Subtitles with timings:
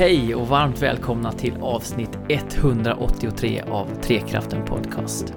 [0.00, 5.34] Hej och varmt välkomna till avsnitt 183 av Trekraften Podcast.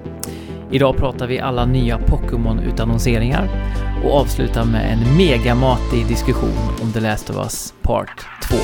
[0.70, 3.48] Idag pratar vi alla nya Pokémon-utannonseringar
[4.04, 8.56] och avslutar med en megamatig diskussion om The Last of Us Part 2.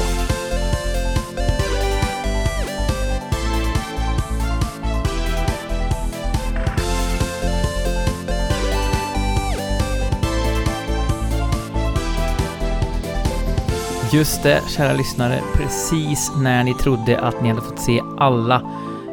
[14.12, 15.40] Just det, kära lyssnare.
[15.54, 18.62] Precis när ni trodde att ni hade fått se alla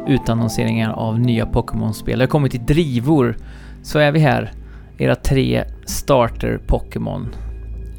[0.08, 3.38] utannonseringar av nya Pokémon-spel, det har kommit i drivor,
[3.84, 4.52] så är vi här.
[4.98, 7.36] Era tre starter Pokémon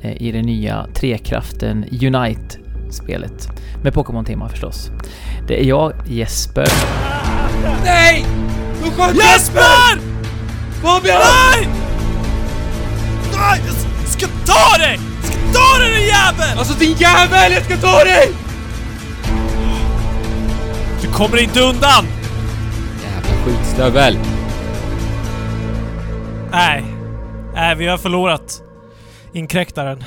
[0.03, 3.49] eh, i det nya Trekraften Unite-spelet.
[3.83, 4.91] Med Pokémon-tema förstås.
[5.49, 6.69] Det är jag, Jesper.
[7.85, 8.25] Nej!
[8.83, 10.01] De sköt Jesper!
[10.83, 11.21] Fabian!
[11.21, 11.69] Nej!
[13.33, 13.61] Nej!
[14.01, 15.08] Jag ska ta dig!
[15.53, 16.59] Ta dig din jävel!
[16.59, 18.33] Alltså din jävel, jag ska ta dig!
[21.03, 22.05] Du kommer inte undan!
[23.03, 24.19] Jävla skitstövel.
[26.51, 26.85] Nej.
[27.55, 28.63] Nej, vi har förlorat
[29.35, 30.05] inkräktaren.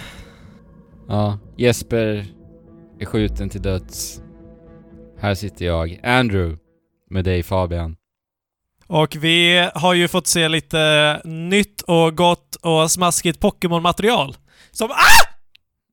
[1.07, 2.25] Ja, Jesper
[2.99, 4.21] är skjuten till döds.
[5.21, 6.57] Här sitter jag, Andrew,
[7.09, 7.95] med dig Fabian.
[8.87, 14.35] Och vi har ju fått se lite nytt och gott och smaskigt Pokémon-material.
[14.71, 14.91] Som...
[14.91, 15.30] Ah!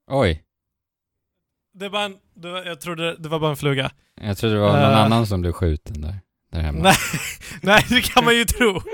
[0.09, 0.43] Oj,
[1.73, 2.15] Det var en...
[2.35, 3.91] Det var, jag trodde det var bara en fluga.
[4.21, 4.97] jag trodde det var någon Eh.
[5.05, 6.15] annan som blev skjuten där,
[6.51, 6.79] där hemma.
[6.83, 6.95] Nej,
[7.61, 8.81] nej, det kan man ju tro.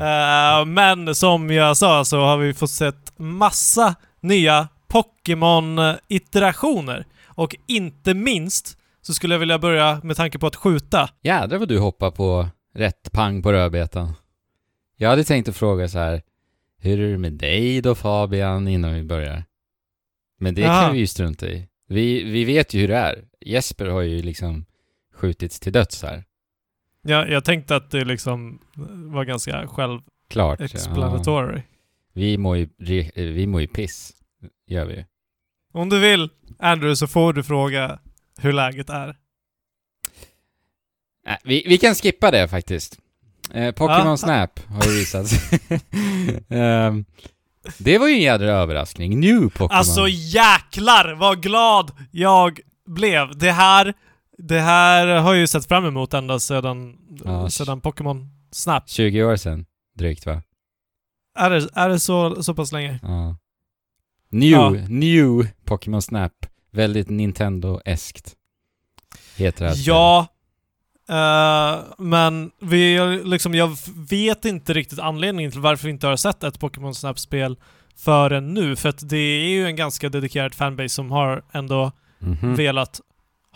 [0.00, 7.04] Eh, men som jag sa så har vi fått sett massa nya Pokémon-iterationer.
[7.26, 11.08] Och inte minst så skulle jag vilja börja med tanke på att skjuta.
[11.22, 14.12] Jädrar vad du hoppar på rätt pang på rödbetan.
[14.96, 16.22] Jag hade tänkt att fråga så här.
[16.80, 19.44] Hur är det med dig då Fabian innan vi börjar?
[20.38, 20.82] Men det Jaha.
[20.82, 21.68] kan vi ju strunta i.
[21.88, 23.24] Vi, vi vet ju hur det är.
[23.40, 24.64] Jesper har ju liksom
[25.14, 26.24] skjutits till döds här.
[27.02, 28.60] Jag, jag tänkte att det liksom
[29.12, 31.56] var ganska självexplanatory.
[31.56, 31.62] Ja.
[32.12, 32.68] Vi mår ju,
[33.00, 34.12] eh, vi mår ju piss.
[34.66, 35.04] Gör vi ju.
[35.72, 37.98] Om du vill, Andrew, så får du fråga
[38.38, 39.16] hur läget är.
[41.26, 42.98] Nej, vi, vi kan skippa det faktiskt.
[43.54, 44.16] Eh, Pokémon Ja.
[44.16, 45.32] Snap har ju visats.
[46.48, 47.04] Ehm,
[47.78, 49.20] det var ju en jädra överraskning.
[49.20, 49.70] New Pokémon.
[49.78, 53.38] Alltså jäklar vad glad jag blev!
[53.38, 53.94] Det här,
[54.38, 58.88] det här har jag ju sett fram emot ända sedan, Ja, sedan Pokémon Snap.
[58.88, 60.42] 20 år sedan, drygt va?
[61.38, 62.98] Är det, är det så, så pass länge?
[63.02, 63.36] Ja.
[64.30, 64.70] New, Ja.
[64.88, 66.32] new Pokémon Snap.
[66.72, 68.34] Väldigt Nintendo-eskt.
[69.36, 70.26] Heter det här Ja,
[71.08, 73.76] eh, men vi, liksom, jag
[74.10, 77.56] vet inte riktigt anledningen till varför vi inte har sett ett Pokémon Snap-spel
[77.96, 82.42] förrän nu, för att det är ju en ganska dedikerad fanbase som har ändå spelet.
[82.42, 82.54] Mhm.
[82.54, 83.00] velat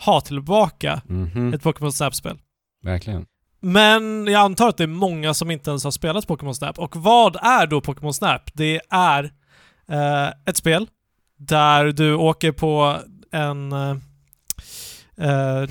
[0.05, 1.53] ha tillbaka Mhm.
[1.53, 2.37] ett Pokémon Snap-spel.
[2.83, 3.25] Verkligen.
[3.61, 6.79] Men jag antar att det är många som inte ens har spelat Pokémon Snap.
[6.79, 8.41] Och vad är då Pokémon Snap?
[8.53, 9.23] Det är
[9.89, 10.87] eh, ett spel
[11.37, 12.97] där du åker på
[13.31, 13.95] en eh,
[15.17, 15.67] eh,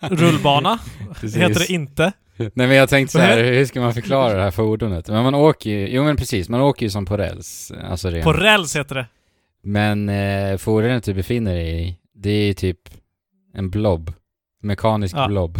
[0.00, 0.78] rullbana.
[1.22, 2.12] Heter det inte.
[2.36, 5.08] Nej men jag tänkte så här, hur ska man förklara det här fordonet?
[5.08, 7.72] Men man åker ju, jo men precis, man åker ju som på räls.
[7.84, 8.24] Alltså rent.
[8.24, 9.06] På räls heter det.
[9.62, 12.78] Men eh, fordonet du befinner dig i, det är typ
[13.54, 14.12] en blob.
[14.62, 15.28] Mekanisk Ja.
[15.28, 15.58] blob.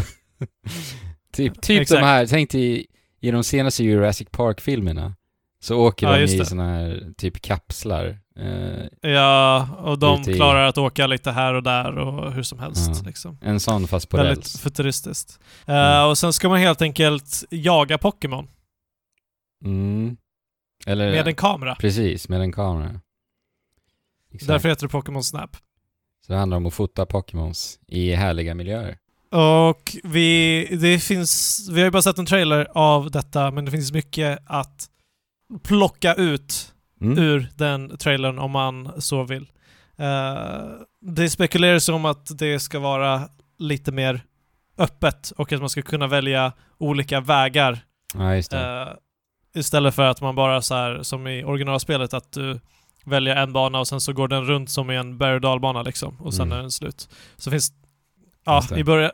[1.32, 2.00] typ typ Exakt.
[2.00, 2.86] de här, tänk dig
[3.20, 5.14] i de senaste Jurassic Park-filmerna.
[5.62, 8.18] Så åker Ja, de i såna här typ kapslar.
[8.38, 12.58] Eh, Ja, och de i- klarar att åka lite här och där och hur som
[12.58, 12.90] helst.
[12.94, 13.02] Ja.
[13.06, 13.38] Liksom.
[13.42, 14.60] en sån fast på Väldigt räls.
[14.60, 15.38] futuristiskt.
[15.66, 16.08] Eh, Mm.
[16.08, 18.48] Och sen ska man helt enkelt jaga Pokémon
[19.64, 20.16] Mm.
[20.86, 21.74] Eller, med en kamera.
[21.74, 23.00] precis, med en kamera.
[24.34, 24.48] Exakt.
[24.48, 25.56] Därför heter det Pokémon Snap.
[26.26, 28.96] Så det handlar om att fota Pokémons i härliga miljöer.
[29.30, 33.70] Och vi, det finns, vi har ju bara sett en trailer av detta, men det
[33.70, 34.86] finns mycket att
[35.62, 37.18] plocka ut Mm.
[37.18, 39.46] ur den trailern om man så vill.
[39.96, 40.64] Eh,
[41.00, 43.22] det spekuleras om att det ska vara
[43.58, 44.22] lite mer
[44.78, 47.78] öppet och att man ska kunna välja olika vägar
[48.14, 48.88] Ja, eh,
[49.54, 52.60] istället för att man bara så här som i originalspelet att du
[53.04, 55.82] väljer en bana och sen så går den runt som i en berg och dalbana
[55.82, 56.58] liksom och sen Mm.
[56.58, 57.08] är den slut.
[57.36, 57.72] Så finns
[58.44, 59.10] Ja, i början,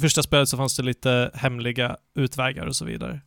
[0.00, 3.20] första spelet så fanns det lite hemliga utvägar och så vidare.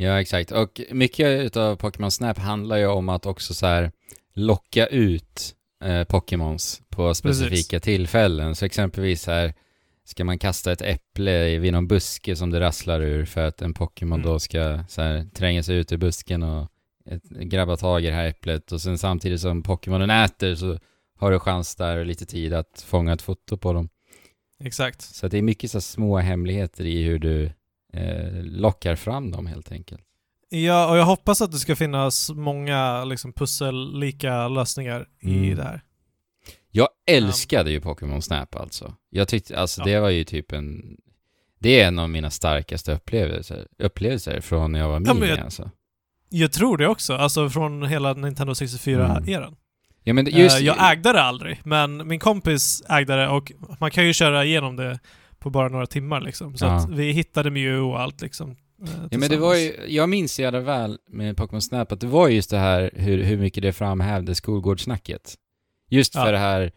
[0.00, 0.52] Ja, exakt.
[0.52, 3.92] Och mycket utav Pokémon Snap handlar ju om att också så här
[4.34, 5.54] locka ut
[5.84, 8.54] eh, Pokémons på specifika tillfällen.
[8.54, 9.54] Så exempelvis här
[10.04, 13.74] ska man kasta ett äpple vid någon buske som det rasslar ur för att en
[13.74, 14.32] Pokémon Mm.
[14.32, 16.68] då ska så här, tränga sig ut ur busken och
[17.10, 20.78] ett, grabba tag i det här äpplet och sen samtidigt som Pokémonen äter så
[21.18, 23.88] har du chans där och lite tid att fånga ett foto på dem.
[24.64, 25.02] Exakt.
[25.02, 27.50] Så det är mycket så små hemligheter i hur du
[27.92, 30.00] eh, lockar fram dem helt enkelt.
[30.48, 35.56] Ja, och jag hoppas att det ska finnas många liksom, pussellika lösningar i Mm.
[35.56, 35.82] det här.
[36.70, 38.94] Jag älskade ju Pokémon Snap alltså.
[39.10, 39.84] Jag tyckte, alltså Ja.
[39.84, 40.96] det var ju typ en...
[41.58, 45.38] Det är en av mina starkaste upplevelser, upplevelser från när jag var Ja, mini jag-
[45.38, 45.70] alltså.
[46.28, 49.56] Jag tror det också, alltså från hela Nintendo 64-eran.
[50.04, 50.60] Ja men det- just...
[50.60, 54.44] Eh, jag ägde det aldrig, men min kompis ägde det och man kan ju köra
[54.44, 54.98] igenom det
[55.40, 56.56] på bara några timmar liksom.
[56.56, 56.70] Så Ja.
[56.76, 58.50] att vi hittade Mew och allt liksom.
[58.50, 58.56] eh,
[59.10, 62.06] Ja men det var ju, jag minns så jävla väl med Pokémon Snap att det
[62.06, 65.34] var just det här hur, hur mycket det framhävde skolgårdssnacket.
[65.90, 66.32] Just för Ja.
[66.32, 66.72] det här,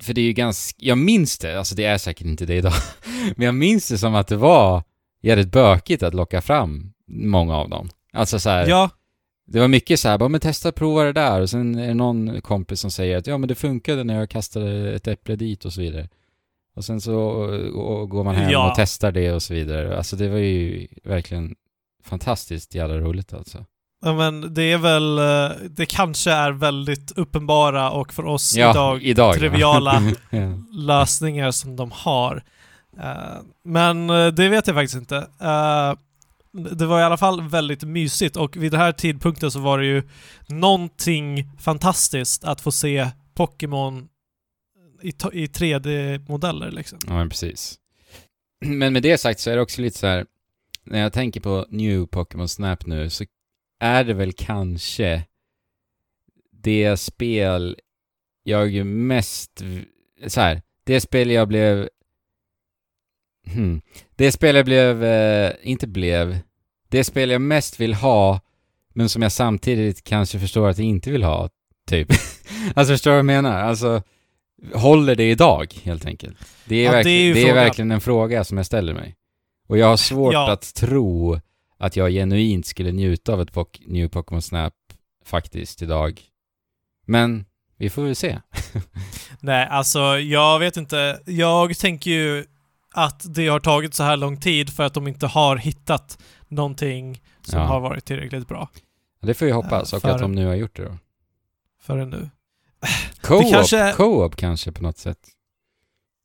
[0.00, 2.72] för det är ju ganska, jag minns det, alltså det är säkert inte det idag,
[3.36, 4.82] men jag minns det som att det var
[5.22, 7.88] jävligt bökigt att locka fram många av dem.
[8.12, 8.90] Alltså så här, Ja,
[9.46, 11.94] det var mycket så här, bara men testa prova det där och sen är det
[11.94, 15.64] någon kompis som säger att ja men det funkade när jag kastade ett äpple dit
[15.64, 16.08] och så vidare.
[16.76, 18.68] Och sen så och, och går man hem Ja.
[18.70, 19.96] och testar det och så vidare.
[19.96, 21.54] Alltså det var ju verkligen
[22.04, 23.64] fantastiskt jävla roligt alltså.
[24.04, 28.70] ja, men det är väl, eh, det kanske är väldigt uppenbara och för oss Ja,
[28.70, 30.52] idag idag, triviala ja.
[30.72, 32.42] lösningar som de har.
[33.00, 35.16] Eh, men eh, det vet jag faktiskt inte.
[35.40, 35.94] Eh,
[36.76, 39.86] det var i alla fall väldigt mysigt och vid den här tidpunkten så var det
[39.86, 40.02] ju
[40.48, 44.08] någonting fantastiskt att få se Pokémon
[45.02, 46.98] i, i 3D-modeller liksom.
[47.06, 47.78] ja men precis.
[48.64, 50.26] Men med det sagt så är det också lite så här,
[50.84, 53.24] när jag tänker på New Pokémon Snap nu så
[53.80, 55.24] är det väl kanske
[56.50, 57.76] det spel
[58.42, 59.62] jag ju mest,
[60.26, 61.88] så här, det spel jag blev
[63.52, 63.82] hmm,
[64.16, 66.38] det spel jag blev, eh, inte blev,
[66.88, 68.40] det spel jag mest vill ha
[68.94, 71.48] men som jag samtidigt kanske förstår att jag inte vill ha,
[71.86, 72.08] typ.
[72.74, 73.62] alltså förstår du vad jag menar?
[73.62, 74.02] Alltså,
[74.74, 76.36] håller det idag, helt enkelt?
[76.64, 79.16] Det är, Ja, det är det är verkligen en fråga som jag ställer mig.
[79.68, 80.50] Och jag har svårt Ja.
[80.52, 81.40] att tro
[81.78, 84.74] att jag genuint skulle njuta av ett pok- New Pokémon Snap
[85.24, 86.20] faktiskt idag.
[87.06, 87.44] Men
[87.76, 88.38] vi får väl se.
[89.40, 91.20] Nej, alltså jag vet inte.
[91.26, 92.44] Jag tänker ju
[92.94, 96.18] att det har tagit så här lång tid för att de inte har hittat
[96.48, 97.66] någonting som Ja.
[97.66, 98.68] har varit tillräckligt bra
[99.22, 100.98] Det får vi hoppas, Ja, och för- att de nu har gjort det då.
[101.82, 102.30] förrän nu.
[103.20, 105.18] Co-op kanske- co-op kanske på något sätt.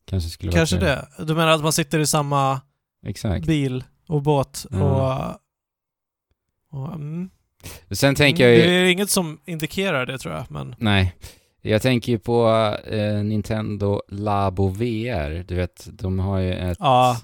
[0.06, 1.08] Kanske skulle vara Kanske det.
[1.20, 2.62] Du menar att man sitter i samma
[3.06, 3.46] Exakt.
[3.46, 5.40] bil och båt Ja.
[6.72, 6.80] och...
[6.82, 7.30] och mm.
[7.92, 8.82] Sen tänker jag Det ju...
[8.82, 10.76] är inget som indikerar det tror jag, men...
[10.80, 11.16] Nej.
[11.62, 12.48] Jag tänker ju på
[12.86, 15.44] eh, Nintendo Labo VR.
[15.44, 16.78] Du vet, de har ju ett...
[16.80, 17.18] Ja,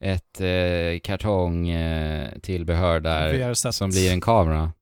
[0.00, 4.72] Ett eh, kartong eh, tillbehör där som blir en kamera.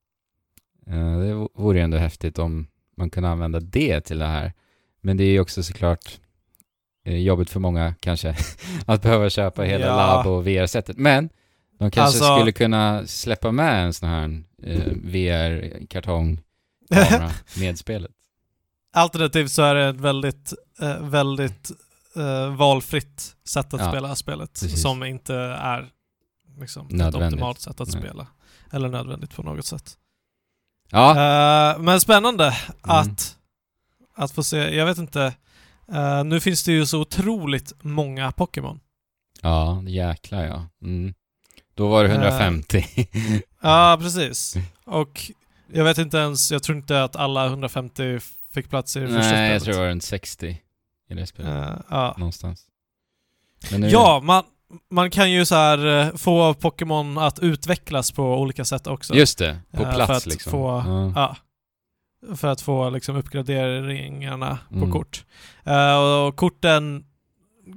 [0.87, 2.67] Eh, det vore ju ändå häftigt om
[2.99, 4.53] man kunde använda det till det här.
[5.01, 6.19] Men det är ju också såklart
[7.05, 8.35] eh, jobbigt för många kanske
[8.85, 9.95] att behöva köpa hela Ja.
[9.95, 10.97] Labo VR-sättet.
[10.97, 11.29] Men
[11.79, 14.83] de kanske Alltså- skulle kunna släppa med en sån här eh,
[15.89, 18.11] VR-kartong-kamera med spelet.
[18.93, 21.71] Alternativt så är det ett väldigt, eh, väldigt
[22.15, 24.49] eh, valfritt sätt att Ja, spela spelet.
[24.53, 24.81] precis.
[24.81, 25.89] Som inte är
[26.59, 28.01] liksom, ett optimalt sätt att Nej.
[28.01, 28.27] spela.
[28.71, 29.93] Eller nödvändigt på något sätt.
[30.91, 32.55] Ja, Eh, men spännande Mm.
[32.83, 33.37] att,
[34.15, 34.75] att få se.
[34.75, 35.33] Jag vet inte.
[35.91, 38.79] Eh, nu finns det ju så otroligt många Pokémon.
[39.41, 40.65] ja, jäklar ja.
[40.83, 41.13] Mm.
[41.73, 42.85] Då var det Eh, 150.
[43.61, 44.55] Ja, precis.
[44.85, 45.31] Och
[45.73, 48.19] jag vet inte ens, jag tror inte att alla 150
[48.51, 49.63] fick plats i det första Nej, jag spelet.
[49.63, 50.61] tror det var runt 60
[51.09, 51.51] i det spelet.
[51.69, 52.15] Eh, ja.
[52.17, 52.65] Någonstans.
[53.91, 54.43] Ja, man,
[54.91, 59.13] man kan ju så här eh, få Pokémon att utvecklas på olika sätt också.
[59.15, 60.51] Just det, på Eh, för plats att liksom.
[60.51, 61.11] få- ja.
[61.15, 62.35] Ja.
[62.35, 64.81] För att få liksom uppgraderingarna Mm.
[64.91, 65.25] på kort.
[65.63, 67.05] Eh, och korten,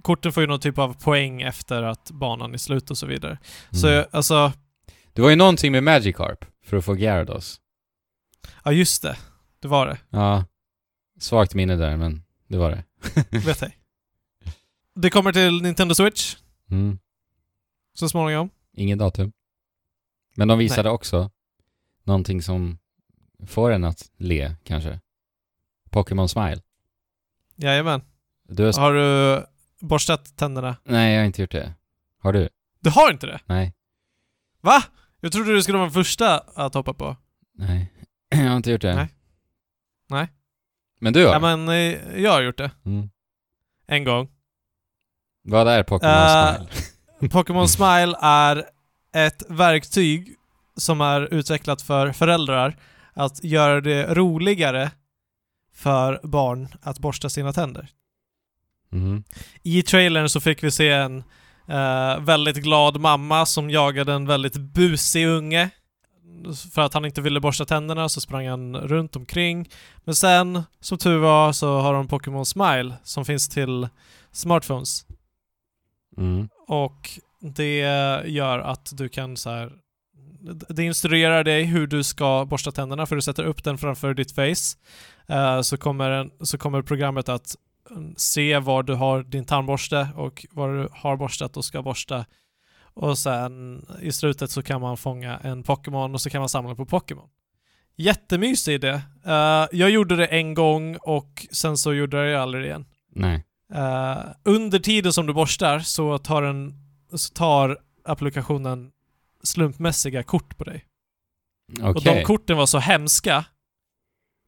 [0.02, 3.38] korten får ju någon typ av poäng efter att banan är slut och så vidare.
[3.70, 3.98] Så Mm.
[3.98, 4.52] jag- alltså,
[5.12, 7.60] Det var ju någonting med Magikarp för att få Gyarados.
[8.64, 9.16] ja just det.
[9.60, 9.98] Det var det.
[10.10, 10.44] Ja,
[11.20, 12.84] svagt minne där, men det var det.
[13.38, 13.70] Vet jag.
[14.94, 16.36] Det kommer till Nintendo Switch
[16.72, 16.98] Mm.
[17.94, 18.50] så småningom.
[18.72, 19.32] Ingen datum.
[20.36, 21.30] Men de visade också
[22.04, 22.78] någonting som
[23.46, 25.00] får en att le, kanske.
[25.90, 26.62] Pokémon Smile.
[27.56, 28.02] Jajamän.
[28.48, 28.72] Du har...
[28.72, 29.46] Har du
[29.80, 30.76] borstat tänderna?
[30.84, 31.74] Nej, jag har inte gjort det.
[32.18, 32.48] Har du?
[32.80, 33.40] Du har inte det?
[33.46, 33.74] Nej.
[34.60, 34.82] Va?
[35.20, 37.16] Jag trodde du skulle vara den första att hoppa på.
[37.54, 37.92] Nej.
[38.28, 38.94] jag har inte gjort det.
[38.94, 39.08] Nej.
[40.08, 40.28] Nej.
[41.00, 41.32] Men du har?
[41.32, 42.70] Ja men eh, jag har gjort det.
[42.84, 43.10] Mm.
[43.86, 44.31] En gång.
[45.42, 47.30] Vad är Pokémon Eh, Smile?
[47.32, 48.64] Pokémon Smile är
[49.14, 50.34] ett verktyg
[50.76, 52.76] som är utvecklat för föräldrar
[53.14, 54.90] att göra det roligare
[55.74, 57.88] för barn att borsta sina tänder.
[58.92, 59.24] Mm.
[59.62, 61.24] I trailern så fick vi se en
[61.68, 65.70] eh, väldigt glad mamma som jagade en väldigt busig unge.
[66.74, 69.70] För att han inte ville borsta tänderna så sprang han runt omkring.
[70.04, 73.88] Men sen, som tur var, så har de Pokémon Smile som finns till
[74.32, 75.06] smartphones.
[76.18, 76.48] Mm.
[76.68, 77.78] Och det
[78.26, 79.72] gör att du kan så här.
[80.68, 84.32] Det instruerar dig hur du ska borsta tänderna för du sätter upp den framför ditt
[84.32, 84.78] face.
[85.26, 87.56] Eh, så, kommer en, så kommer programmet att
[87.90, 92.24] mm, se var du har din tandborste och var du har borstat och ska borsta.
[92.94, 96.74] Och sen i slutet så kan man fånga en Pokémon och så kan man samla
[96.74, 97.28] på Pokémon.
[97.96, 99.00] Jättemysig idé.
[99.26, 102.84] Eh, jag gjorde det en gång och sen så gjorde jag det aldrig igen.
[103.14, 103.44] Nej.
[103.74, 106.74] Eh, under tiden som du borstar så tar, den,
[107.14, 108.92] så tar applikationen
[109.42, 110.84] slumpmässiga kort på dig.
[111.72, 111.88] Okej.
[111.88, 113.44] Och de korten var så hemska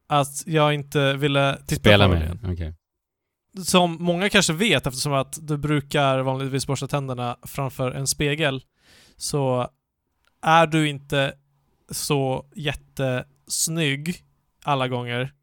[0.07, 2.25] att jag inte ville titta Spela på dem med.
[2.25, 2.53] igen.
[2.53, 2.73] Okej.
[3.65, 8.63] Som många kanske vet eftersom att du brukar vanligtvis borsta tänderna framför en spegel
[9.17, 9.69] så
[10.41, 11.33] är du inte
[11.89, 14.23] så jättesnygg
[14.63, 15.33] alla gånger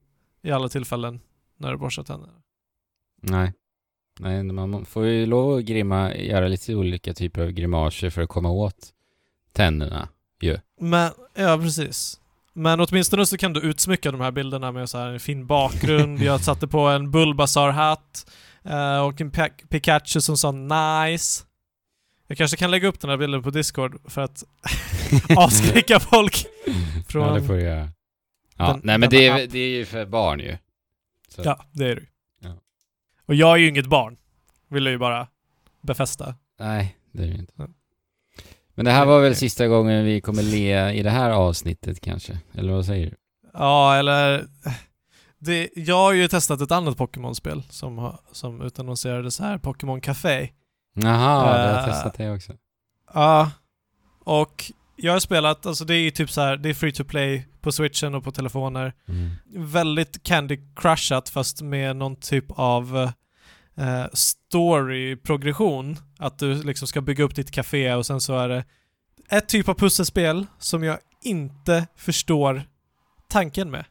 [0.42, 1.20] i alla tillfällen
[1.56, 2.32] när du borstar tänderna.
[3.22, 3.52] Nej.
[4.20, 8.28] Nej, man får ju lov att grimma, göra lite olika typer av grimaser för att
[8.28, 8.88] komma åt
[9.52, 10.08] tänderna
[10.40, 10.58] ju.
[10.80, 12.18] Men, ja precis.
[12.52, 16.18] Men åtminstone så kan du utsmycka de här bilderna med så här en fin bakgrund.
[16.22, 18.30] Jag satte på en Bulbasaur-hatt
[18.64, 21.44] eh, och en Pi- Pikachu som sa nice.
[22.26, 24.44] Jag kanske kan lägga upp den här bilden på Discord för att
[25.36, 26.46] avskräcka folk.
[27.08, 27.88] Från ja, det får du göra.
[28.56, 30.56] Ja, den- nej men det är, det är ju för barn ju.
[31.28, 31.42] Så.
[31.44, 32.06] Ja, det är du.
[33.26, 34.16] Och jag är ju inget barn.
[34.68, 35.26] Vill jag ju bara
[35.80, 36.34] befästa.
[36.58, 37.52] Nej, det är det ju inte.
[38.74, 42.38] Men det här var väl sista gången vi kommer le i det här avsnittet kanske?
[42.54, 43.16] Eller vad säger du?
[43.52, 44.46] Ja, eller...
[45.38, 50.48] Det, jag har ju testat ett annat Pokémon-spel som, som utannonserades här, Pokémon Café.
[50.94, 52.52] Jaha, du har Eh, testat det också.
[53.14, 53.50] Ja,
[54.24, 54.64] och
[54.96, 57.46] jag har spelat, alltså det är ju typ så här, det är free to play
[57.62, 58.92] på switchen och på telefoner.
[59.08, 59.30] Mm.
[59.72, 63.10] Väldigt Candy Crushat fast med någon typ av
[63.76, 65.96] eh, story-progression.
[66.18, 68.64] Att du liksom ska bygga upp ditt café och sen så är det
[69.28, 72.62] ett typ av pusselspel som jag inte förstår
[73.28, 73.84] tanken med.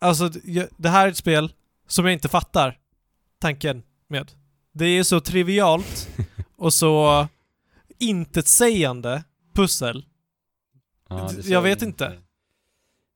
[0.00, 0.30] Alltså,
[0.76, 1.52] det här är ett spel
[1.88, 2.78] som jag inte fattar
[3.38, 4.32] tanken med.
[4.72, 6.08] Det är så trivialt
[6.56, 7.28] och så
[7.98, 9.24] intetsägande
[9.54, 10.04] pussel.
[11.08, 12.18] Ja, Jag vet inte.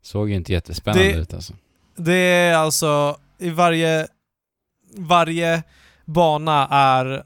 [0.04, 1.52] Såg ju inte jättespännande Det- ut alltså.
[1.96, 4.06] Det är alltså i varje
[4.96, 5.62] varje
[6.04, 7.24] bana är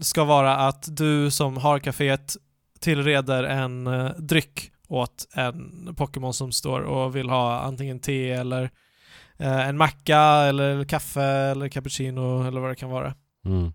[0.00, 2.36] ska vara att du som har kaféet
[2.80, 8.70] tillreder en eh, dryck åt en Pokémon som står och vill ha antingen te eller
[9.38, 13.14] eh, en macka eller kaffe eller cappuccino eller vad det kan vara.
[13.46, 13.72] Mm.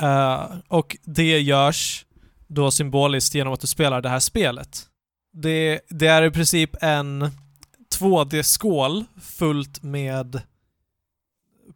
[0.00, 2.06] Eh, och det görs
[2.46, 4.82] då symboliskt genom att du spelar det här spelet.
[5.32, 7.30] Det, det är i princip en
[7.98, 10.42] 2D-skål fullt med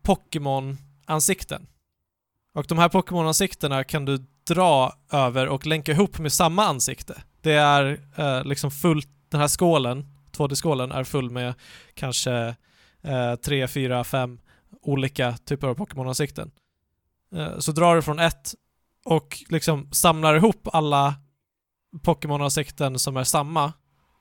[0.02, 1.66] Pokémon-ansikten.
[2.54, 4.18] Och de här Pokémon-ansiktena kan du
[4.48, 7.22] dra över och länka ihop med samma ansikte.
[7.40, 11.54] Det är eh, liksom fullt, den här skålen, 2D-skålen, är full med
[11.94, 12.54] kanske
[13.02, 14.40] eh, 3, 4, 5
[14.82, 16.50] olika typer av Pokémon-ansikten.
[17.34, 18.54] Eh, så drar du från ett
[19.04, 21.14] och liksom samlar ihop alla
[22.02, 23.72] Pokémon-ansikten som är samma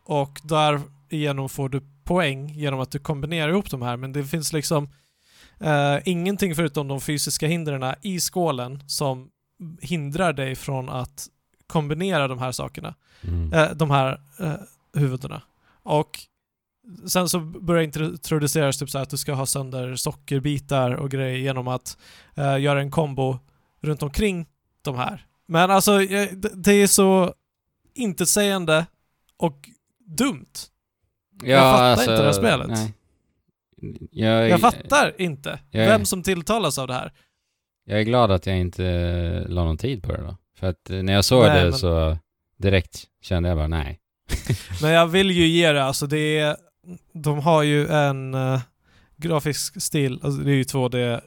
[0.06, 4.54] och därigenom får du poäng genom att du kombinerar ihop de här men det finns
[4.54, 4.90] liksom
[5.60, 9.30] eh, ingenting förutom de fysiska hindren i skålen som
[9.82, 11.28] hindrar dig från att
[11.68, 13.54] kombinera de här sakerna, Mm.
[13.54, 14.54] eh, de här eh,
[14.94, 15.42] huvudena.
[15.84, 16.20] Och
[17.08, 21.38] sen så börjar introduceras typ så här att du ska ha sönder sockerbitar och grejer
[21.38, 21.98] genom att
[22.36, 23.40] eh, göra en kombo
[23.82, 24.46] runt omkring
[24.82, 25.26] de här.
[25.46, 27.34] Men alltså, eh, det, det är så
[27.96, 28.86] intetsägande
[29.38, 29.70] och
[30.18, 30.46] dumt.
[31.44, 32.68] Ja, alltså, fattar inte det här spelet.
[32.70, 32.94] Nej.
[34.12, 37.12] Jag, Jag fattar inte jag- vem som tilltalas av det här.
[37.86, 40.38] Jag är glad att jag inte eh, la någon tid på det då.
[40.60, 42.18] För att eh, när jag såg Nej, det men- så
[42.58, 44.00] direkt kände jag bara nej.
[44.82, 46.58] Men jag vill ju ge det, alltså det är...
[47.14, 48.62] De har ju en eh,
[49.18, 51.20] grafisk stil, alltså det är ju 2D eh,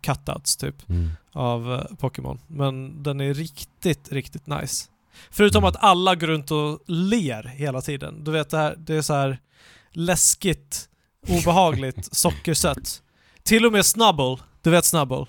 [0.00, 0.88] cutouts typ.
[0.88, 1.10] Mm.
[1.32, 2.40] av eh, Pokémon.
[2.46, 4.88] Men den är riktigt, riktigt nice.
[5.30, 8.24] Förutom att alla går runt och ler hela tiden.
[8.24, 9.38] Du vet, det, här, det är så här
[9.90, 10.88] läskigt,
[11.28, 13.02] obehagligt, sockersött.
[13.42, 15.26] Till och med Snubble, du vet Snubble?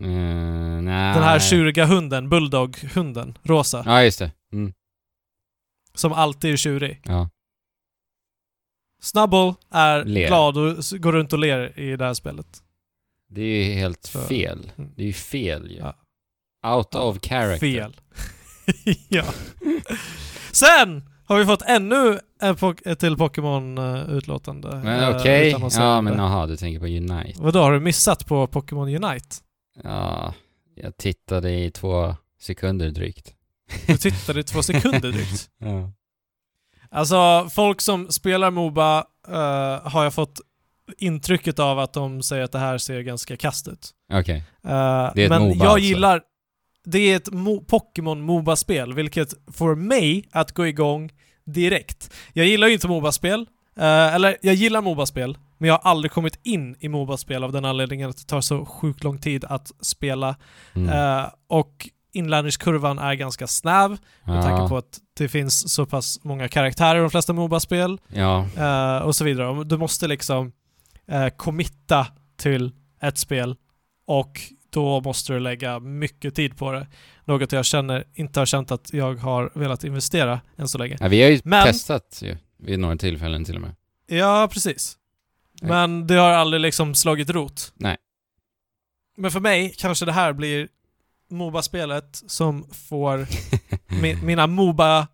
[0.00, 1.14] Mm, nej.
[1.14, 3.82] Den här tjuriga hunden, Bulldog-hunden, rosa.
[3.86, 4.30] Ja, just det.
[4.52, 4.72] Mm.
[5.94, 7.00] Som alltid är tjurig.
[7.04, 7.30] Ja.
[9.02, 10.26] Snubble är Ler.
[10.26, 12.62] glad och går runt och ler i det här spelet.
[13.28, 14.72] Det är ju helt Så- fel.
[14.76, 14.90] Mm.
[14.96, 15.76] Det är ju fel ju.
[15.76, 15.96] Ja.
[16.76, 17.58] Out Ja, of character.
[17.58, 17.96] Fel.
[19.08, 19.24] ja.
[20.52, 24.80] Sen har vi fått ännu en po- till Pokémon-utlåtande.
[24.84, 25.56] Men okej.
[25.76, 27.42] Ja, men aha, du tänker på Unite.
[27.42, 29.36] Vadå, har du missat på Pokémon Unite?
[29.84, 30.34] Ja,
[30.74, 33.34] jag tittade i två sekunder drygt.
[33.86, 35.48] Du tittade i två sekunder drygt.
[35.58, 35.92] Ja.
[36.90, 40.40] Alltså, folk som spelar Moba eh, har jag fått
[40.98, 43.90] intrycket av att de säger att det här ser ganska kast ut.
[44.12, 44.36] Okej.
[44.64, 44.70] Eh,
[45.14, 45.78] Det är ett men Moba jag alltså.
[45.86, 46.22] gillar...
[46.86, 51.10] Det är ett Mo- Pokémon Moba-spel, vilket får mig att gå igång
[51.44, 52.14] direkt.
[52.32, 53.46] Jag gillar ju inte Moba-spel.
[53.76, 57.64] eh, eller, jag gillar Moba-spel, men jag har aldrig kommit in i Moba-spel av den
[57.64, 60.36] anledningen att det tar så sjukt lång tid att spela.
[60.74, 60.88] Mm.
[60.88, 64.68] Eh, och inlärningskurvan är ganska snäv, med tanke ja.
[64.68, 67.98] på att det finns så pass många karaktärer i de flesta Moba-spel.
[68.08, 68.46] ja.
[68.56, 69.64] Eh, och så vidare.
[69.64, 70.52] Du måste liksom
[71.12, 73.56] uh, committa till ett spel
[74.06, 74.40] och
[74.76, 76.86] då måste du lägga mycket tid på det.
[77.24, 80.96] Något jag känner, inte har känt att jag har velat investera än så länge.
[81.00, 81.08] ja.
[81.08, 82.36] Vi har ju Men- testat ju.
[82.58, 83.74] Vid några tillfällen till och med.
[84.06, 84.96] Ja, precis.
[85.62, 85.68] Nej.
[85.70, 87.72] Men det har aldrig liksom slagit rot.
[87.74, 87.96] Nej.
[89.16, 90.68] Men för mig kanske det här blir
[91.30, 93.18] Moba-spelet som får
[93.88, 95.06] mi- mina Moba,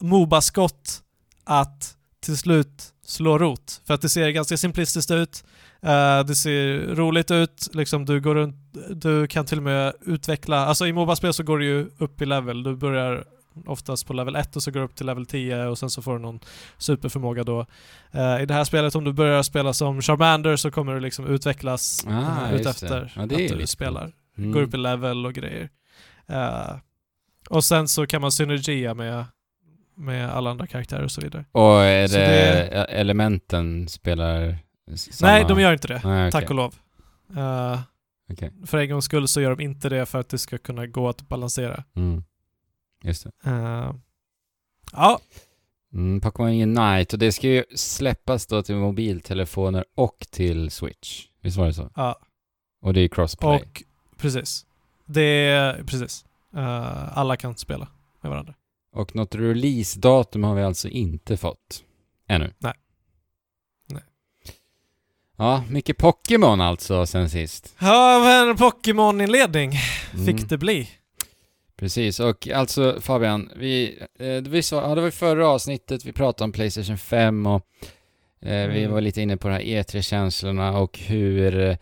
[0.00, 1.02] Moba-skott
[1.44, 3.80] att till slut slå rot.
[3.86, 5.44] För att det ser ganska simplistiskt ut.
[5.82, 8.56] Eh, det ser roligt ut, liksom du går runt,
[8.90, 12.26] du kan till och med utveckla, alltså i Moba-spel så går du ju upp i
[12.26, 12.62] level.
[12.62, 13.24] Du börjar
[13.66, 16.02] oftast på level 1 och så går du upp till level 10 och sen så
[16.02, 16.40] får du någon
[16.78, 17.66] superförmåga då.
[18.10, 21.26] Eh, I det här spelet, om du börjar spela som Charmander så kommer du liksom
[21.26, 23.12] utvecklas Ah, uh, utefter.
[23.16, 24.12] Ja, att du spelar.
[24.38, 24.52] Mm.
[24.52, 25.68] Går upp i level och grejer.
[26.26, 26.76] Eh,
[27.48, 29.24] och sen så kan man synergia med,
[29.94, 31.44] med alla andra karaktärer och så vidare.
[31.52, 34.56] Och är det, det- elementen spelar
[34.94, 35.32] samma?
[35.32, 36.00] Nej, de gör inte det.
[36.04, 36.40] Nej, okej.
[36.40, 36.74] Tack och lov.
[37.36, 37.80] Eh,
[38.32, 38.52] Okej.
[38.66, 41.08] För en gångs skull så gör de inte det för att det ska kunna gå
[41.08, 41.84] att balansera.
[41.96, 42.24] Mm.
[43.02, 43.50] Just det.
[43.50, 43.94] Eh,
[44.92, 45.20] ja,
[45.92, 51.26] Mm, Pokémon Unite, och det ska ju släppas då till mobiltelefoner och till Switch.
[51.40, 51.90] Visst var det så?
[51.96, 52.18] ja.
[52.82, 53.56] Och det är crossplay.
[53.56, 53.82] Och
[54.16, 54.66] precis.
[55.06, 56.24] Det är precis.
[56.54, 57.88] Eh, alla kan spela
[58.20, 58.54] med varandra.
[58.92, 61.84] Och något releasedatum har vi alltså inte fått.
[62.26, 62.52] Ännu.
[62.58, 62.74] Nej.
[65.40, 67.74] Ja, mycket Pokémon alltså sen sist.
[67.78, 69.72] Ja, en Pokémon-inledning
[70.14, 70.26] Mm.
[70.26, 70.88] fick det bli.
[71.76, 76.12] Precis, och alltså Fabian, vi, eh, vi sa, ja, det var i förra avsnittet, vi
[76.12, 77.66] pratade om Playstation 5 och
[78.42, 78.92] eh, vi Mm.
[78.92, 81.76] var lite inne på de här E3-känslorna och hur, eh,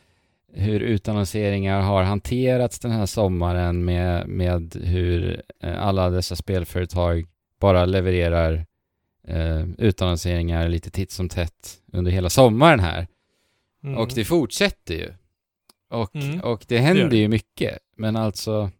[0.54, 7.26] hur utannonseringar har hanterats den här sommaren med, med hur eh, alla dessa spelföretag
[7.60, 8.66] bara levererar
[9.28, 13.06] eh, utannonseringar lite titt som tätt under hela sommaren här.
[13.84, 13.98] Mm.
[13.98, 15.12] Och det fortsätter ju.
[15.90, 16.40] Och, Mm.
[16.40, 17.16] och det händer det.
[17.16, 18.70] ju mycket, men alltså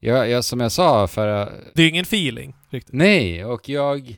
[0.00, 1.52] jag, jag, som jag sa förra...
[1.74, 2.94] Det är ingen feeling riktigt.
[2.94, 4.16] Nej, och jag...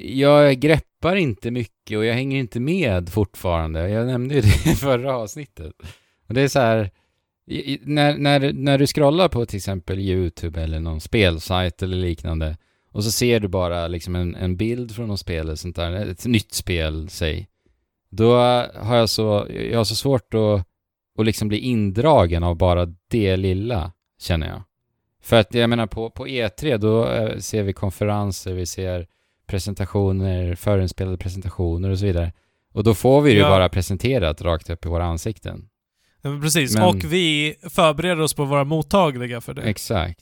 [0.00, 3.88] Jag greppar inte mycket och jag hänger inte med fortfarande.
[3.88, 5.72] Jag nämnde ju det i förra avsnittet.
[6.28, 6.90] Och det är så här...
[7.46, 12.56] i- När, när, när du scrollar på till exempel YouTube eller någon spelsajt eller liknande
[12.92, 15.92] och så ser du bara liksom en, en bild från något spel eller sånt där,
[15.92, 17.48] ett nytt spel, säg.
[18.10, 18.32] Då
[18.74, 20.66] har jag så, jag har så svårt att,
[21.18, 24.62] att liksom bli indragen av bara det lilla, känner jag.
[25.22, 29.06] För att jag menar på, på E3 då eh, ser vi konferenser, vi ser
[29.46, 32.32] presentationer, förinspelade presentationer och så vidare.
[32.72, 33.48] Och då får vi det ju Ja.
[33.48, 35.68] bara presenterat rakt upp i våra ansikten.
[36.22, 36.74] Ja, men precis.
[36.74, 39.62] Men- Och vi förbereder oss på att vara mottagliga för det.
[39.62, 40.20] Exakt.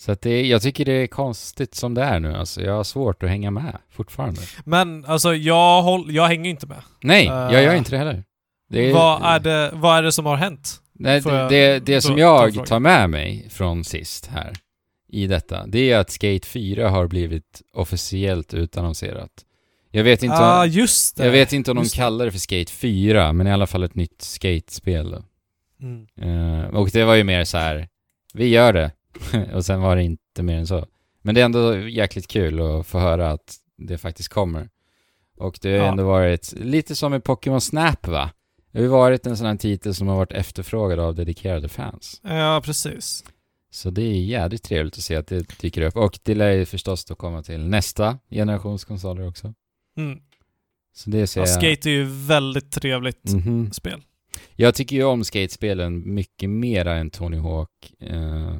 [0.00, 2.62] Så att det, jag tycker det är konstigt som det är nu alltså.
[2.62, 4.40] Jag har svårt att hänga med fortfarande.
[4.64, 6.82] Men alltså, jag, håll, jag hänger inte med.
[7.02, 8.24] Nej, Eh, jag gör inte det heller.
[8.70, 10.80] Det vad, är det, vad är det som har hänt?
[10.92, 14.52] Nej, det, det, det som jag tar med mig från sist här
[15.08, 19.30] i detta, det är att Skate 4 har blivit officiellt utannonserat.
[19.90, 21.24] Jag vet inte, ah, om, just det.
[21.24, 22.00] jag vet inte om de Just det.
[22.00, 25.16] kallar det för Skate 4, men i alla fall ett nytt skatespel.
[25.80, 26.06] Mm.
[26.60, 27.88] Eh, och det var ju mer så här,
[28.34, 28.90] vi gör det.
[29.54, 30.86] och sen var det inte mer än så.
[31.22, 34.68] Men det är ändå jäkligt kul att få höra att det faktiskt kommer.
[35.38, 35.90] Och det har Ja.
[35.90, 38.30] ändå varit lite som med Pokémon Snap va?
[38.72, 42.20] Det har ju varit en sån här titel som har varit efterfrågad av dedikerade fans.
[42.24, 43.24] Ja, precis.
[43.70, 45.96] Så det är jävligt trevligt att se att det dyker upp.
[45.96, 49.54] Och det lär ju förstås då komma till nästa generations konsoler också.
[49.98, 50.18] Mm.
[50.94, 51.54] Så det ser Ja, jag...
[51.54, 53.70] Skate är ju väldigt trevligt Mhm.
[53.72, 54.02] spel.
[54.56, 58.56] Jag tycker ju om skatespelen mycket mera än Tony Hawk eh,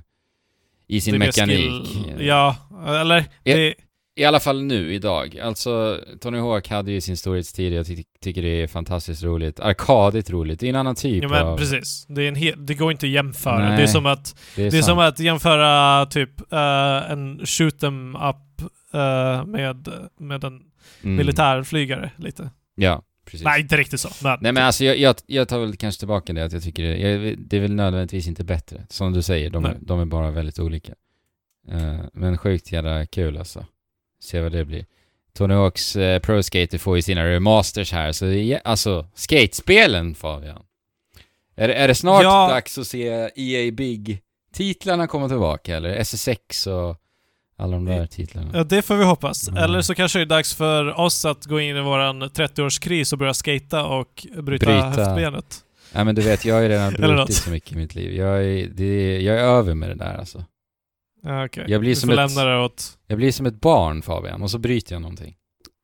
[0.89, 1.59] i sin mekanik.
[1.87, 3.75] skill- Ja, eller det,
[4.17, 5.39] I alla fall nu, idag.
[5.39, 9.61] Alltså, Tony Hawk hade ju sin storhetstid, jag ty tycker det är fantastiskt roligt.
[9.61, 11.59] Arkadigt roligt, det är en annan typ Ja men av...
[11.59, 12.07] precis.
[12.09, 13.69] Det, är en hel, det går inte att jämföra.
[13.69, 17.47] Nej, det är som att, Det är, det är som att jämföra typ eh, en
[17.47, 19.89] shoot em up eh, med,
[20.21, 20.61] med en
[21.03, 21.17] Mm.
[21.17, 22.51] militärflygare lite.
[22.75, 23.45] Ja, precis.
[23.45, 24.09] Nej, inte riktigt så.
[24.23, 26.83] Men, Nej men alltså jag, jag, jag tar väl kanske tillbaka det att jag tycker
[26.83, 28.87] det, jag, det är väl nödvändigtvis inte bättre.
[28.91, 30.93] Som du säger, de, de är bara väldigt olika.
[31.71, 33.67] Eh, men sjukt jävla kul alltså.
[34.23, 34.87] Se vad det blir.
[35.33, 40.15] Tony Hawks uh, Pro Skater får ju sina remasters här, så det är, alltså, skatespelen
[40.15, 40.63] Fabian.
[41.57, 42.49] Är, är det snart Ja.
[42.49, 45.89] dags att se EA Big-titlarna komma tillbaka eller?
[45.97, 46.97] SSX och
[47.59, 48.51] alla de där titlarna.
[48.55, 49.49] Ja, det får vi hoppas.
[49.49, 49.63] Mm.
[49.65, 53.19] Eller så kanske det är dags för oss att gå in i våran 30-årskris och
[53.19, 54.83] börja skata och bryta, Bryta.
[54.89, 55.65] höftbenet.
[55.93, 58.13] Nej men du vet, jag har ju redan brutit så mycket i mitt liv.
[58.15, 60.45] Jag är, det, jag är över med det där alltså.
[61.23, 61.65] Ja, okej.
[61.69, 62.99] Jag blir som ett- det åt...
[63.07, 65.35] Jag blir som ett barn Fabian, och så bryter jag någonting.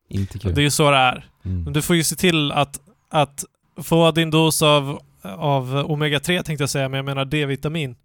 [0.08, 0.54] Inte kul.
[0.54, 1.28] Det är ju så det är.
[1.44, 1.62] Mm.
[1.64, 3.44] Men du får ju se till att, att
[3.82, 7.96] få din dos av, av Omega-3 tänkte jag säga, men jag menar D-vitamin.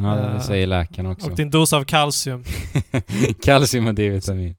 [0.00, 1.30] Ja, det Eh, säger läkaren också.
[1.30, 2.44] Och din dos av kalcium.
[3.42, 4.56] Kalcium och D-vitamin.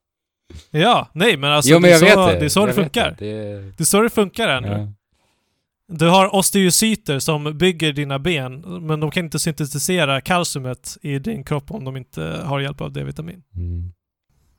[0.71, 2.39] Ja, nej men alltså jo men det, är vet så, det.
[2.39, 3.15] det är så jag det funkar.
[3.19, 3.25] Det.
[3.25, 4.67] Det Det är så det funkar här nu.
[4.67, 4.93] ja.
[5.89, 11.43] Du har osteocyter som bygger dina ben, men de kan inte syntetisera kalciumet i din
[11.43, 13.43] kropp om de inte har hjälp av D-vitamin.
[13.55, 13.91] mm.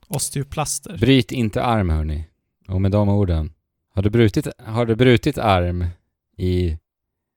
[0.09, 0.99] Osteoplaster.
[0.99, 2.25] Bryt inte arm hörni.
[2.69, 3.53] Och med de orden.
[3.95, 5.85] Har du brutit, har du brutit arm
[6.37, 6.79] i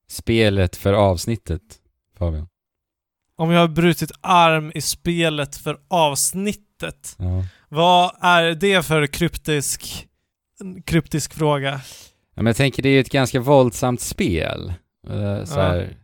[0.10, 1.62] spelet för avsnittet
[2.17, 2.48] Fabian?
[3.41, 7.45] Om jag har brutit arm i spelet för avsnittet, Ja.
[7.69, 10.08] vad är det för kryptisk,
[10.86, 11.71] kryptisk fråga?
[12.36, 14.73] ja men jag tänker det är ju ett ganska våldsamt spel.
[15.10, 15.62] Uh, så Ja.
[15.62, 15.97] här,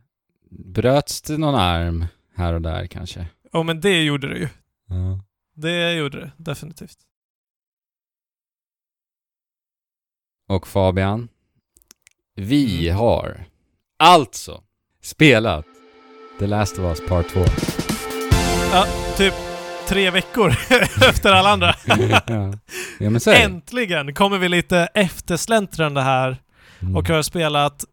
[0.52, 3.28] bröts det någon arm här och där kanske?
[3.52, 4.50] Ja men det gjorde det ju.
[4.88, 5.20] Ja.
[5.56, 6.98] Det gjorde det, definitivt.
[10.50, 11.30] Och Fabian,
[12.36, 12.98] vi Mm.
[13.00, 13.46] har
[14.00, 14.64] alltså
[15.02, 15.66] spelat
[16.40, 17.44] The Last of Us Part 2.
[19.18, 19.34] Typ
[19.88, 20.50] tre veckor
[21.10, 21.76] efter alla andra.
[21.86, 22.54] ja.
[23.00, 23.34] ja.
[23.34, 26.38] Äntligen kommer vi lite eftersläntrande här
[26.82, 26.96] Mm.
[26.96, 27.86] och har spelat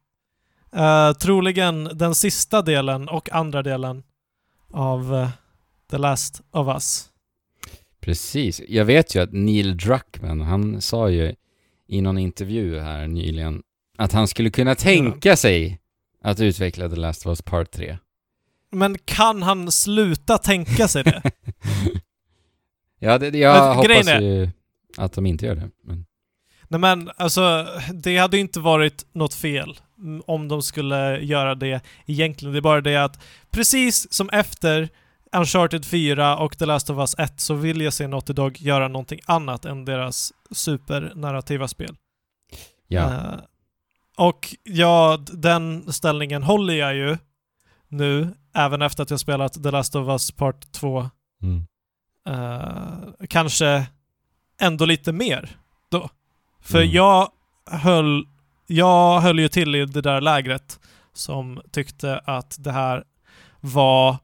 [0.76, 4.02] eh, troligen den sista delen och andra delen
[4.72, 5.28] av eh,
[5.90, 7.09] The Last of Us.
[8.00, 8.61] Precis.
[8.68, 11.35] Jag vet ju att Neil Druckmann, han sa ju
[11.88, 13.62] i någon intervju här nyligen
[13.98, 15.80] att han skulle kunna tänka sig
[16.22, 17.98] att utveckla The Last of Us Part 3.
[18.75, 21.23] Men kan han sluta tänka sig det?
[22.99, 24.49] ja, det, jag Men hoppas är- ju
[24.97, 25.71] att de inte gör det.
[25.85, 26.07] Men,
[26.69, 29.81] Nej men alltså, det hade ju inte varit något fel
[30.27, 32.53] om de skulle göra det egentligen.
[32.53, 34.89] Det är bara det att precis som efter
[35.37, 38.89] Uncharted 4 och The Last of Us 1 så vill jag se Naughty Dog göra
[38.89, 41.97] någonting annat än deras supernarrativa spel.
[42.89, 43.01] ja.
[43.13, 43.35] Eh,
[44.17, 47.17] och ja, den ställningen håller jag ju
[47.94, 51.11] nu, även efter att jag spelat The Last of Us Part 2.
[51.42, 51.66] Mm.
[52.28, 53.87] Eh, kanske
[54.61, 55.57] ändå lite mer
[55.90, 56.09] då.
[56.61, 56.90] För Mm.
[56.94, 57.30] jag
[57.66, 58.26] höll,
[58.66, 60.80] jag höll ju till i det där lägret
[61.12, 63.04] som tyckte att det här
[63.61, 64.16] var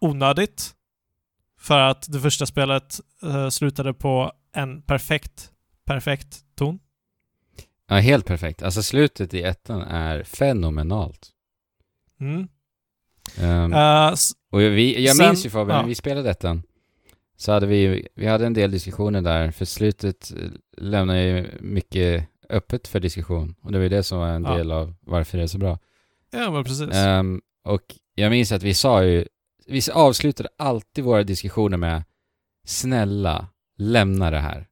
[0.00, 0.74] onödigt.
[1.60, 5.52] För att det första spelet eh, slutade på en perfekt,
[5.84, 6.78] perfekt ton.
[7.88, 8.62] ja, helt perfekt.
[8.62, 11.30] Alltså slutet i ettan är fenomenalt.
[12.20, 12.48] Mm.
[13.40, 15.86] Eh, s- Och vi, jag Sen- minns ju Fabian, ja.
[15.86, 16.62] vi spelade ettan
[17.36, 22.28] så hade vi, vi hade en del diskussioner där, för slutet eh, lämnar ju mycket
[22.50, 23.54] öppet för diskussion.
[23.62, 24.56] Och det var ju det som var en Ja.
[24.56, 25.78] del av varför det är så bra.
[26.30, 26.94] ja, men precis.
[26.94, 27.82] Ehm, och
[28.14, 29.24] jag minns att vi sa ju,
[29.66, 32.02] vi avslutade alltid våra diskussioner med
[32.66, 33.46] Snälla,
[33.78, 34.66] lämna det här.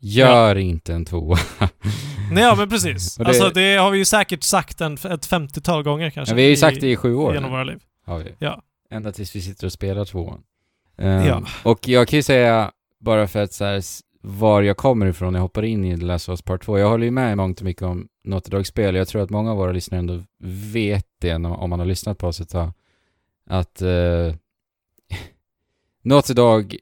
[0.00, 1.36] Gör inte en tvåa.
[2.32, 3.16] Nej, ja, men precis.
[3.16, 6.32] Det- Alltså det har vi ju säkert sagt en, ett 50-tal gånger kanske.
[6.32, 7.78] Ja, vi har ju i- sagt det i sju år Genom nu, våra liv.
[8.06, 8.34] har vi.
[8.38, 8.62] Ja.
[8.90, 10.42] Ända tills vi sitter och spelar tvåan.
[10.98, 11.42] Ehm, Ja.
[11.62, 13.82] Och jag kan ju säga, bara för att så här,
[14.22, 16.78] var jag kommer ifrån när jag hoppar in i The Last of Us Part 2.
[16.78, 18.94] Jag håller ju med i mångt och mycket om Naughty Dog-spel.
[18.94, 20.22] Jag tror att många av våra lyssnare ändå
[20.72, 22.72] vet det om man har lyssnat på oss ett tag.
[23.50, 24.34] Att uh,
[26.02, 26.76] Naughty Dog,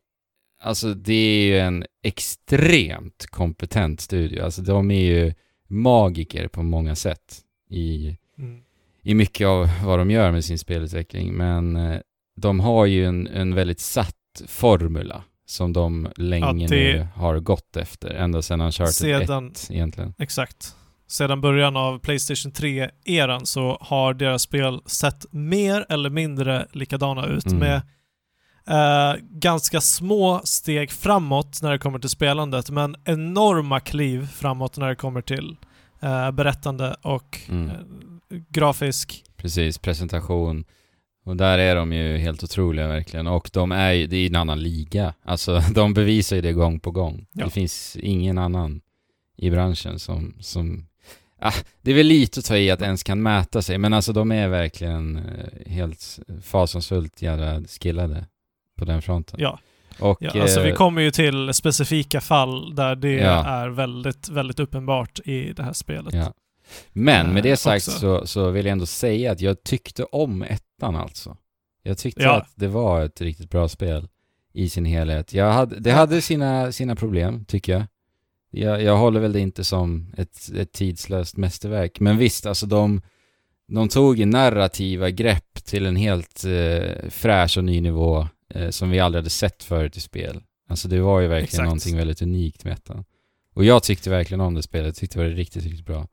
[0.65, 4.43] alltså det är ju en extremt kompetent studio.
[4.45, 5.33] Alltså de är ju
[5.69, 8.61] magiker på många sätt i Mm.
[9.03, 12.01] i mycket av vad de gör med sin spelutveckling, men eh,
[12.37, 17.77] de har ju en, en väldigt satt formula som de länge det- nu har gått
[17.77, 20.15] efter, ända sedan Uncharted Sedan- 1 egentligen.
[20.19, 20.75] Exakt.
[21.07, 27.47] Sedan början av Playstation 3-eran så har deras spel sett mer eller mindre likadana ut
[27.47, 27.59] Mm.
[27.59, 27.83] med
[28.69, 34.89] eh, ganska små steg framåt när det kommer till spelandet, men enorma kliv framåt när
[34.89, 35.57] det kommer till
[36.03, 37.69] eh, berättande och Mm.
[37.71, 37.77] eh,
[38.49, 39.25] grafisk.
[39.37, 40.65] Precis, presentation.
[41.27, 43.27] Och där är de ju helt otroliga verkligen.
[43.27, 45.15] Och de är ju, det är ju en annan liga.
[45.25, 47.27] Alltså de bevisar ju det gång på gång.
[47.33, 47.45] Ja.
[47.45, 48.81] Det finns ingen annan
[49.37, 50.87] i branschen som, som
[51.41, 54.13] ah, det är väl lite att ta i att ens kan mäta sig, men alltså
[54.13, 58.27] de är verkligen eh, helt fasansfullt jävla skillade
[58.77, 59.41] på den fronten.
[59.43, 59.59] Ja,
[60.01, 63.47] Och, ja alltså vi eh, kommer ju till specifika fall där det Ja.
[63.47, 66.15] är väldigt, väldigt uppenbart i det här spelet.
[66.15, 66.33] Ja.
[66.93, 67.99] Men med Eh, det sagt också.
[68.01, 71.37] så, så vill jag ändå säga att jag tyckte om ettan alltså.
[71.83, 72.35] Jag tyckte Ja.
[72.37, 74.09] att det var ett riktigt bra spel
[74.53, 75.33] i sin helhet.
[75.33, 77.83] Jag hade, det hade sina, sina problem, tycker jag.
[78.51, 78.83] jag.
[78.83, 82.01] Jag håller väl det inte som ett, ett tidslöst mästerverk.
[82.01, 83.03] Men visst, alltså de,
[83.69, 89.01] de tog narrativa grepp till en helt eh, fräsch och ny nivå eh, som vi
[89.01, 90.41] aldrig hade sett förut i spel.
[90.69, 91.65] Alltså det var ju verkligen Exakt.
[91.65, 93.05] någonting väldigt unikt med ettan.
[93.55, 96.07] Och jag tyckte verkligen om det spelet, jag tyckte det var riktigt, riktigt bra.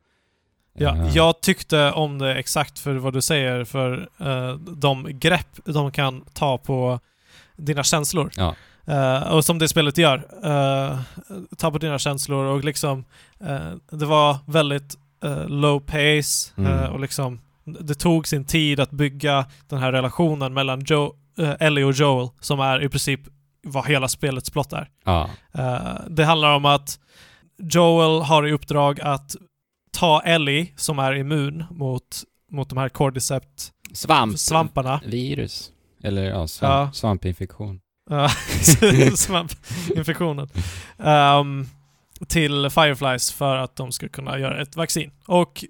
[0.78, 5.60] Ja, Eh, jag tyckte om det exakt för vad du säger, för eh, de grepp
[5.66, 7.00] de kan ta på
[7.58, 8.32] dina känslor.
[8.36, 8.56] Ja.
[8.88, 10.28] Eh, och som det spelet gör.
[11.56, 13.06] ta på dina känslor och liksom
[13.92, 14.98] det var väldigt
[15.48, 16.92] low pace Mm.
[16.92, 21.84] och liksom det tog sin tid att bygga den här relationen mellan Joe, eh, Ellie
[21.84, 23.20] och Joel som är i princip
[23.64, 24.90] vad hela spelets plott är.
[25.06, 27.00] Ja, Eh, det handlar om att
[27.58, 29.36] Joel har i uppdrag att
[29.92, 34.40] ta Ellie, som är immun mot, mot de här cordycept svamp.
[34.40, 35.02] svamparna.
[35.06, 35.72] Virus.
[36.04, 36.92] Eller ja, svamp, Ja.
[36.94, 37.80] svampinfektion.
[39.16, 40.50] Svampinfektionen.
[41.00, 41.66] Ehm,
[42.28, 45.12] till Fireflies för att de ska kunna göra ett vaccin.
[45.26, 45.64] Och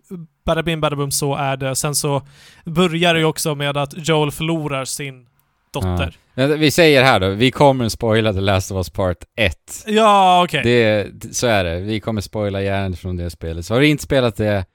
[0.46, 1.76] bada bim bada bum så är det.
[1.76, 2.22] Sen så
[2.66, 5.28] börjar det ju också med att Joel förlorar sin
[5.74, 6.18] dotter.
[6.34, 9.84] Ja, Vi säger här då, vi kommer spoila The Last of Us Part 1.
[9.88, 10.64] Ja, okej.
[10.64, 11.80] Det, så är det.
[11.80, 13.66] Vi kommer spoila järnet från det spelet.
[13.66, 14.66] Så har du inte spelat det,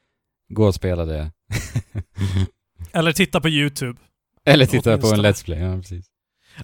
[0.49, 1.31] gå och spela det.
[2.93, 3.99] Eller titta på YouTube.
[4.45, 5.21] Eller titta på en.
[5.21, 6.07] Let's Play, ja precis.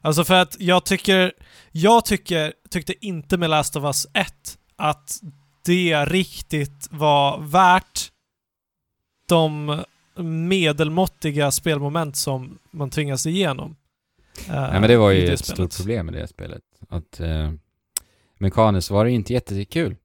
[0.02, 1.32] Alltså för att jag tycker,
[1.72, 5.20] jag tycker, tyckte inte med Last of Us 1 att
[5.64, 8.10] det riktigt var värt
[9.28, 9.82] de
[10.48, 13.76] medelmåttiga spelmoment som man tvingas igenom.
[14.48, 15.56] Eh, Nej men det var ju ett spelet.
[15.72, 16.62] stort problem med det spelet.
[16.88, 17.50] Att eh,
[18.38, 19.96] mekaniskt var det inte jättekul.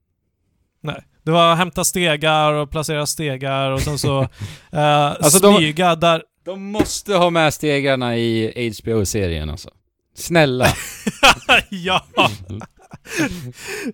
[0.82, 1.04] Nej.
[1.22, 4.20] Det var att hämta stegar och placera stegar och sen så
[4.72, 6.22] eh, Alltså de- smyga där...
[6.44, 9.70] De måste ha med stegarna i HBO-serien alltså.
[10.14, 10.66] Snälla.
[11.70, 12.06] ja!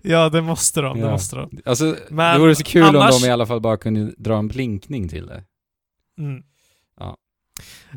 [0.01, 0.99] ja, det måste de.
[0.99, 1.11] Det Ja.
[1.11, 1.49] måste de.
[1.65, 4.37] Alltså, Men det vore så kul annars- om de i alla fall bara kunde dra
[4.37, 5.43] en blinkning till det.
[6.19, 6.43] Mm.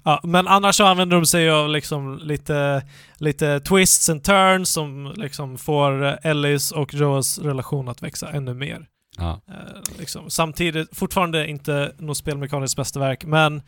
[0.04, 0.20] Ja.
[0.24, 2.82] Men annars så använder de sig av liksom lite,
[3.16, 8.54] lite twists and turns som liksom får eh, Ellis och Joels relation att växa ännu
[8.54, 8.86] mer.
[9.16, 9.40] Ja.
[9.48, 10.30] Eh, liksom.
[10.30, 13.62] Samtidigt, fortfarande inte något spelmekaniskt mästerverk, men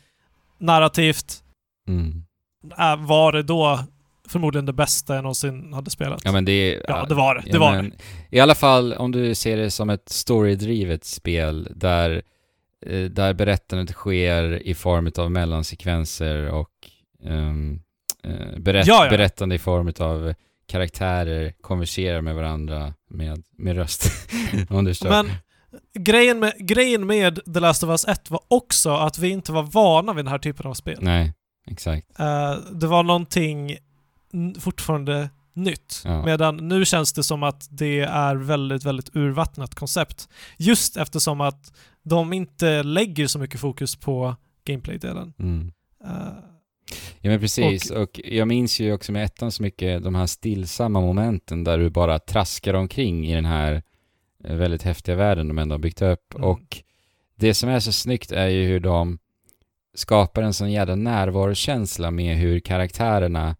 [0.58, 1.42] narrativt
[1.88, 2.24] Mm.
[2.78, 3.78] äh, var det då
[4.28, 6.20] förmodligen det bästa jag någonsin hade spelat.
[6.24, 6.82] Ja men det.
[6.88, 7.42] Ja, det var det.
[7.46, 7.92] Ja, Det var men
[8.30, 12.20] I alla fall om du ser det som ett storydrivet spel där, eh,
[13.10, 16.70] där berättandet sker i form av mellansekvenser och
[17.24, 19.10] eh, berätt, Ja, ja.
[19.10, 20.34] berättande i form av
[20.66, 24.10] karaktärer konverserar med varandra med, med röst.
[24.68, 24.94] om du.
[25.02, 25.30] Men
[25.94, 29.62] grejen med, grejen med The Last of Us 1 var också att vi inte var
[29.62, 30.98] vana vid den här typen av spel.
[31.00, 31.32] Nej,
[31.66, 32.20] exakt.
[32.20, 33.76] Eh, det var någonting
[34.58, 36.02] fortfarande nytt.
[36.04, 36.24] Ja.
[36.24, 40.28] Medan nu känns det som att det är väldigt, väldigt urvattnat koncept.
[40.56, 41.72] Just eftersom att
[42.10, 45.32] de inte lägger så mycket fokus på gameplay-delen.
[45.38, 45.72] Mm.
[46.04, 46.50] Eh,
[47.20, 51.00] Ja men precis, och, jag minns ju också med ettan så mycket de här stillsamma
[51.00, 53.82] momenten där du bara traskar omkring i den här
[54.44, 56.34] eh, väldigt häftiga världen de ändå har byggt upp.
[56.34, 56.48] Mm.
[56.48, 56.82] Och
[57.34, 59.18] det som är så snyggt är ju hur de
[59.94, 63.56] skapar en sån jävla närvarokänsla med hur karaktärerna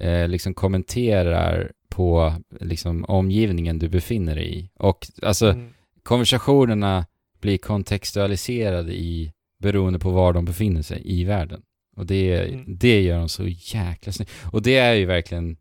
[0.00, 4.70] eh, liksom kommenterar på liksom omgivningen du befinner dig i.
[4.74, 5.72] Och alltså mm.
[6.02, 7.06] konversationerna
[7.40, 11.62] blir kontextualiserade i beroende på var de befinner sig i världen.
[11.96, 12.64] Och det, Mm.
[12.78, 14.30] det gör de så jäkla snyggt.
[14.52, 15.56] Och det är ju verkligen,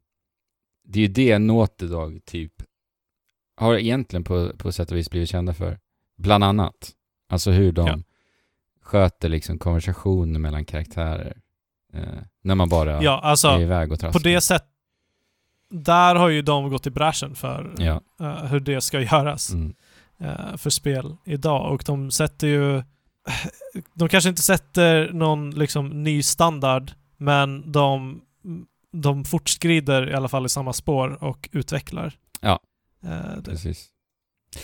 [0.83, 1.87] det är ju det Naughty
[2.25, 2.53] typ
[3.55, 5.79] har egentligen på, på sätt och vis blivit kända för.
[6.17, 6.91] Bland annat.
[7.29, 7.97] Alltså hur de Ja.
[8.81, 11.37] sköter liksom konversationer mellan karaktärer.
[11.93, 12.03] Eh,
[12.43, 14.19] när man bara Ja, är alltså iväg och på traskar.
[14.19, 14.69] det sättet
[15.71, 18.01] där har ju de gått i bräschen för Ja.
[18.19, 19.73] eh, hur det ska göras Mm.
[20.21, 21.73] Eh, för spel idag.
[21.73, 22.83] Och de sätter ju...
[23.93, 28.21] De kanske inte sätter någon liksom ny standard, men de
[28.91, 32.13] de fortskrider i alla fall i samma spår och utvecklar.
[32.41, 32.59] Ja.
[33.03, 33.51] Eh, det.
[33.51, 33.87] Precis.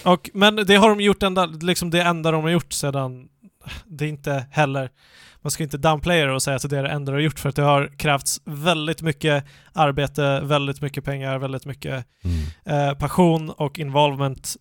[0.04, 3.30] Och, men det har de gjort enda, liksom det enda de har gjort sedan,
[3.86, 4.89] det är inte heller,
[5.41, 7.39] man ska inte downplaya det och säga att det är det enda de har gjort
[7.39, 12.89] för att det har krävts väldigt mycket arbete, väldigt mycket pengar, väldigt mycket Mm.
[12.89, 14.56] eh, passion och involvement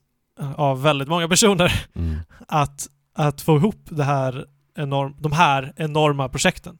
[0.56, 2.18] av väldigt många personer Mm.
[2.48, 6.78] att, att få ihop det här enorm, de här enorma projekten.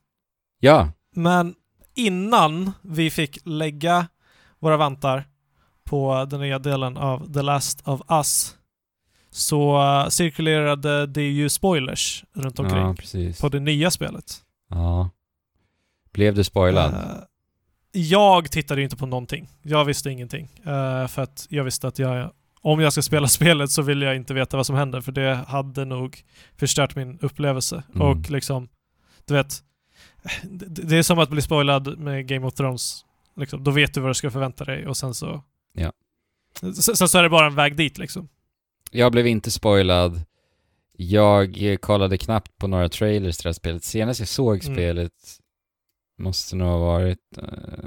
[0.60, 1.54] Ja, Men
[1.94, 4.06] innan vi fick lägga
[4.58, 5.24] våra vantar
[5.84, 8.56] på den nya delen av The Last of Us
[9.30, 14.42] så eh, cirkulerade det ju spoilers runt omkring ja på det nya spelet.
[14.70, 15.10] Ja.
[16.12, 16.94] Blev du spoilad?
[16.94, 17.00] Eh,
[17.92, 19.48] jag tittade ju inte på någonting.
[19.62, 20.48] Jag visste ingenting.
[20.64, 22.30] Eh, för att jag visste att jag,
[22.64, 25.34] om jag ska spela spelet så vill jag inte veta vad som händer för det
[25.48, 26.24] hade nog
[26.56, 27.82] förstört min upplevelse.
[27.94, 28.06] Mm.
[28.06, 28.68] Och liksom,
[29.26, 29.62] du vet,
[30.42, 33.04] det, är som att bli spoilad med Game of Thrones.
[33.36, 35.42] Liksom, då vet du vad du ska förvänta dig och sen så...
[35.72, 35.92] Ja.
[36.60, 38.28] Sen, sen så är det bara en väg dit liksom.
[38.90, 40.22] Jag blev inte spoilad.
[40.96, 43.84] Jag kollade knappt på några trailers till det här spelet.
[43.84, 44.74] Senast jag såg Mm.
[44.74, 45.12] spelet
[46.18, 47.44] måste nog ha varit, eh,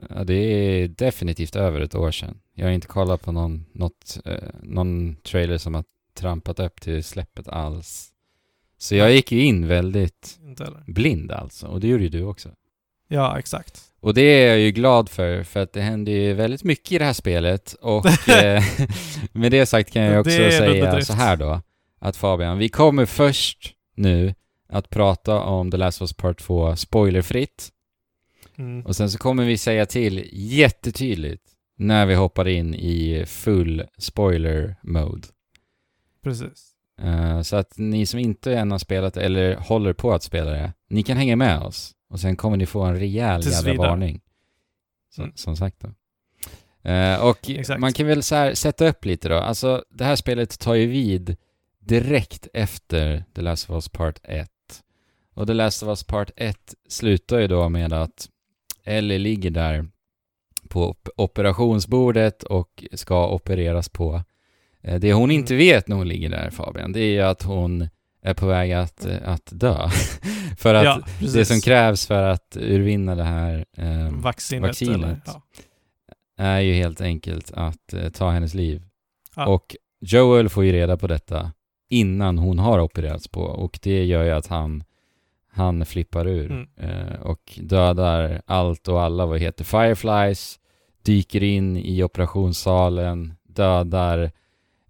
[0.09, 2.39] ja det är definitivt över ett år sedan.
[2.53, 7.03] Jag har inte kollat på någon, något, eh, någon trailer som har trampat upp till
[7.03, 8.11] släppet alls.
[8.77, 10.39] Så jag gick ju in väldigt
[10.85, 12.49] blind alltså, och det gjorde ju du också.
[13.07, 13.81] Ja, exakt.
[13.99, 16.97] Och det är jag ju glad för, för att det händer ju väldigt mycket i
[16.97, 18.63] det här spelet och eh,
[19.31, 21.61] med det sagt kan jag också säga så här då,
[21.99, 24.33] att Fabian, vi kommer först nu
[24.69, 27.69] att prata om The Last of Us Part 2 spoilerfritt
[28.57, 28.85] Mm.
[28.85, 31.43] och sen så kommer vi säga till jättetydligt
[31.77, 35.27] när vi hoppar in i full spoiler mode.
[36.23, 36.71] Precis.
[37.01, 40.73] Eh, så att ni som inte än har spelat eller håller på att spela det,
[40.89, 41.93] ni kan hänga med oss.
[42.09, 43.87] Och sen kommer ni få en rejäl Tills jävla vidare.
[43.89, 44.21] varning.
[45.09, 45.35] Som, Mm.
[45.37, 45.89] som sagt då.
[46.89, 47.79] Eh, och Exakt.
[47.81, 49.35] man kan väl så sätta upp lite då.
[49.35, 51.35] Alltså det här spelet tar ju vid
[51.79, 54.49] direkt efter The Last of Us Part 1.
[55.33, 58.29] Och The Last of Us Part 1 slutar ju då med att
[58.87, 59.85] Ellie ligger där
[60.69, 64.21] på op- operationsbordet och ska opereras på.
[64.81, 67.87] Eh, Det hon inte vet när hon ligger där Fabian, det är ju att hon
[68.21, 69.89] är på väg att, eh, att dö.
[70.57, 71.01] för att ja,
[71.33, 74.69] det som krävs för att urvinna det här eh, Vaccinet.
[74.69, 74.95] vaccinet.
[74.99, 75.41] Eller, ja.
[76.37, 78.83] är ju helt enkelt att eh, ta hennes liv.
[79.35, 79.47] Ja.
[79.47, 81.51] Och Joel får ju reda på detta
[81.89, 84.83] innan hon har opererats på och det gör ju att han,
[85.57, 86.67] han flippar ur Mm.
[86.77, 90.59] eh, och dödar allt och alla vad heter Fireflies,
[91.05, 94.31] dyker in i operationssalen, dödar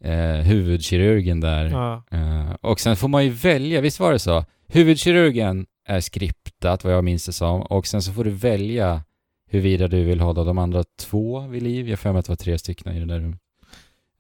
[0.01, 1.65] eh, huvudkirurgen där.
[1.65, 2.03] Ja.
[2.11, 4.45] Eh, och sen får man ju välja, visst var det så?
[4.67, 9.03] Huvudkirurgen är skriptat vad jag minns det som och sen så får du välja
[9.49, 11.89] huruvida du vill hålla de andra två vid liv.
[11.89, 13.39] Jag för mig att det var tre stycken i det där rummet.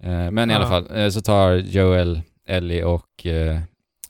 [0.03, 0.59] Eh, men i Ja.
[0.59, 3.59] alla fall eh, så tar Joel Ellie och eh,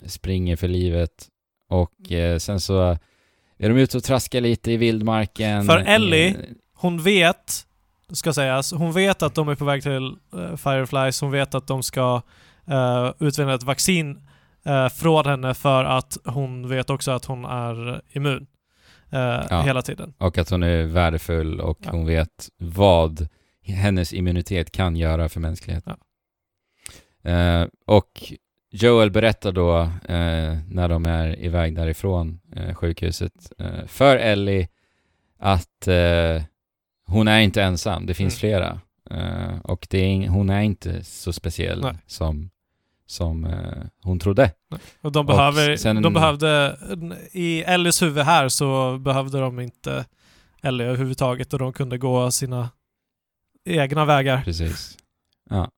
[0.06, 1.28] springer för livet
[1.70, 2.98] och eh, sen så
[3.58, 5.64] är de ute och traskar lite i vildmarken.
[5.66, 6.36] För Ellie- Eh,
[6.80, 7.66] Hon vet,
[8.12, 11.68] ska sägas, hon vet att de är på väg till eh, Fireflies, hon vet att
[11.68, 12.22] de ska
[12.72, 14.22] uh, utvinna ett vaccin
[14.66, 18.48] eh, från henne för att hon vet också att hon är immun
[19.12, 19.62] eh, Ja.
[19.62, 20.14] hela tiden.
[20.18, 21.92] Och att hon är värdefull och Ja.
[21.92, 23.28] hon vet vad
[23.64, 25.98] hennes immunitet kan göra för mänskligheten.
[27.24, 28.24] Eh, och
[28.72, 34.68] Joel berättar då eh, när de är iväg därifrån eh, sjukhuset eh, för Ellie
[35.40, 36.42] att eh,
[37.08, 38.40] hon är inte ensam, det finns Mm.
[38.40, 38.80] flera.
[39.12, 41.94] Eh, och det är, hon är inte så speciell Nej.
[42.08, 42.50] som,
[43.06, 44.52] som eh, hon trodde.
[45.02, 46.78] Och de Och behöver, sen- de behövde,
[47.32, 50.06] i Ellies huvud här så behövde de inte
[50.62, 52.70] Ellie överhuvudtaget och de kunde gå sina
[53.66, 54.42] egna vägar.
[54.42, 54.98] Precis.
[55.50, 55.70] Ja.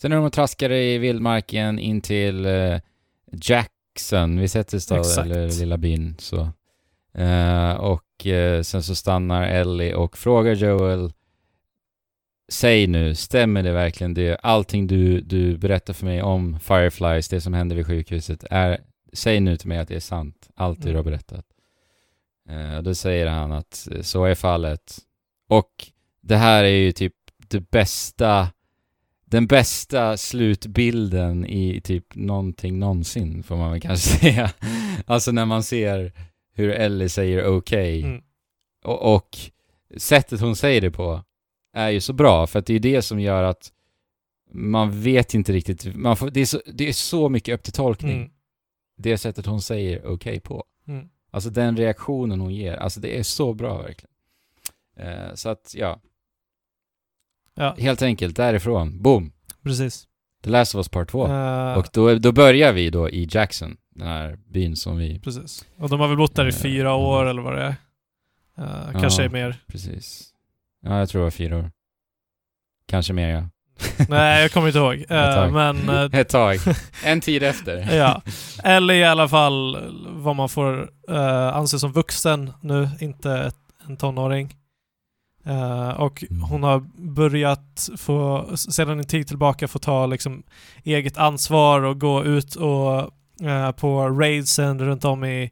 [0.00, 2.80] Sen är de och traskar i vildmarken in till eh,
[3.32, 5.26] Jackson, vi sätter stad, Exakt.
[5.26, 6.48] eller lilla byn så.
[7.14, 11.12] Eh, och eh, sen så stannar Ellie och frågar Joel
[12.50, 14.36] Säg nu, stämmer det verkligen det?
[14.36, 18.80] Allting du, du berättar för mig om Fireflies, det som hände vid sjukhuset, är,
[19.12, 21.04] säg nu till mig att det är sant, allt du har Mm.
[21.04, 21.44] berättat.
[22.48, 24.98] Eh, då säger han att så är fallet.
[25.48, 25.70] Och
[26.20, 27.14] det här är ju typ
[27.48, 28.48] det bästa,
[29.30, 34.50] den bästa slutbilden i typ någonting någonsin, får man väl kanske säga.
[35.06, 36.12] Alltså när man ser
[36.52, 38.02] hur Ellie säger okej.
[38.02, 38.22] Mm.
[38.84, 39.38] Och, och
[39.96, 41.24] sättet hon säger det på
[41.74, 43.72] är ju så bra, för att det är det som gör att
[44.52, 47.72] man vet inte riktigt, man får, det, är så, det är så mycket upp till
[47.72, 48.30] tolkning, Mm.
[48.98, 50.64] det sättet hon säger okej på.
[50.88, 51.08] Mm.
[51.30, 54.10] Alltså den reaktionen hon ger, alltså det är så bra verkligen.
[54.96, 56.00] Eh, så att, ja.
[57.58, 59.32] Ja, Helt enkelt, därifrån, boom!
[59.62, 60.04] precis.
[60.44, 61.26] The Last of Us Part 2.
[61.28, 65.18] Eh, Och då, då börjar vi då i Jackson, den här byn som vi...
[65.20, 65.64] Precis.
[65.78, 66.94] Och de har väl bott där i Eh, fyra ja.
[66.94, 67.74] år eller vad det är.
[68.58, 69.56] Eh, kanske är mer.
[69.66, 70.30] Precis.
[70.84, 71.70] Ja, jag tror det var fyra år.
[72.86, 73.48] Kanske mer ja.
[74.08, 75.08] Nej, jag kommer inte ihåg.
[75.08, 75.52] Tag.
[75.86, 76.56] men Ett tag.
[77.04, 77.96] En tid efter.
[77.96, 78.22] ja.
[78.64, 83.56] Eller i alla fall vad man får uh, anse som vuxen nu, inte ett,
[83.88, 84.54] en tonåring.
[85.44, 86.42] Eh, och Mm.
[86.42, 90.42] hon har börjat få, sedan en tid tillbaka, få ta liksom
[90.84, 93.00] eget ansvar och gå ut och
[93.48, 95.50] eh, på raidsen runt om i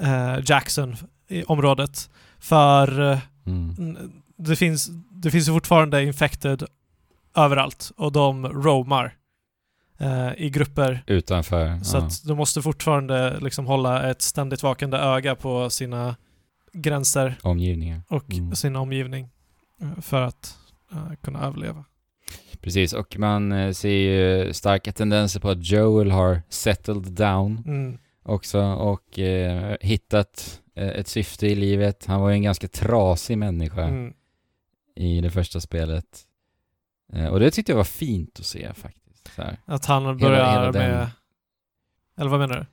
[0.00, 0.96] eh, Jackson,
[1.28, 2.10] i området.
[2.38, 3.96] För eh, Mm.
[4.36, 6.62] det finns, det finns fortfarande infected
[7.36, 9.14] överallt och de roamar
[9.98, 11.02] eh, i grupper.
[11.06, 11.80] Utanför.
[11.84, 12.02] Så ja.
[12.02, 16.16] att de måste fortfarande liksom hålla ett ständigt vakande öga på sina
[16.72, 18.02] gränser Omgivningen.
[18.08, 18.54] och Mm.
[18.54, 19.28] sin omgivning
[19.82, 20.58] eh, för att
[20.92, 21.84] eh, kunna överleva.
[22.60, 27.98] Precis, och man eh, ser ju starka tendenser på att Joel har settled down Mm.
[28.22, 32.06] också och eh, hittat ett syfte i livet.
[32.06, 34.12] Han var ju en ganska trasig människa Mm.
[34.96, 36.26] i det första spelet.
[37.30, 39.30] Och det tyckte jag var fint att se faktiskt.
[39.64, 41.10] Att han börjar hela den- med...
[42.16, 42.66] Eller vad menar du?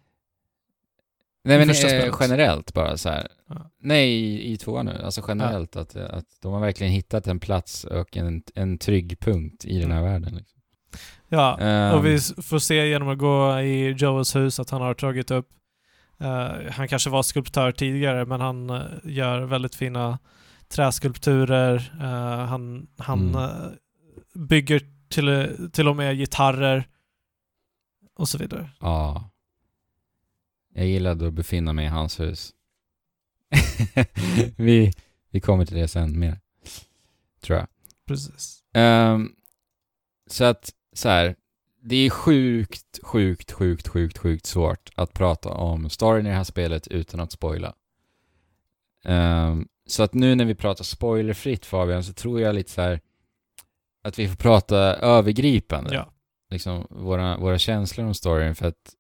[1.47, 3.27] Nej men eh, generellt bara så här.
[3.49, 3.71] Ja.
[3.81, 5.01] Nej, i, i tvåan nu.
[5.03, 9.65] Alltså generellt att, att de har verkligen hittat en plats och en, en trygg punkt
[9.65, 10.11] i den här Mm.
[10.11, 10.35] världen.
[10.37, 10.59] Liksom.
[11.29, 14.81] Ja, Ehm, och vi s- får se genom att gå i Joels hus att han
[14.81, 15.49] har tagit upp
[16.19, 20.19] eh, han kanske var skulptör tidigare men han eh, gör väldigt fina
[20.69, 21.93] träskulpturer.
[22.01, 23.49] Eh, han han Mm.
[24.33, 26.87] bygger till, till och med gitarrer
[28.15, 28.69] och så vidare.
[28.79, 29.29] Ja.
[30.77, 32.53] Jag gillade att befinna mig i hans hus.
[34.55, 34.93] vi,
[35.29, 36.39] vi kommer till det sen mer.
[37.41, 37.67] Tror jag.
[38.05, 38.63] Precis.
[38.73, 39.31] Ehm,
[40.27, 41.35] så att, så här.
[41.81, 46.43] Det är sjukt, sjukt, sjukt, sjukt, sjukt svårt att prata om storyn i det här
[46.43, 47.73] spelet utan att spoila.
[49.05, 53.01] Ehm, så att nu när vi pratar spoilerfritt Fabian, så tror jag lite så här
[54.03, 55.93] att vi får prata övergripande.
[55.93, 56.11] Ja.
[56.49, 58.93] Liksom våra, våra känslor om storyn för att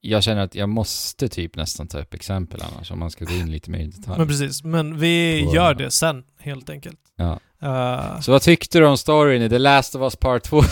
[0.00, 3.32] jag känner att jag måste typ nästan ta upp exempel annars om man ska gå
[3.34, 4.18] in lite mer i detalj.
[4.18, 6.98] Men precis, men vi På- gör det sen helt enkelt.
[7.16, 7.40] Ja.
[7.62, 10.62] Eh, Så vad tyckte du om storyn i The Last of Us Part 2?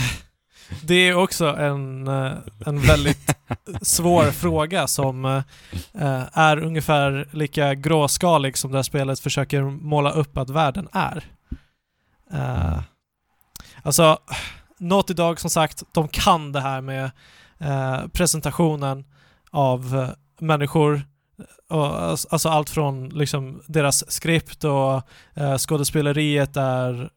[0.82, 2.32] det är också en, eh,
[2.66, 3.36] en väldigt
[3.82, 5.42] svår fråga som eh,
[6.32, 11.24] är ungefär lika gråskalig som det här spelet försöker måla upp att världen är.
[12.34, 12.80] Uh,
[13.82, 14.18] alltså,
[14.78, 17.10] Naughty Dog som sagt, de kan det här med
[17.58, 19.04] eh, presentationen
[19.50, 20.08] av eh,
[20.40, 21.00] människor.
[21.68, 24.94] Och, ass- alltså allt från liksom deras skript och
[25.40, 27.10] uh, skådespeleriet är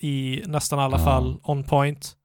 [0.00, 1.04] i nästan alla Ja.
[1.04, 2.16] fall on point.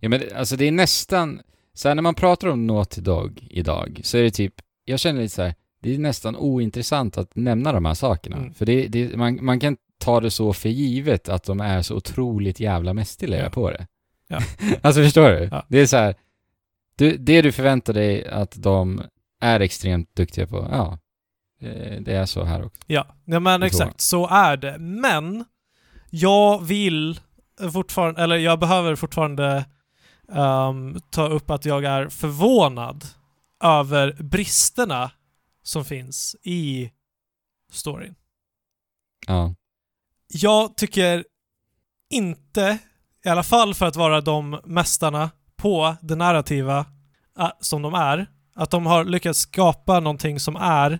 [0.00, 1.40] Ja men alltså det är nästan,
[1.74, 5.20] så här när man pratar om Naughty Dog idag så är det typ, jag känner
[5.22, 8.36] lite så här, det är nästan ointressant att nämna de här sakerna.
[8.36, 8.54] Mm.
[8.54, 11.96] För det, det, man, man kan ta det så för givet att de är så
[11.96, 13.50] otroligt jävla mästerliga Ja.
[13.50, 13.86] på det.
[14.28, 14.40] Ja.
[14.82, 15.48] alltså förstår du?
[15.50, 15.66] Ja.
[15.68, 16.14] Det är så här,
[16.96, 19.02] du, det du förväntar dig att de
[19.40, 20.98] är extremt duktiga på, ja,
[21.60, 22.82] det, det är så här också.
[22.86, 24.78] Ja, ja men exakt så är det.
[24.78, 25.44] Men
[26.10, 27.20] jag vill
[27.72, 29.64] fortfarande, eller jag behöver fortfarande
[30.32, 33.04] ehm, ta upp att jag är förvånad
[33.62, 35.10] över bristerna
[35.62, 36.90] som finns i
[37.72, 38.14] storyn.
[39.26, 39.54] Ja.
[40.28, 41.24] Jag tycker
[42.10, 42.78] inte,
[43.26, 46.86] i alla fall för att vara de mästarna på det narrativa
[47.38, 50.98] äh, som de är, att de har lyckats skapa någonting som är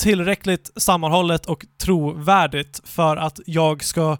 [0.00, 4.16] tillräckligt sammanhållet och trovärdigt för att jag ska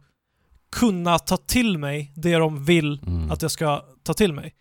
[0.73, 3.31] kunna ta till mig det de vill Mm.
[3.31, 4.55] att jag ska ta till mig.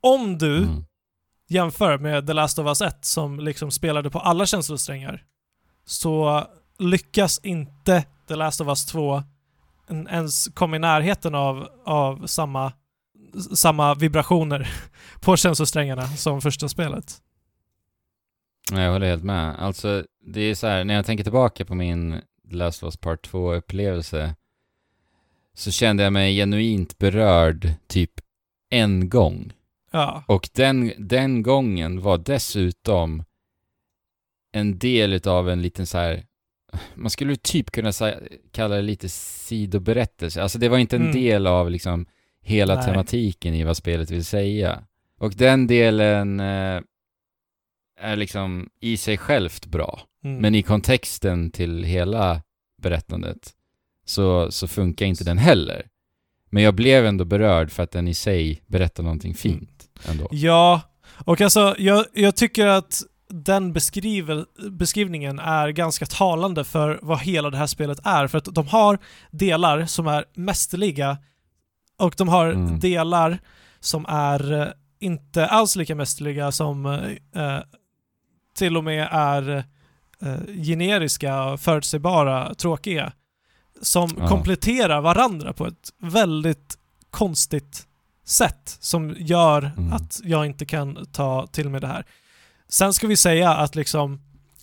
[0.00, 0.84] Om du Mm.
[1.48, 5.22] jämför med The Last of Us 1 som liksom spelade på alla känslosträngar
[5.86, 6.44] så
[6.78, 9.24] lyckas inte The Last of Us 2 en-
[9.88, 12.72] ens komma i närheten av, av samma,
[13.54, 14.70] samma vibrationer
[15.20, 17.20] på känslosträngarna som första spelet.
[18.72, 19.56] Jag håller helt med.
[19.58, 22.20] Alltså, det är så här, när jag tänker tillbaka på min
[22.50, 24.34] The Last of Us Part 2-upplevelse
[25.54, 28.10] så kände jag mig genuint berörd typ
[28.70, 29.52] en gång.
[29.90, 33.24] Ja, Och den, den gången var dessutom
[34.52, 36.24] en del utav en liten så här
[36.94, 37.92] man skulle typ kunna
[38.52, 40.42] kalla det lite sidoberättelse.
[40.42, 41.14] Alltså det var inte en Mm.
[41.14, 42.06] del av liksom
[42.42, 42.84] hela Nej.
[42.84, 44.82] tematiken i vad spelet vill säga.
[45.20, 46.80] Och den delen eh,
[48.00, 50.00] är liksom i sig självt bra.
[50.24, 50.38] Mm.
[50.38, 52.42] Men i kontexten till hela
[52.82, 53.52] berättandet
[54.04, 55.86] så, så funkar inte den heller.
[56.50, 60.28] Men jag blev ändå berörd för att den i sig berättar någonting fint ändå.
[60.30, 60.80] Ja,
[61.24, 63.02] och alltså jag, jag tycker att
[63.42, 68.26] den beskriver, beskrivningen är ganska talande för vad hela det här spelet är.
[68.26, 68.98] För att de har
[69.30, 71.18] delar som är mästerliga
[71.98, 72.80] och de har Mm.
[72.80, 73.38] delar
[73.80, 74.68] som är eh,
[75.00, 77.58] inte alls lika mästerliga som eh,
[78.56, 79.64] till och med är
[80.20, 83.12] eh, generiska, förutsägbara, tråkiga.
[83.82, 84.28] Som Ja.
[84.28, 86.78] kompletterar varandra på ett väldigt
[87.10, 87.86] konstigt
[88.24, 89.92] sätt som gör Mm.
[89.92, 92.04] att jag inte kan ta till mig det här.
[92.74, 94.20] Sen ska vi säga att liksom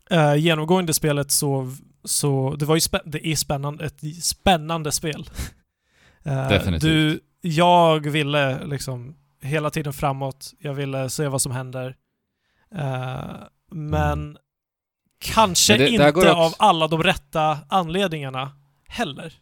[0.09, 5.29] eh, genomgående spelet så, så det var ju det är spännande, ett spännande spel.
[6.23, 6.81] Eh, Definitivt.
[6.81, 11.95] Du, jag ville liksom hela tiden framåt, jag ville se vad som händer.
[12.75, 13.21] Eh,
[13.71, 14.37] men
[15.19, 18.51] kanske Men det- inte också- av alla de rätta anledningarna
[18.87, 19.33] heller.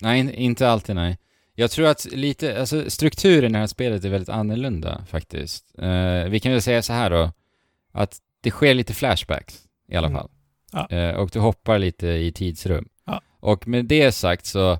[0.00, 1.18] Nej, in- inte alltid nej.
[1.54, 5.78] Jag tror att lite, alltså strukturen i det här spelet är väldigt annorlunda faktiskt.
[5.78, 7.32] Eh, vi kan väl säga så här då,
[7.92, 10.18] att det sker lite flashbacks i alla Mm.
[10.20, 10.30] fall.
[10.72, 10.88] Ja.
[10.90, 12.88] Eh, och du hoppar lite i tidsrum.
[13.06, 13.20] Ja.
[13.40, 14.78] Och med det sagt så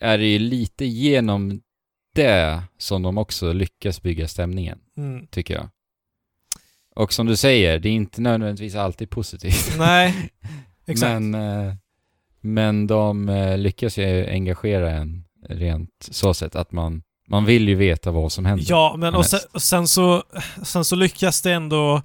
[0.00, 1.60] är det ju lite genom
[2.14, 5.26] det som de också lyckas bygga stämningen, Mm.
[5.26, 5.68] tycker jag.
[6.94, 9.74] Och som du säger, det är inte nödvändigtvis alltid positivt.
[9.78, 10.30] Nej,
[10.86, 11.22] exakt.
[11.22, 11.34] Men,
[11.68, 11.74] eh,
[12.40, 17.74] men de eh, lyckas ju engagera en rent så sätt att man, man vill ju
[17.74, 18.66] veta vad som händer.
[18.68, 20.22] Ja, men och sen, och sen, så,
[20.64, 22.02] sen så lyckas det ändå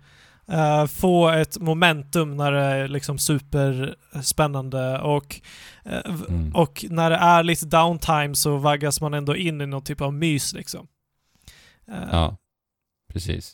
[0.51, 5.41] eh, få ett momentum när det är liksom superspännande och,
[5.85, 6.55] v- Mm.
[6.55, 10.13] och när det är lite downtime så vaggas man ändå in i någon typ av
[10.13, 10.87] mys liksom.
[11.87, 12.37] Eh, Ja,
[13.13, 13.53] precis.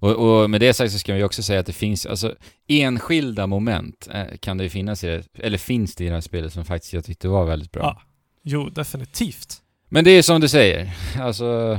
[0.00, 0.10] Och,
[0.42, 2.34] och med det sagt så ska vi också säga att det finns, alltså
[2.68, 4.08] enskilda moment
[4.40, 6.92] kan det ju finnas i det, eller finns det i det här spelet som faktiskt
[6.92, 7.82] jag tyckte var väldigt bra.
[7.82, 8.02] Ja.
[8.42, 9.62] Jo, definitivt.
[9.88, 11.78] Men det är som du säger, alltså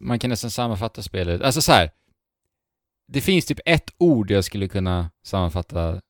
[0.00, 1.90] man kan nästan sammanfatta spelet, alltså så här.
[3.08, 6.00] Det finns typ ett ord jag skulle kunna sammanfatta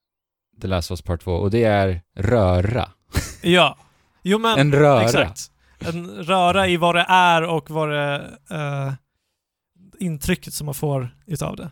[0.61, 2.91] The Last of Us Part 2 och det är röra.
[3.43, 3.79] Ja.
[4.23, 5.03] Jo men, en röra.
[5.05, 5.51] exakt.
[5.79, 8.39] En röra i vad det är och vad det...
[8.51, 8.93] eh,
[9.99, 11.71] intrycket som man får utav det.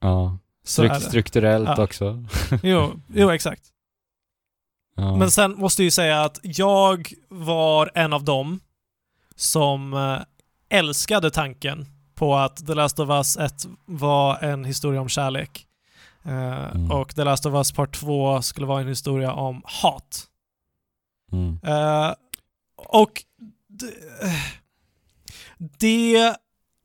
[0.00, 0.38] Ja.
[0.76, 1.00] Det.
[1.00, 1.82] strukturellt Ja.
[1.82, 2.24] också.
[2.62, 3.62] Jo, jo, exakt.
[4.96, 5.16] Ja.
[5.16, 8.60] Men sen måste jag ju säga att jag var en av dem
[9.36, 10.18] som eh,
[10.78, 11.86] älskade tanken
[12.20, 15.66] på att The Last of Us 1 var en historia om kärlek.
[16.24, 16.90] Eh, Mm.
[16.90, 20.26] Och The Last of Us Part 2 skulle vara en historia om hat.
[21.32, 21.58] mm.
[21.64, 22.14] Eh,
[22.76, 23.24] och
[23.68, 23.94] det,
[25.78, 26.34] det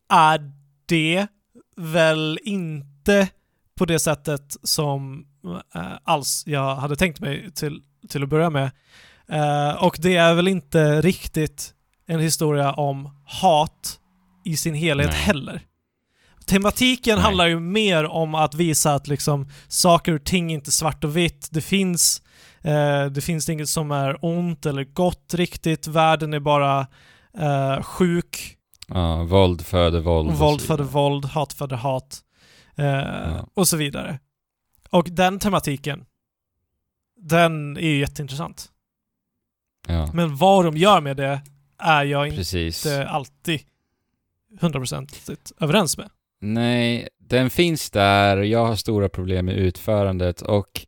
[0.09, 0.51] är
[0.85, 1.27] det
[1.75, 3.27] väl inte
[3.77, 5.25] på det sättet som
[5.75, 8.71] eh, alls jag hade tänkt mig till, till att börja med.
[9.27, 11.73] Eh, och det är väl inte riktigt
[12.05, 13.99] en historia om hat
[14.45, 15.19] i sin helhet Nej.
[15.19, 15.61] heller.
[16.45, 17.23] Tematiken Nej.
[17.23, 21.17] handlar ju mer om att visa att liksom saker och ting inte är svart och
[21.17, 21.47] vitt.
[21.51, 22.21] Det finns
[22.61, 25.87] Eh, det finns inget som är ont eller gott riktigt.
[25.87, 26.87] Världen är bara
[27.37, 28.57] eh, sjuk.
[28.87, 30.31] ja, våld föder våld.
[30.31, 32.21] Våld föder våld, hat föder hat.
[32.75, 34.19] Eh, Och så vidare.
[34.89, 36.05] Och den tematiken,
[37.21, 38.69] den är ju jätteintressant.
[39.87, 41.41] Ja, Men vad de gör med det
[41.77, 42.85] är jag precis.
[42.85, 43.59] inte alltid
[44.61, 46.09] hundraprocentigt överens med.
[46.41, 50.85] Nej, den finns där och jag har stora problem med utförandet och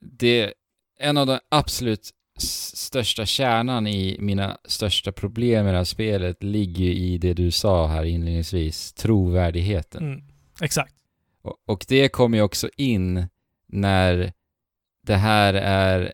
[0.00, 0.52] det
[1.00, 6.84] en av de absolut största kärnan i mina största problem med det här spelet ligger
[6.84, 10.02] i det du sa här inledningsvis, trovärdigheten.
[10.02, 10.24] Mm,
[10.60, 10.94] exakt.
[11.42, 13.26] Och, och det kommer ju också in
[13.68, 14.32] när
[15.06, 16.12] det här är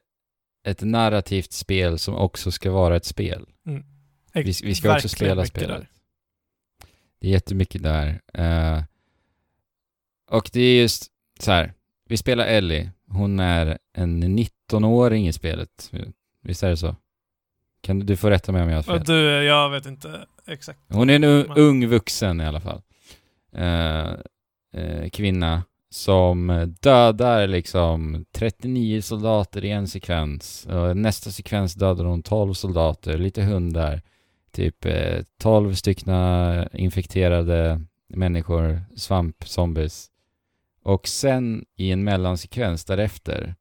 [0.66, 3.46] ett narrativt spel som också ska vara ett spel.
[4.32, 5.68] Vi, vi ska också spela spelet.
[5.68, 5.88] där.
[7.26, 8.20] Det är jättemycket där.
[8.34, 8.82] Eh,
[10.30, 11.06] och det är just
[11.40, 11.72] så här.
[12.08, 12.90] Vi spelar Ellie.
[13.10, 15.92] Hon är en 19-åring i spelet.
[16.42, 16.96] Visst är det så?
[17.80, 19.04] Kan du, du får rätta mig om jag har fel.
[19.04, 20.80] Du, jag vet inte exakt.
[20.88, 22.82] Hon är en ung vuxen i alla fall.
[23.52, 24.10] Eh,
[24.82, 30.66] eh, kvinna som dödar liksom 39 soldater i en sekvens.
[30.94, 34.02] Nästa sekvens dödar hon 12 soldater, lite hundar.
[34.56, 40.06] Typ eh, 12 styckna infekterade människor, svampzombies.
[40.82, 43.54] Och sen i en mellansekvens därefter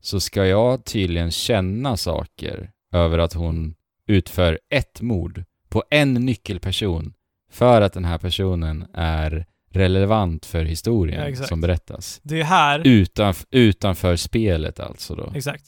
[0.00, 3.74] så ska jag tydligen känna saker över att hon
[4.06, 7.14] utför ett mord på en nyckelperson
[7.50, 11.48] för att den här personen är relevant för Ja, historien exakt.
[11.48, 12.20] som berättas.
[12.22, 12.82] Det är här...
[12.86, 15.32] Utanf, utanför spelet alltså då.
[15.34, 15.64] Exakt.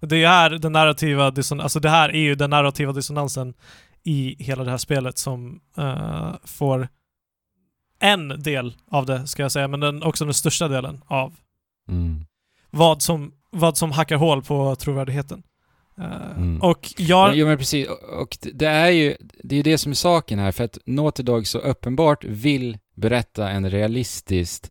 [0.00, 3.54] Det är här den narrativa dissonansen, alltså det här är ju den narrativa dissonansen
[4.04, 6.88] i hela det här spelet som eh, får
[8.00, 11.34] en del av det, ska jag säga, men den, också den största delen av
[11.88, 12.24] Mm.
[12.70, 15.42] vad som, vad som hackar hål på trovärdigheten.
[15.98, 16.62] Eh, Mm.
[16.62, 17.36] Och jag...
[17.36, 17.88] Jo men precis,
[18.18, 21.22] och det är ju det, är ju det som är saken här, för att Naughty
[21.22, 24.64] Dog så uppenbart vill berätta en realistisk,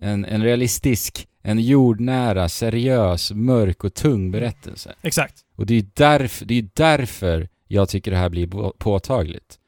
[0.00, 4.94] en, en realistisk, en jordnära, seriös, mörk och tung berättelse.
[5.02, 5.40] Exakt.
[5.56, 8.74] Och det är ju därför, det är ju därför jag tycker det här blir på-
[8.78, 9.58] påtagligt.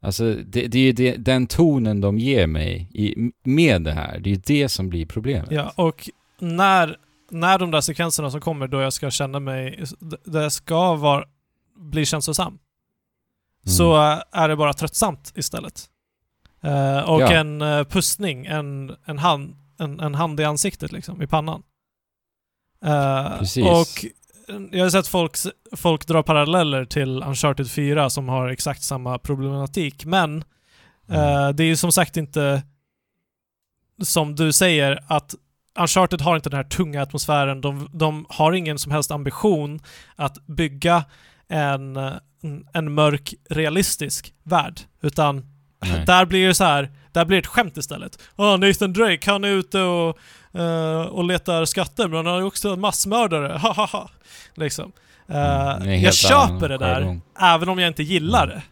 [0.00, 4.18] Alltså, det, det är ju det, den tonen de ger mig i, med det här,
[4.18, 5.50] det är ju det som blir problemet.
[5.50, 6.08] Ja, och
[6.38, 6.96] när,
[7.30, 9.84] när de där sekvenserna som kommer då jag ska känna mig,
[10.24, 11.24] där jag ska vara,
[11.76, 12.58] bli känslosam,
[13.64, 13.96] så
[14.32, 15.90] är det bara tröttsamt istället.
[16.62, 17.32] Eh, och Ja.
[17.32, 21.62] en uh, pustning, en, en, hand, en, en hand i ansiktet liksom, i pannan.
[22.84, 23.66] Eh, Precis.
[23.66, 24.04] och
[24.70, 25.36] jag har sett folk,
[25.76, 30.44] folk dra paralleller till Uncharted 4 som har exakt samma problematik, men
[31.08, 32.62] eh, det är ju som sagt inte
[34.02, 35.34] som du säger att
[35.78, 37.60] Uncharted har inte den här tunga atmosfären.
[37.60, 39.80] De, de har ingen som helst ambition
[40.16, 41.04] att bygga
[41.48, 41.96] en,
[42.72, 44.80] en, mörk, realistisk värld.
[45.00, 45.46] Utan
[45.82, 46.04] Nej.
[46.06, 48.18] där blir det så här, där blir det ett skämt istället.
[48.36, 50.18] Oh, Nathan Drake, han är ute och,
[51.10, 53.58] och letar skatter, men han är också en massmördare.
[53.58, 54.10] Ha ha ha.
[54.54, 54.92] Liksom.
[55.28, 58.56] Eh, Mm, jag köper det där, även om jag inte gillar Mm.
[58.56, 58.62] det.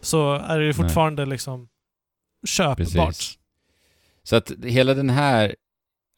[0.00, 1.68] Så är det fortfarande liksom
[2.48, 2.76] köpbart.
[2.76, 3.38] Precis.
[4.22, 5.54] Så att hela den här,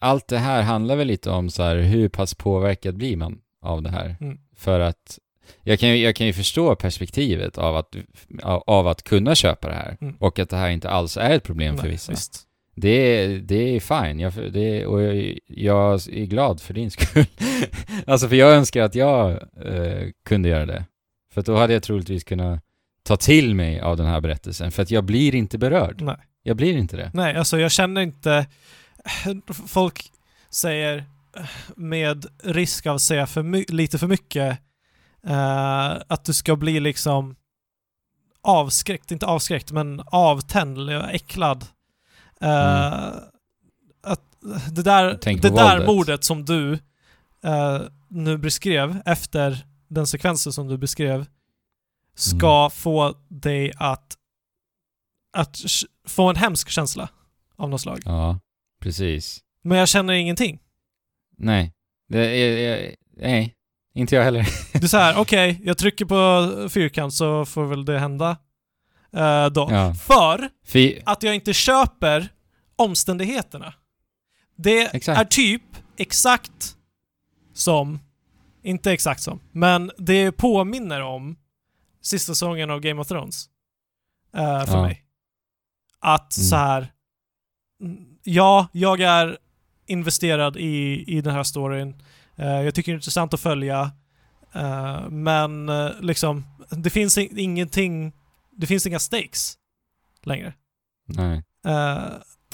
[0.00, 3.82] allt det här handlar väl lite om så här, hur pass påverkad blir man av
[3.82, 4.16] det här?
[4.20, 4.38] Mm.
[4.56, 5.18] För att
[5.62, 7.96] jag kan, ju, jag kan ju förstå perspektivet av att,
[8.42, 10.16] av, att kunna köpa det här Mm.
[10.20, 12.12] och att det här inte alls är ett problem för Nej, vissa.
[12.12, 12.43] Visst.
[12.74, 17.26] Det är, det är fine, jag, det, och jag, jag är glad för din skull.
[18.06, 19.30] alltså för jag önskar att jag
[19.66, 20.84] eh, kunde göra det.
[21.34, 22.60] För då hade jag troligtvis kunnat
[23.02, 26.00] ta till mig av den här berättelsen, för att jag blir inte berörd.
[26.00, 26.16] Nej.
[26.42, 27.10] Jag blir inte det.
[27.14, 28.46] Nej, alltså jag känner inte...
[29.66, 30.10] Folk
[30.50, 31.04] säger
[31.76, 34.58] med risk av att säga för my- lite för mycket
[35.26, 37.36] eh, att du ska bli liksom
[38.42, 41.14] avskräckt, inte avskräckt, men avtänd eller
[42.40, 43.14] Eh,
[44.02, 44.20] att
[44.72, 45.86] det där, Tänk det där våldet.
[45.86, 46.72] mordet som du
[47.44, 51.26] eh, nu beskrev, efter den sekvensen som du beskrev,
[52.14, 54.16] ska få dig att,
[55.36, 55.58] att
[56.08, 57.08] få en hemsk känsla
[57.56, 58.00] av något slag.
[58.04, 58.40] Ja,
[58.80, 59.40] precis.
[59.62, 60.60] Men jag känner ingenting.
[61.38, 61.72] Nej.
[62.08, 63.54] Det är, nej,
[63.94, 64.48] inte jag heller.
[64.72, 68.36] Det är så här, okej, jag trycker på fyrkant så får väl det hända.
[69.16, 69.68] Eh, då.
[69.70, 69.94] Ja.
[69.94, 72.28] För För, att jag inte köper
[72.76, 73.74] omständigheterna.
[74.56, 75.20] Det Exakt.
[75.20, 75.62] är typ
[75.96, 76.76] exakt
[77.54, 77.98] som,
[78.62, 81.36] inte exakt som, men det påminner om
[82.02, 83.48] sista säsongen av Game of Thrones.
[84.36, 84.82] eh, för Ja.
[84.82, 85.00] mig.
[86.00, 86.46] Att Mm.
[86.48, 86.92] så här.
[87.80, 89.38] mm, ja, jag är
[89.86, 92.02] investerad i, i den här storyn.
[92.36, 93.90] Eh, jag tycker det är intressant att följa.
[94.52, 98.12] Eh, men eh, liksom, det finns in- ingenting,
[98.56, 99.58] det finns inga stakes
[100.22, 100.54] längre.
[101.06, 101.42] nej.
[101.66, 102.02] Eh,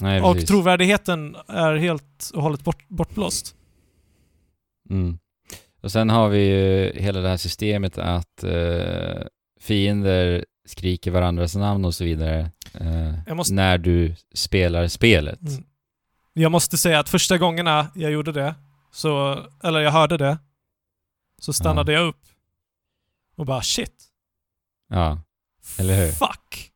[0.01, 3.55] Nej, och trovärdigheten är helt och hållet bort, bortblåst.
[4.89, 5.19] Mm.
[5.81, 9.21] Och sen har vi ju hela det här systemet att eh,
[9.59, 12.51] fiender skriker varandras namn och så vidare
[13.27, 15.41] eh, måste- när du spelar spelet.
[15.41, 15.63] Mm.
[16.33, 18.55] Jag måste säga att första gångerna jag gjorde det,
[18.91, 20.37] så, eller jag hörde det,
[21.41, 22.21] så stannade jag upp
[23.35, 24.03] och bara shit.
[24.89, 25.21] Ja,
[25.79, 26.11] Eller hur?
[26.11, 26.71] Fuck.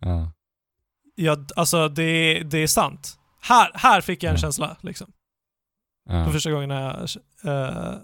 [0.00, 0.32] ja.
[1.20, 3.18] Ja, alltså det, det är sant.
[3.40, 4.40] Här, här fick jag en Ja.
[4.40, 5.12] känsla liksom.
[6.08, 6.32] För ja.
[6.32, 7.08] första gången jag,
[7.44, 7.94] eh,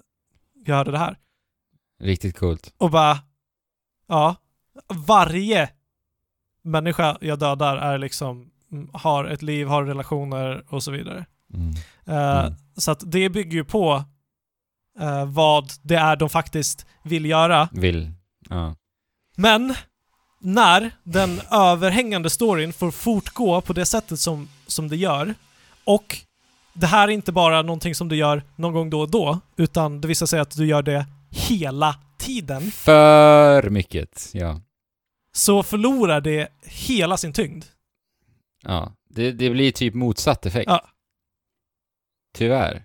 [0.66, 1.18] jag hörde det här.
[2.00, 2.74] Riktigt coolt.
[2.78, 3.18] Och bara,
[4.08, 4.36] ja,
[5.06, 5.70] varje
[6.62, 11.26] människa jag dödar är liksom, mm, har ett liv, har relationer och så vidare.
[11.54, 11.70] Mm.
[12.06, 12.54] Eh, Mm.
[12.76, 14.04] Så att det bygger ju på
[15.00, 17.68] eh, vad det är de faktiskt vill göra.
[17.72, 18.12] Vill.
[18.50, 18.76] Ja.
[19.37, 19.74] Men
[20.41, 25.35] när den överhängande storyn får fortgå på det sättet som, som det gör
[25.85, 26.18] och
[26.72, 30.01] det här är inte bara någonting som du gör någon gång då och då, utan
[30.01, 34.61] det visar sig att du gör det hela tiden, För mycket, ja.
[35.32, 37.64] så förlorar det hela sin tyngd.
[38.62, 38.93] Ja.
[39.09, 40.70] Det, det blir typ motsatt effekt.
[40.70, 40.89] Ja.
[42.35, 42.85] Tyvärr.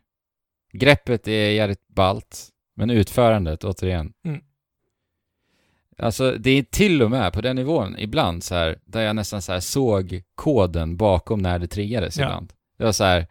[0.73, 4.13] Greppet är jävligt ballt, men utförandet, återigen.
[4.25, 4.41] Mm.
[5.99, 9.41] Alltså det är till och med på den nivån ibland så här, där jag nästan
[9.41, 12.23] så här såg koden bakom när det triggades Ja.
[12.25, 12.53] ibland.
[12.77, 13.27] Det var så här.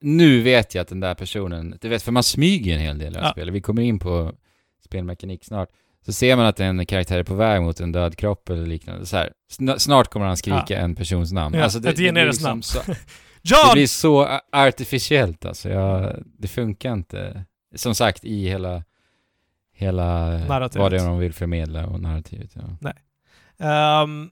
[0.00, 3.12] nu vet jag att den där personen, du vet för man smyger en hel del
[3.12, 3.30] i det Ja.
[3.32, 4.32] spelet, vi kommer in på
[4.84, 5.68] spelmekanik snart.
[6.06, 9.06] Så ser man att en karaktär är på väg mot en död kropp eller liknande,
[9.06, 11.54] så här, sn- snart kommer han skrika en persons namn.
[11.58, 12.62] Ja, alltså det, ett det generiskt liksom namn.
[12.62, 12.96] Så, det
[13.42, 13.72] John!
[13.72, 17.44] blir så artificiellt alltså, jag, det funkar inte.
[17.74, 18.82] Som sagt, i hela,
[19.76, 20.76] hela Narrativet.
[20.82, 22.50] vad det är de vill förmedla och narrativet.
[22.54, 22.92] Ja.
[23.58, 24.30] Ehm,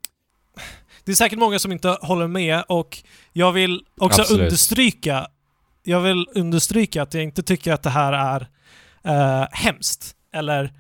[1.05, 4.43] det är säkert många som inte håller med och jag vill också Absolut.
[4.43, 5.27] understryka
[5.87, 8.41] jag vill understryka att jag inte tycker att det här är
[9.41, 10.73] uh, hemskt eller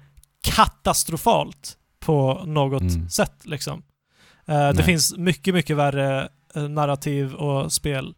[0.43, 3.09] katastrofalt på något Mm.
[3.09, 3.83] sätt liksom.
[4.47, 4.85] Eh, det Nej.
[4.85, 8.15] finns mycket, mycket värre eh, narrativ och spel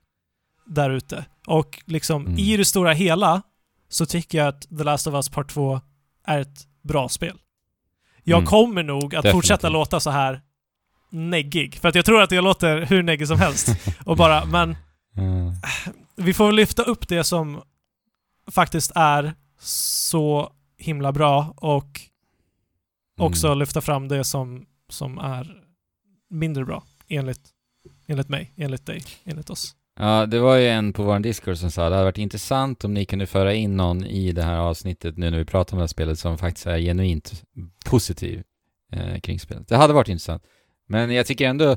[0.66, 1.24] där ute.
[1.46, 2.38] Och liksom Mm.
[2.38, 3.42] i det stora hela
[3.88, 5.80] så tycker jag att The Last of Us Part 2
[6.26, 7.38] är ett bra spel.
[8.22, 8.46] Jag Mm.
[8.46, 9.32] kommer nog att Definitivt.
[9.32, 10.40] fortsätta låta så här
[11.10, 11.74] neggig.
[11.80, 13.68] För att jag tror att jag låter hur neggig som helst.
[14.06, 14.76] och bara, men
[15.12, 15.22] Ja.
[16.16, 17.62] vi får lyfta upp det som
[18.50, 22.00] faktiskt är så himla bra och
[23.18, 23.58] också Mm.
[23.58, 25.62] lyfta fram det som, som är
[26.30, 26.84] mindre bra.
[27.08, 27.48] Enligt,
[28.06, 29.76] enligt mig, enligt dig, enligt oss.
[29.98, 32.94] Ja, det var ju en på vår Discord som sa det hade varit intressant om
[32.94, 35.82] ni kunde föra in någon i det här avsnittet nu när vi pratar om det
[35.82, 37.44] här spelet som faktiskt är genuint
[37.84, 38.42] positiv
[38.92, 39.68] eh, kring spelet.
[39.68, 40.42] Det hade varit intressant.
[40.86, 41.76] Men jag tycker ändå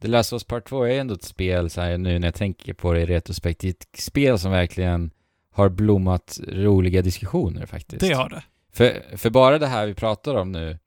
[0.00, 2.34] The Last of Us Part 2 är ändå ett spel så här nu när jag
[2.34, 5.10] tänker på det i retrospekt, det är ett spel som verkligen
[5.52, 8.00] har blommat roliga diskussioner faktiskt.
[8.00, 8.44] Det har det.
[8.72, 10.78] För, för bara det här vi pratar om nu,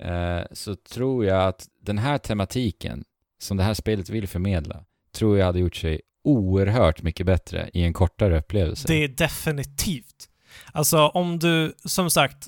[0.00, 3.04] eh, så tror jag att den här tematiken
[3.38, 7.82] som det här spelet vill förmedla, tror jag hade gjort sig oerhört mycket bättre i
[7.82, 8.88] en kortare upplevelse.
[8.88, 10.28] Det är definitivt.
[10.72, 12.46] Alltså om du, som sagt,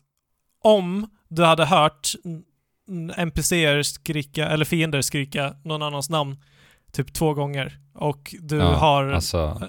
[0.63, 2.13] om du hade hört
[3.17, 6.37] NPCer skrika, eller fiender skrika någon annans namn
[6.93, 9.69] typ två gånger och du Ja, har, Alltså,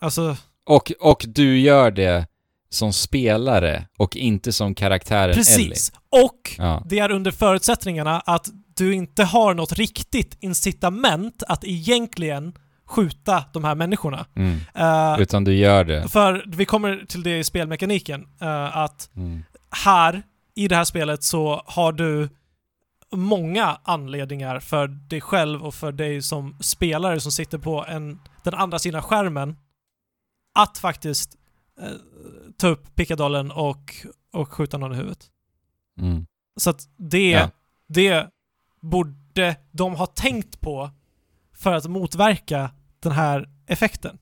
[0.00, 0.36] alltså
[0.66, 2.26] och, och du gör det
[2.70, 5.34] som spelare och inte som karaktären Ellie.
[5.36, 5.92] precis.
[6.08, 6.82] Och Ja.
[6.86, 12.52] det är under förutsättningarna att du inte har något riktigt incitament att egentligen
[12.86, 14.26] skjuta de här människorna.
[14.34, 14.58] Mm.
[14.74, 16.08] Eh, Utan du gör det.
[16.08, 19.42] för vi kommer till det i spelmekaniken, eh, att Mm.
[19.84, 20.22] här,
[20.54, 22.28] i det här spelet, så har du
[23.12, 28.54] många anledningar för dig själv och för dig som spelare som sitter på en, den
[28.54, 29.56] andra sidan skärmen
[30.54, 31.36] att faktiskt
[31.80, 31.88] eh,
[32.56, 33.94] ta upp pickadollen och,
[34.32, 35.26] och skjuta någon i huvudet.
[36.00, 36.26] Mm.
[36.60, 37.50] Så att det, Ja.
[37.88, 38.28] det
[38.80, 40.90] borde de ha tänkt på
[41.56, 44.18] för att motverka den här effekten.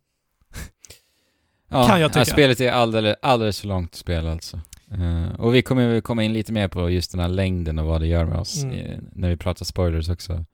[1.68, 2.24] Ja, Kan jag tycka.
[2.24, 4.60] spelet är alldeles, alldeles för långt spel alltså.
[4.90, 8.00] Eh, och vi kommer komma in lite mer på just den här längden och vad
[8.00, 8.76] det gör med oss Mm.
[8.78, 10.44] eh, när vi pratar spoilers också.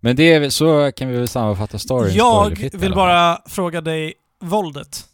[0.00, 4.14] Men det är så kan vi väl sammanfatta storyn Jag i vill bara fråga dig,
[4.40, 5.04] våldet.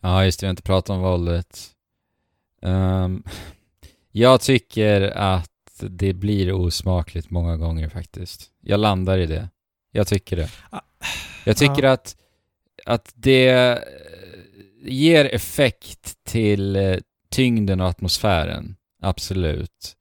[0.00, 1.66] Ja, just det, vi har inte pratat om våldet.
[2.62, 3.22] Ehm,
[4.12, 5.49] jag tycker att
[5.88, 8.50] det blir osmakligt många gånger faktiskt.
[8.60, 9.48] Jag landar i det.
[9.92, 10.50] Jag tycker det.
[10.70, 10.80] Ah.
[11.44, 12.16] Jag tycker att,
[12.86, 13.78] att det eh,
[14.82, 16.96] ger effekt till eh,
[17.30, 18.76] tyngden och atmosfären.
[19.02, 19.96] Absolut.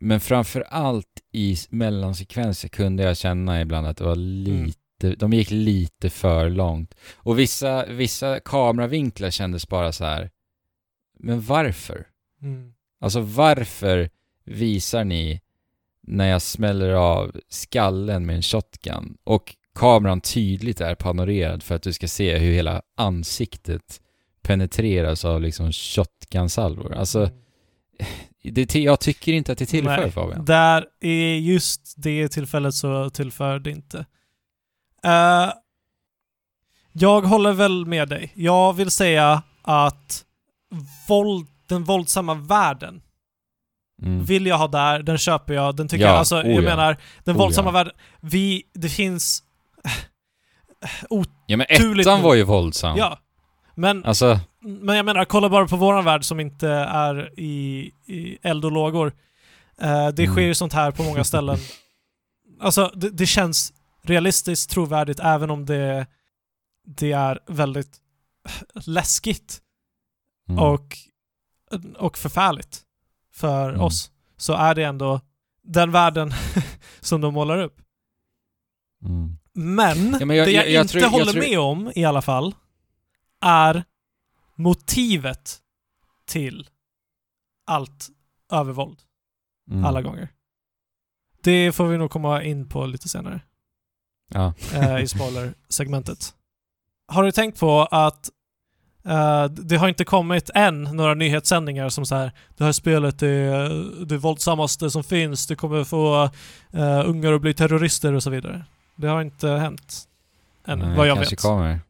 [0.00, 5.50] Men framför allt i mellansekvenser kunde jag känna ibland att det var lite, de gick
[5.50, 6.94] lite för långt.
[7.14, 10.30] Och vissa, vissa kameravinklar kändes bara så här.
[11.18, 12.06] men varför?
[12.42, 12.72] Mm.
[13.00, 14.10] Alltså varför
[14.50, 15.40] visar ni
[16.02, 21.82] när jag smäller av skallen med en shotgun och kameran tydligt är panorerad för att
[21.82, 24.00] du ska se hur hela ansiktet
[24.42, 26.94] penetreras av liksom shotgun-salvor.
[26.94, 27.30] Alltså,
[28.42, 30.44] det, jag tycker inte att det tillför Nej, Fabian.
[30.44, 34.06] Där i just det tillfället så tillför det inte.
[35.04, 35.50] Eh,
[36.92, 38.32] jag håller väl med dig.
[38.34, 40.24] Jag vill säga att
[41.08, 43.02] våld, den våldsamma världen
[44.02, 44.24] Mm.
[44.24, 46.68] vill jag ha där, den köper jag, den tycker Ja, jag, alltså oh jag ja.
[46.70, 47.72] menar, den Oh våldsamma ja.
[47.72, 49.42] världen, vi, det finns,
[51.46, 52.96] Ja men ettan var ju våldsam.
[52.96, 53.18] ja,
[53.74, 58.38] men, Alltså, men jag menar, kolla bara på våran värld som inte är i, i
[58.42, 59.12] eld och lågor.
[59.80, 60.34] Eh, det Mm.
[60.34, 61.58] sker ju sånt här på många ställen.
[62.62, 63.72] Alltså, det, det känns
[64.02, 66.06] realistiskt, trovärdigt, även om det,
[66.86, 67.96] det är väldigt
[68.86, 69.60] läskigt
[70.48, 70.58] mm.
[70.64, 70.96] och,
[71.98, 72.80] och förfärligt
[73.40, 73.80] för Mm.
[73.80, 74.10] oss.
[74.36, 75.20] Så är det ändå
[75.62, 76.30] den världen
[77.00, 77.80] som de målar upp.
[79.04, 79.36] Mm.
[79.54, 81.92] Men, Ja, men jag- det jag, jag- jag inte tror- jag håller tror- med om
[81.94, 82.54] i alla fall
[83.40, 83.84] är
[84.56, 85.58] motivet
[86.26, 86.68] till
[87.66, 88.08] allt
[88.52, 89.02] övervåld
[89.70, 89.84] Mm.
[89.84, 90.28] alla gånger.
[91.42, 93.40] Det får vi nog komma in på lite senare
[94.28, 94.54] Ja.
[94.74, 96.34] eh, i spoiler-segmentet.
[97.08, 98.30] Har du tänkt på att
[99.06, 104.04] eh, det har inte kommit än några nyhetssändningar som så här det här spelet är
[104.06, 106.24] det våldsammaste som finns, det kommer få
[106.74, 108.64] uh, ungar att bli terrorister och så vidare.
[108.96, 110.08] Det har inte hänt
[110.66, 111.42] än, Nej, vad jag kanske vet.
[111.42, 111.80] kommer.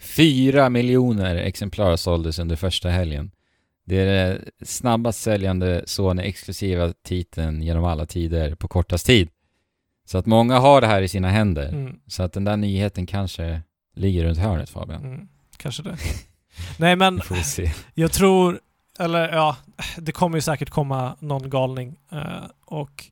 [0.00, 3.30] Fyra miljoner exemplar såldes under första helgen.
[3.86, 9.28] Det är den snabbast säljande Sony-exklusiva titeln genom alla tider på kortast tid.
[10.06, 11.68] Så att många har det här i sina händer.
[11.68, 13.62] Mm, Så att den där nyheten kanske
[13.96, 15.04] ligger runt hörnet Fabian.
[15.04, 15.96] mm, kanske det.
[16.78, 17.20] Nej men.
[17.94, 18.60] Jag tror,
[18.98, 19.56] eller ja,
[19.96, 23.04] det kommer ju säkert komma någon galning eh, och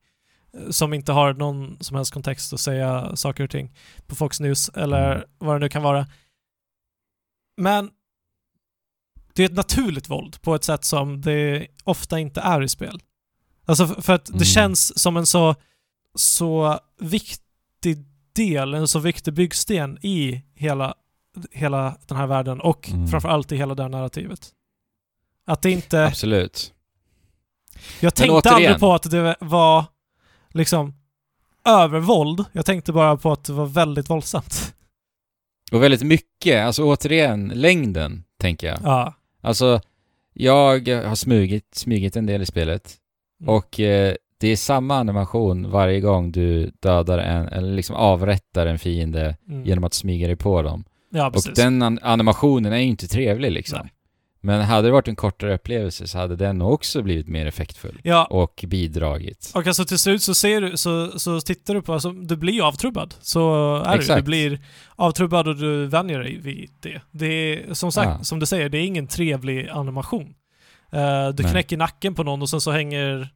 [0.55, 3.71] eh, som inte har någon som helst kontext att säga saker och ting
[4.07, 5.29] på Fox News eller Mm.
[5.39, 6.07] vad det nu kan vara.
[7.57, 7.91] Men
[9.35, 13.01] det är ett naturligt våld på ett sätt som det ofta inte är i spel.
[13.67, 14.39] Alltså för, att Mm.
[14.39, 15.55] det känns som en så,
[16.15, 20.95] så viktig del, en så viktig byggsten i hela,
[21.51, 23.09] hela den här världen och Mm.
[23.09, 24.51] framförallt i hela det här narrativet.
[25.47, 26.05] Att det inte...
[26.07, 26.73] Absolut.
[28.01, 29.85] Jag tänkte återigen- aldrig på att det var
[30.51, 30.95] liksom
[31.65, 32.45] övervåld.
[32.53, 34.75] Jag tänkte bara på att det var väldigt våldsamt.
[35.73, 38.79] Och väldigt mycket, alltså återigen, längden, tänker jag.
[38.83, 39.15] Ja.
[39.41, 39.81] Alltså,
[40.33, 42.95] jag har smugit, smugit en del i spelet.
[43.41, 43.55] Mm.
[43.55, 48.79] Och eh, det är samma animation varje gång du dödar en, eller liksom avrättar en
[48.79, 49.65] fiende Mm.
[49.65, 50.85] genom att smyga dig på dem.
[51.13, 51.55] Ja, Och precis.
[51.55, 53.79] den an- animationen är ju inte trevlig liksom.
[53.83, 53.93] Nej.
[54.45, 58.01] Men hade det varit en kortare upplevelse så hade den också blivit mer effektfull.
[58.05, 59.53] Ja, Och bidragit.
[59.55, 62.67] och alltså till slut så ser du, så, så tittar du på, alltså du blir
[62.69, 63.15] avtrubbad.
[63.21, 63.97] Så är du.
[63.97, 64.25] Du Exakt.
[64.25, 64.61] blir
[64.97, 67.01] avtrubbad och du vänjer dig vid det.
[67.11, 68.25] Det är, som sagt, Ja.
[68.25, 70.35] som du säger, det är ingen trevlig animation.
[70.93, 71.53] Eh, du Nej.
[71.53, 73.29] knäcker nacken på någon och sen så hänger,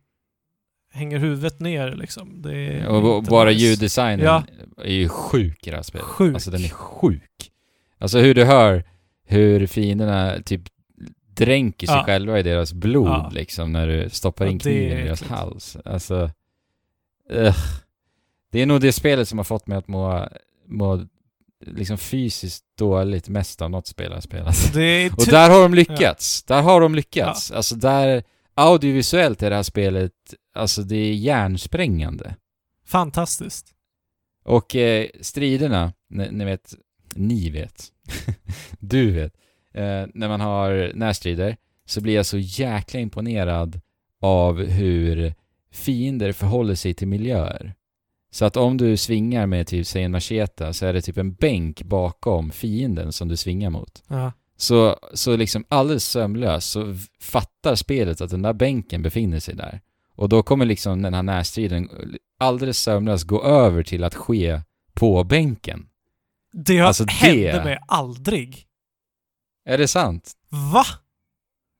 [0.92, 2.42] hänger huvudet ner liksom.
[2.42, 3.60] Det är Och, och bara nice.
[3.64, 4.42] ljuddesignen Ja.
[4.84, 6.06] är ju sjuk i det här spelet.
[6.06, 6.34] Sjuk.
[6.34, 7.50] Alltså den är sjuk.
[7.98, 8.84] Alltså hur du hör
[9.28, 10.62] hur fienderna typ
[11.36, 12.04] dränker sig Ja.
[12.04, 13.30] själva i deras blod Ja.
[13.34, 15.34] liksom när du stoppar Ja, in kniven i deras äckligt.
[15.38, 15.76] hals.
[15.84, 16.30] Alltså,
[17.30, 17.56] ugh.
[18.52, 20.28] Det är nog det spelet som har fått mig att må,
[20.66, 21.04] må
[21.66, 24.56] liksom fysiskt dåligt mest av något spel jag spelat.
[25.18, 26.42] Och ty- där har de lyckats.
[26.42, 27.50] Där har de lyckats.
[27.50, 28.22] Alltså där,
[28.54, 30.12] audiovisuellt är det här spelet,
[30.54, 32.34] alltså det är hjärnsprängande.
[32.86, 33.72] fantastiskt.
[34.44, 36.74] Och eh, striderna, ni, ni vet,
[37.14, 37.92] ni vet,
[38.78, 39.32] du vet,
[39.72, 43.80] eh, när man har närstrider så blir jag så jäkla imponerad
[44.20, 45.34] av hur
[45.72, 47.74] fiender förhåller sig till miljöer.
[48.30, 51.34] Så att om du svingar med typ, säg en macheta så är det typ en
[51.34, 54.02] bänk bakom fienden som du svingar mot.
[54.08, 54.32] Ja.
[54.56, 59.80] Så, så liksom alldeles sömlöst så fattar spelet att den där bänken befinner sig där.
[60.14, 61.90] Och då kommer liksom den här närstriden
[62.38, 64.60] alldeles sömlöst gå över till att ske
[64.94, 65.86] på bänken.
[66.52, 68.62] Det Alltså det- hände mig aldrig.
[69.68, 70.32] Är det sant?
[70.72, 70.84] Va?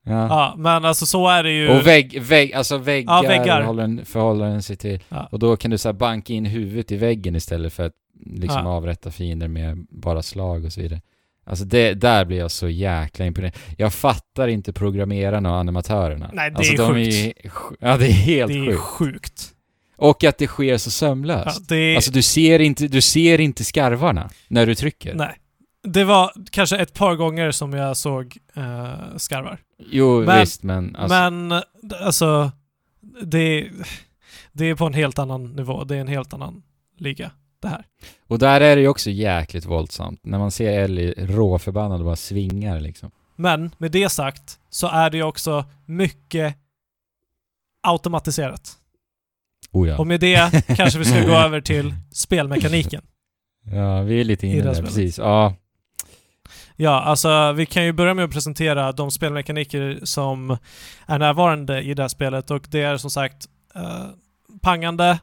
[0.05, 0.27] Ja.
[0.27, 1.69] Ja, men alltså så är det ju.
[1.69, 3.61] Och vägg, vägg, alltså väggar, Ja, väggar.
[3.61, 5.03] Håller den, förhåller den sig till.
[5.09, 5.27] Ja.
[5.31, 7.93] Och då kan du så banka in huvudet i väggen istället för att
[8.25, 8.69] liksom Ja.
[8.71, 11.01] avrätta fiender med bara slag och så vidare.
[11.45, 13.53] Alltså det, där blir jag så jäkla imponerad.
[13.77, 16.29] Jag fattar inte programmerarna och animatörerna.
[16.33, 17.37] Nej, det alltså är de sjukt.
[17.45, 18.79] Är, ja, det är helt det är sjukt.
[18.81, 19.53] sjukt.
[19.99, 21.69] Och att det sker så Ja, sömlöst.
[21.69, 25.15] det är, Alltså du ser, inte, du ser inte skarvarna när du trycker.
[25.15, 25.37] nej.
[25.83, 29.59] Det var kanske ett par gånger som jag såg uh, skarvar.
[29.79, 31.61] Jo, Men- visst, men alltså, Men eh,
[32.05, 32.51] alltså,
[33.23, 33.69] det,
[34.51, 35.83] det är på en helt annan nivå.
[35.83, 36.63] Det är en helt annan
[36.97, 37.31] liga,
[37.61, 37.85] det här.
[38.27, 40.19] Och där är det ju också jäkligt våldsamt.
[40.23, 43.11] När man ser Ellie råförbannad och bara svingar liksom.
[43.35, 46.55] Men med det sagt så är det ju också mycket
[47.83, 48.77] automatiserat.
[49.77, 49.97] Oh ja.
[49.97, 53.01] Och med det kanske vi ska gå över till spelmekaniken.
[53.71, 54.89] Ja, vi är lite inne där, spelet.
[54.89, 55.17] precis.
[55.17, 55.55] Ja.
[56.75, 60.57] Ja, alltså vi kan ju börja med att presentera de spelmekaniker som
[61.05, 64.05] är närvarande i det här spelet och det är som sagt eh,
[64.61, 65.19] pangande,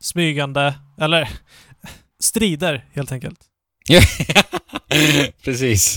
[0.00, 1.28] smygande, eller
[2.20, 3.40] strider helt enkelt.
[5.44, 5.96] precis.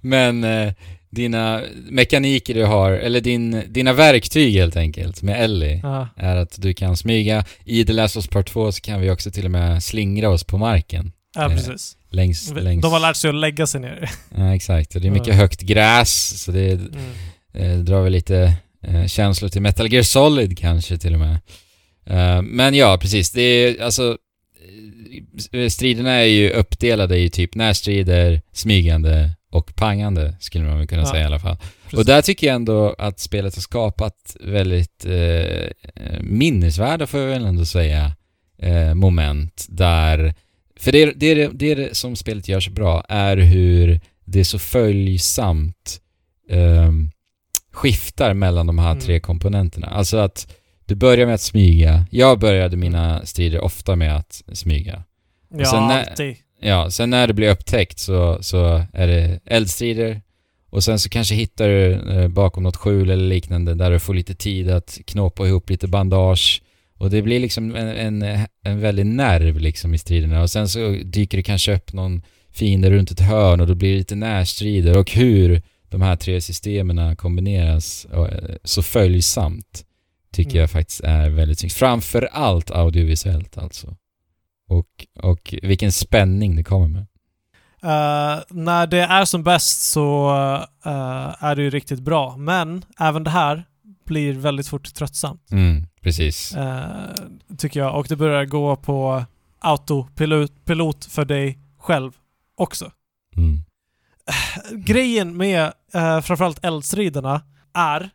[0.00, 0.72] Men eh,
[1.10, 6.62] dina mekaniker du har, eller din, dina verktyg helt enkelt med Ellie, Ja, är att
[6.62, 7.44] du kan smyga.
[7.64, 10.28] I The Last of Us Part 2 så kan vi också till och med slingra
[10.30, 11.12] oss på marken.
[11.34, 11.96] ja Eh, precis.
[12.10, 12.82] Längs, längs...
[12.82, 14.10] De har lärt sig att lägga sig ner.
[14.36, 14.94] Ja, exakt.
[14.94, 15.34] Och det är mycket Ja.
[15.34, 16.92] högt gräs, så det Mm.
[17.54, 18.52] eh, drar väl lite
[18.82, 21.38] eh, känslor till Metal Gear Solid kanske till och med.
[22.06, 23.30] Eh, men ja, precis.
[23.30, 24.16] Det är alltså...
[25.52, 31.02] eh, Striderna är ju uppdelade i typ närstrider, smygande och pangande, skulle man väl kunna
[31.02, 31.06] Ja.
[31.10, 31.56] säga i alla fall.
[31.82, 31.98] Precis.
[31.98, 35.70] Och där tycker jag ändå att spelet har skapat väldigt eh,
[36.20, 38.12] minnesvärda, får jag väl ändå säga,
[38.58, 40.34] eh, moment där...
[40.80, 43.36] För det, är- det, är det, det är det som spelet gör så bra, är
[43.36, 46.00] hur det så följsamt
[46.50, 47.10] ehm,
[47.72, 49.00] skiftar mellan de här Mm.
[49.04, 49.86] tre komponenterna.
[49.86, 50.54] Alltså att
[50.86, 52.06] du börjar med att smyga.
[52.10, 55.02] Jag började mina strider ofta med att smyga.
[55.50, 56.36] Ja, sen när- alltid.
[56.60, 60.20] Ja, sen när det blir upptäckt så, så är det eldstrider
[60.70, 64.14] och sen så kanske hittar du eh, bakom något skjul eller liknande där du får
[64.14, 66.62] lite tid att knåpa ihop lite bandage
[66.98, 70.96] och det blir liksom en, en, en väldig nerv liksom i striderna och sen så
[71.04, 74.96] dyker det kanske upp någon fiende runt ett hörn och då blir det lite närstrider
[74.98, 78.06] och hur de här tre systemen kombineras
[78.64, 79.84] så följsamt
[80.32, 80.60] tycker Mm.
[80.60, 81.74] jag faktiskt är väldigt snyggt.
[81.74, 83.96] Framför allt audiovisuellt alltså.
[84.68, 87.06] Och, och vilken spänning det kommer med.
[87.82, 90.30] Eh, när det är som bäst så
[90.84, 93.64] eh, är det ju riktigt bra, men även det här
[94.04, 95.50] blir väldigt fort tröttsamt.
[95.50, 96.56] Mm, precis.
[96.56, 96.82] eh,
[97.58, 97.98] tycker jag.
[97.98, 99.24] Och det börjar gå på
[99.58, 102.12] autopilot pilot för dig själv
[102.56, 102.92] också.
[103.36, 103.62] Mm.
[104.72, 107.42] Grejen med uh, framförallt eldstriderna
[107.74, 108.10] är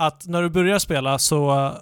[0.00, 1.72] att när du börjar spela så,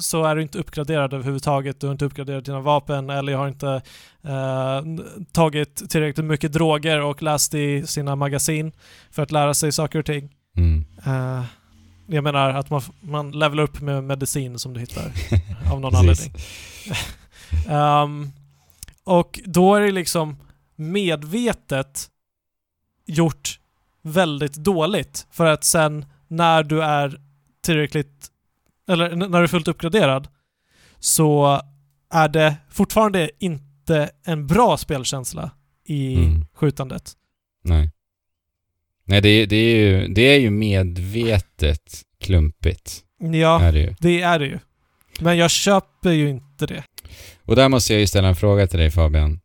[0.00, 1.80] så är du inte uppgraderad överhuvudtaget.
[1.80, 3.82] Du har inte uppgraderat dina vapen eller jag har inte
[4.22, 4.82] eh,
[5.32, 8.72] tagit tillräckligt mycket droger och läst i sina magasin
[9.10, 10.34] för att lära sig saker och ting.
[10.56, 10.84] Mm.
[11.06, 11.44] Eh,
[12.06, 15.12] jag menar att man, man levelar upp med medicin som du hittar
[15.72, 16.34] av någon anledning.
[17.68, 18.32] Ehm,
[19.04, 20.36] och då är det liksom
[20.76, 22.08] medvetet
[23.06, 23.60] gjort
[24.02, 27.20] väldigt dåligt för att sen när du är
[27.60, 28.26] tillräckligt,
[28.88, 30.28] eller när du är fullt uppgraderad
[30.98, 31.62] så
[32.10, 35.50] är det fortfarande inte en bra spelkänsla
[35.84, 36.44] i Mm.
[36.54, 37.12] skjutandet.
[37.64, 37.90] Nej.
[39.04, 43.04] Nej, det, är- det, är ju, det är ju medvetet klumpigt.
[43.18, 44.58] Ja, Är det det är det ju.
[45.20, 46.84] Men jag köper ju inte det.
[47.44, 49.40] Och där måste jag ju ställa en fråga till dig Fabian.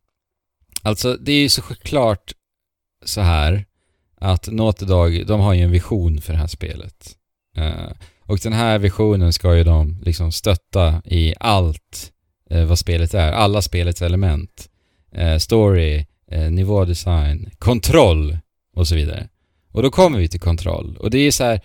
[0.82, 2.32] Alltså, det är ju så klart
[3.04, 3.64] så här
[4.24, 7.16] att Naughty Dog, de har ju en vision för det här spelet.
[7.56, 12.12] Eh, och den här visionen ska ju de liksom stötta i allt
[12.50, 13.32] eh, vad spelet är.
[13.32, 14.68] Alla spelets element.
[15.12, 16.06] Eh, story,
[16.50, 18.38] nivådesign, kontroll
[18.76, 19.28] och så vidare.
[19.72, 20.96] Och då kommer vi till kontroll.
[21.00, 21.60] Och det är så här,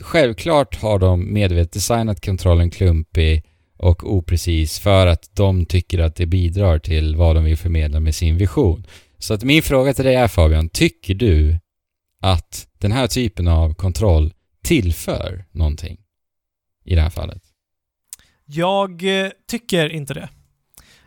[0.00, 3.44] självklart har de medvetet designat kontrollen klumpig
[3.76, 8.14] och oprecis för att de tycker att det bidrar till vad de vill förmedla med
[8.14, 8.86] sin vision.
[9.18, 11.58] Så att min fråga till dig är Fabian, tycker du
[12.26, 15.98] att den här typen av kontroll tillför någonting
[16.84, 17.42] i det här fallet?
[18.44, 20.28] Jag eh, tycker inte det.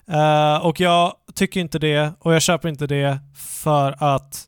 [0.07, 4.45] Eh, och jag tycker inte det och jag köper inte det för att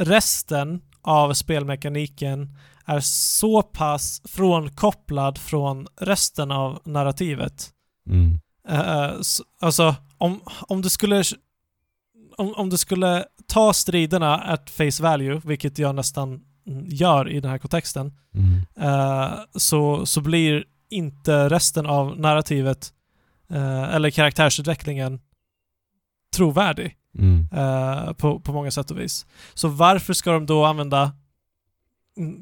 [0.00, 7.70] resten av spelmekaniken är så pass frånkopplad från resten av narrativet.
[8.08, 8.38] Mm.
[9.20, 11.24] S- alltså, om, om du skulle
[12.36, 16.40] om, om du skulle ta striderna at face value, vilket jag nästan
[16.86, 18.62] gör i den här kontexten, Mm.
[18.90, 22.92] eh, så, så blir inte resten av narrativet
[23.50, 25.20] eh, eller karaktärsutvecklingen
[26.36, 27.48] trovärdig Mm.
[27.52, 29.26] eh, på, på många sätt och vis.
[29.54, 31.12] Så varför ska de då använda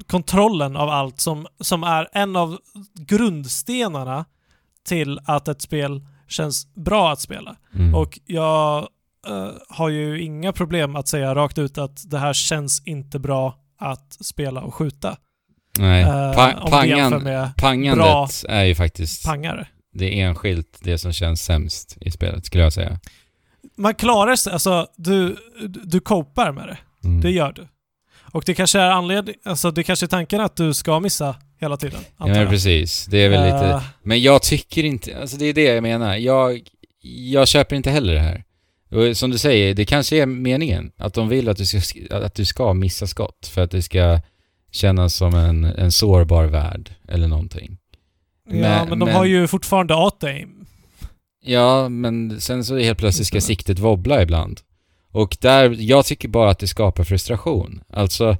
[0.07, 2.59] kontrollen av allt som, som är en av
[2.93, 4.25] grundstenarna
[4.87, 7.55] till att ett spel känns bra att spela?
[7.75, 7.95] Mm.
[7.95, 8.87] Och jag
[9.27, 13.55] eh, har ju inga problem att säga rakt ut att det här känns inte bra
[13.79, 15.17] att spela och skjuta.
[15.79, 16.05] Nej,
[16.35, 19.67] pa- jämför pangan, pangandet är ju faktiskt pangare.
[19.93, 22.99] det enskilt det som känns sämst i spelet, skulle jag säga.
[23.77, 25.35] Man klarar sig, alltså du,
[25.83, 26.77] du copar med det.
[27.07, 27.21] Mm.
[27.21, 27.67] Det gör du.
[28.31, 31.77] Och det kanske är anledning, alltså det kanske är tanken att du ska missa hela
[31.77, 31.99] tiden.
[32.17, 33.05] Ja, men precis.
[33.05, 33.65] Det är väl lite...
[33.67, 36.15] Eh, Men jag tycker inte, alltså det är det jag menar.
[36.15, 36.61] Jag,
[37.31, 38.43] jag köper inte heller det här.
[38.89, 40.91] Och som du säger, det kanske är meningen.
[40.97, 41.81] Att de vill att du ska,
[42.11, 44.19] att du ska missa skott för att det ska
[44.71, 47.77] kännas som en, en sårbar värld eller någonting.
[48.49, 50.65] ja, men- men, de men- har ju fortfarande auto-aim.
[51.43, 54.59] Ja, men sen så helt plötsligt ska siktet wobbla ibland.
[55.11, 57.81] Och där, jag tycker bara att det skapar frustration.
[57.89, 58.37] Alltså.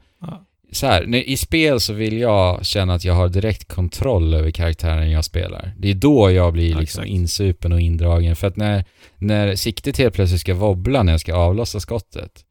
[0.71, 4.51] Så här, när, i spel så vill jag känna att jag har direkt kontroll över
[4.51, 5.73] karaktären jag spelar.
[5.77, 7.07] Det är då jag blir liksom exakt.
[7.07, 8.35] insupen och indragen.
[8.35, 8.85] För att när,
[9.17, 12.45] när siktet helt plötsligt ska wobbla när jag ska avlossa skottet,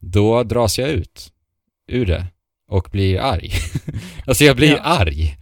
[0.00, 1.32] då dras jag ut
[1.88, 2.26] ur det
[2.68, 3.52] och blir arg.
[4.26, 4.80] alltså jag blir Ja.
[4.82, 5.36] arg.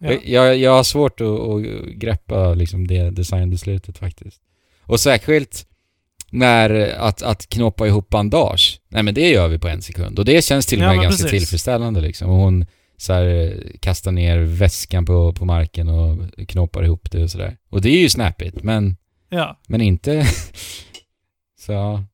[0.00, 0.12] Ja.
[0.12, 1.62] Jag, jag, jag har svårt att, att
[1.94, 4.40] greppa liksom det designbeslutet faktiskt.
[4.82, 5.67] Och särskilt
[6.30, 10.18] när att, att knoppa ihop bandage, nej men det gör vi på en sekund.
[10.18, 11.40] Och det känns till och Ja, med men ganska precis.
[11.40, 12.30] tillfredsställande liksom.
[12.30, 12.66] Och hon
[12.96, 16.18] så här, kastar ner väskan på, på marken och
[16.48, 17.56] knoppar ihop det och sådär.
[17.70, 18.96] Och det är ju snappigt, men,
[19.28, 19.60] Ja.
[19.68, 20.26] men inte...
[21.60, 22.04] så ja.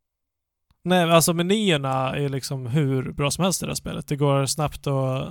[0.84, 4.08] Nej, alltså menyerna är liksom hur bra som helst i det här spelet.
[4.08, 5.22] Det går snabbt och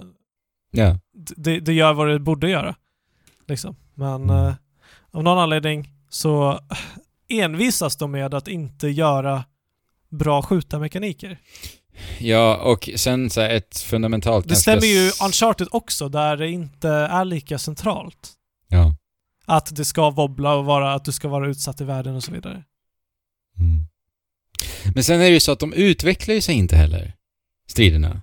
[0.72, 1.00] Ja.
[1.36, 2.76] det, det gör vad det borde göra.
[3.48, 3.76] Liksom.
[3.94, 4.30] Men Mm.
[4.46, 4.54] eh,
[5.12, 6.60] av någon anledning så
[7.40, 9.44] envisas de med att inte göra
[10.10, 11.40] bra skjutarmekaniker.
[12.20, 17.26] Ja, och sen så ett fundamentalt Det stämmer ju Uncharted också, där det inte är
[17.26, 18.32] lika centralt.
[18.70, 18.96] Ja.
[19.46, 22.32] Att det ska wobbla och vara att du ska vara utsatt i världen och så
[22.32, 22.64] vidare.
[23.60, 23.86] Mm.
[24.94, 27.14] Men sen är det ju så att de utvecklar ju sig inte heller,
[27.68, 28.22] striderna.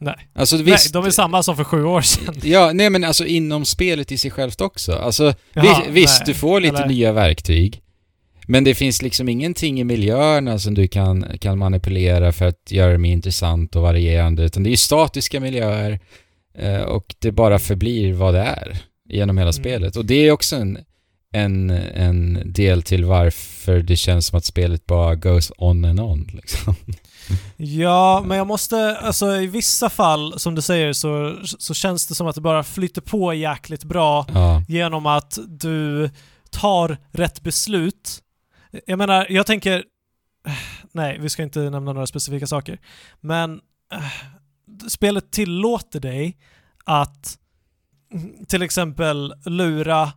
[0.00, 0.28] Nej.
[0.34, 0.92] Alltså Nej, visst...
[0.92, 2.34] de är samma som för sju år sedan.
[2.42, 4.92] Ja, nej men alltså inom spelet i sig självt också.
[4.92, 6.26] Alltså Jaha, visst, visst nej.
[6.26, 7.80] du får lite Eller- nya verktyg.
[8.46, 12.92] Men det finns liksom ingenting i miljöerna som du kan, kan manipulera för att göra
[12.92, 14.42] det mer intressant och varierande.
[14.44, 16.00] Utan det är ju statiska miljöer
[16.58, 18.76] eh, och det bara förblir vad det är
[19.08, 19.52] genom hela Mm.
[19.62, 19.96] spelet.
[19.96, 20.78] Och det är också en,
[21.32, 26.30] en, en del till varför det känns som att spelet bara goes on and on
[26.32, 26.74] liksom.
[27.56, 32.14] Ja, men jag måste, alltså i vissa fall, som du säger, så, så känns det
[32.14, 34.62] som att det bara flyter på jäkligt bra Ja.
[34.68, 36.10] genom att du
[36.50, 38.20] tar rätt beslut.
[38.86, 39.84] Jag menar, jag tänker...
[40.92, 42.78] Nej, vi ska inte nämna några specifika saker.
[43.20, 43.60] Men
[43.92, 46.36] eh, spelet tillåter dig
[46.84, 47.38] att
[48.12, 50.12] mm, till exempel lura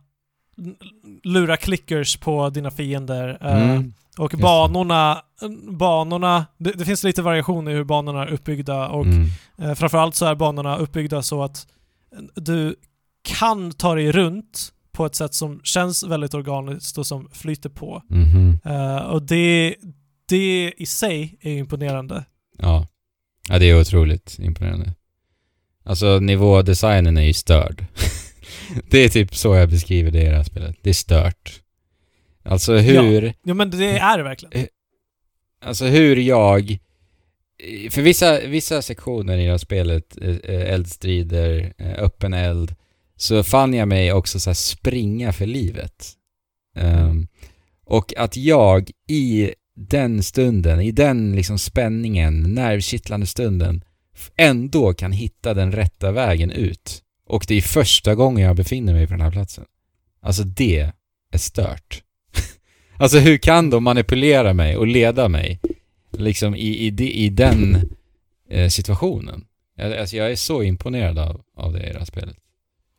[1.24, 3.38] lura clickers på dina fiender.
[3.40, 3.92] eh, Mm.
[4.18, 5.22] och banorna,
[5.70, 9.26] banorna det, det finns lite variation i hur banorna är uppbyggda och Mm.
[9.58, 11.66] Eh, framförallt så är banorna uppbyggda så att
[12.34, 12.76] du
[13.22, 18.02] kan ta dig runt på ett sätt som känns väldigt organiskt och som flyter på.
[18.10, 18.58] Mhm.
[18.64, 19.74] Eh, och det,
[20.28, 22.24] det i sig är imponerande.
[22.58, 22.86] Ja.
[23.48, 24.94] Ja, det är otroligt imponerande.
[25.84, 27.84] Alltså nivådesignen är ju störd.
[28.90, 30.76] det är typ så jag beskriver det i det här spelet.
[30.82, 31.62] Det är stört.
[32.42, 34.66] Alltså hur, Ja, men det är det verkligen.
[35.64, 36.78] alltså hur jag...
[37.90, 42.74] För vissa, vissa sektioner i det här spelet, eh, eh, eldstrider, eh, öppen eld,
[43.18, 46.12] så fann jag mig också så här springa för livet.
[46.76, 47.28] Um,
[47.84, 53.84] och att jag i den stunden, i den liksom spänningen, nervkittlande stunden,
[54.36, 57.02] ändå kan hitta den rätta vägen ut.
[57.26, 59.64] Och det är första gången jag befinner mig på den här platsen.
[60.22, 60.92] Alltså det
[61.32, 62.02] är stört.
[62.96, 65.60] alltså hur kan de manipulera mig och leda mig
[66.12, 67.76] liksom i, i, de- i den
[68.50, 69.44] eh, situationen?
[69.76, 72.36] Jag- Alltså jag är så imponerad av, av det i det här spelet.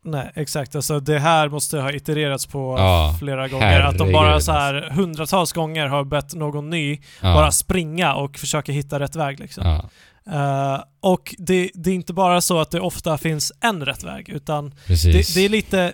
[0.04, 0.76] Nej, exakt.
[0.76, 3.80] Alltså det här måste ha itererats på Ja, flera gånger.
[3.80, 8.14] Att de bara herregud, så här hundratals gånger har bett någon ny Ja, bara springa
[8.14, 9.66] och försöka hitta rätt väg liksom.
[9.66, 9.88] ja,
[10.32, 14.28] Eh, och det, det är inte bara så att det ofta finns en rätt väg,
[14.28, 14.74] utan.
[14.86, 15.92] Det, det är lite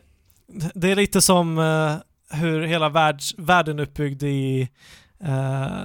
[0.74, 1.94] Det är lite som eh,
[2.38, 4.68] hur hela världs, världen är uppbyggd i
[5.24, 5.84] uh,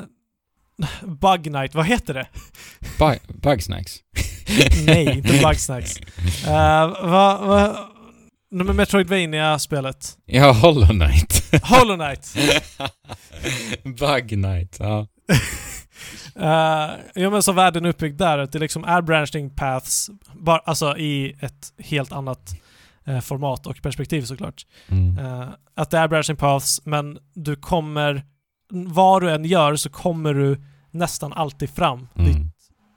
[1.04, 2.28] Bug Night, vad heter det?
[3.00, 3.96] Bu- Bugsnacks.
[4.86, 6.00] Nej, inte Bugsnacks.
[6.48, 6.48] Uh,
[7.04, 7.48] vad...
[7.48, 7.76] Va, Nej,
[8.52, 10.18] men Metroidvania-spelet.
[10.26, 11.44] Ja, Hollow Knight.
[11.64, 12.36] Hollow Knight.
[13.84, 15.08] Bug Knight, ja.
[16.36, 20.58] Uh, ja men så världen är uppbyggd där, att det liksom är branching paths, bara,
[20.60, 22.52] alltså i ett helt annat
[23.06, 24.66] eh, format och perspektiv såklart.
[24.88, 25.18] Mm.
[25.26, 28.24] Eh, att det är branching paths, men du kommer,
[28.72, 32.52] vad du än gör så kommer du nästan alltid fram Mm.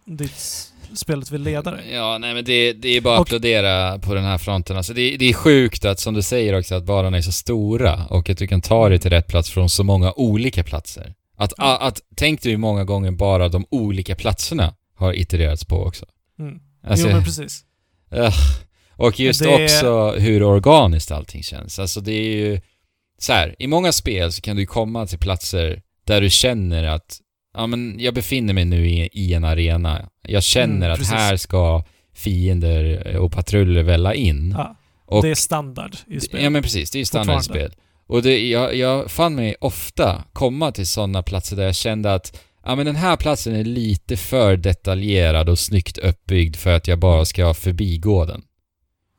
[0.06, 1.84] dit spelet vill leda dig.
[1.92, 4.76] Ja, nej men det, det är bara att Och- applådera på den här fronten.
[4.76, 8.06] Alltså det, det är sjukt att, som du säger också, att banorna är så stora
[8.10, 11.14] och att du kan ta dig till rätt plats från så många olika platser.
[11.36, 15.84] Att, a, att tänk dig hur många gånger bara de olika platserna har itererats på
[15.84, 16.06] också.
[16.38, 16.58] Mm.
[16.86, 17.64] Alltså, jo men precis.
[18.12, 18.34] Ugh.
[18.96, 21.78] Och just Det- också hur organiskt allting känns.
[21.78, 22.60] Alltså det är ju
[23.18, 27.18] så här, i många spel så kan du komma till platser där du känner att
[27.54, 30.08] ja men jag befinner mig nu i, i en arena.
[30.22, 34.54] Jag känner Mm, att här ska fiender och patruller välla in.
[34.58, 34.76] Ja,
[35.06, 36.42] och, det är standard i spel.
[36.42, 37.74] Ja men precis, det är ju standardspel.
[38.06, 42.40] Och det, jag, jag fann mig ofta komma till sådana platser där jag kände att
[42.64, 46.98] ja men den här platsen är lite för detaljerad och snyggt uppbyggd för att jag
[46.98, 48.42] bara ska förbigå den.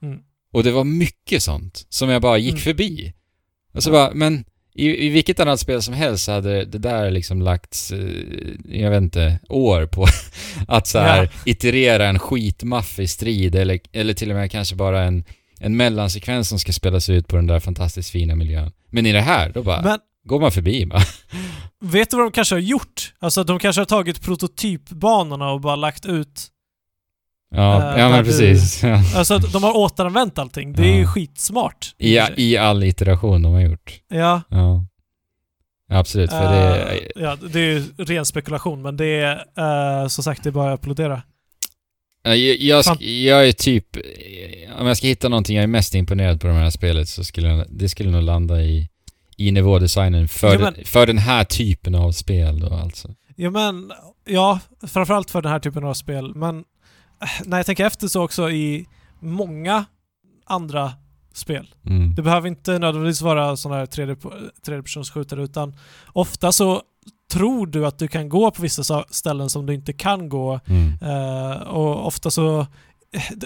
[0.02, 0.20] Mm.
[0.54, 2.62] Och det var mycket sånt som jag bara gick Mm.
[2.62, 3.14] förbi.
[3.74, 4.46] Och så bara, men
[4.76, 8.00] i, i vilket annat spel som helst så hade det där liksom lagts, eh,
[8.66, 10.08] jag vet inte, år på
[10.68, 11.30] att så här Ja.
[11.46, 15.24] iterera en skitmaffig strid eller, eller till och med kanske bara en,
[15.60, 18.72] en mellansekvens som ska spelas ut på den där fantastiskt fina miljön.
[18.90, 21.02] Men i det här, då bara, Men går man förbi bara.
[21.82, 23.14] Vet du vad de kanske har gjort?
[23.20, 26.48] Alltså de kanske har tagit prototypbanorna och bara lagt ut...
[27.56, 28.84] Ja, Eh, ja men du- precis.
[28.84, 29.02] Ja.
[29.16, 30.74] Alltså de har återanvänt allting.
[30.74, 31.08] Det är ju Ja.
[31.08, 31.96] skitsmart.
[31.98, 32.20] I.
[32.38, 34.00] I all iteration de har gjort.
[34.10, 34.42] Ja.
[34.50, 34.86] Ja.
[35.90, 36.82] Absolut, för det...
[36.94, 39.36] eh, ja, det är ju ren spekulation, men det är
[40.04, 41.22] uh, som sagt, det är bara att applådera.
[42.24, 43.98] Ja, Jag, jag, sk- jag är typ...
[44.80, 47.48] Om jag ska hitta någonting jag är mest imponerad på det här spelet så skulle
[47.48, 48.90] jag- det skulle nog landa i,
[49.38, 53.10] i nivådesignen för, Ja, men- den, för den här typen av spel då alltså.
[53.36, 53.92] Ja men,
[54.28, 56.36] ja, framförallt för den här typen av spel.
[56.36, 56.64] Men
[57.46, 58.88] när jag tänker efter så också i
[59.20, 59.86] många
[60.46, 60.94] andra
[61.34, 61.74] spel.
[61.86, 62.16] Mm.
[62.16, 64.16] Det behöver inte nödvändigtvis vara sådana här tredje,
[64.66, 65.76] tredjepersonsskjutare utan
[66.14, 66.82] ofta så
[67.32, 70.60] tror du att du kan gå på vissa sa- ställen som du inte kan gå.
[70.66, 70.94] Mm.
[71.02, 72.68] Eh, och ofta så...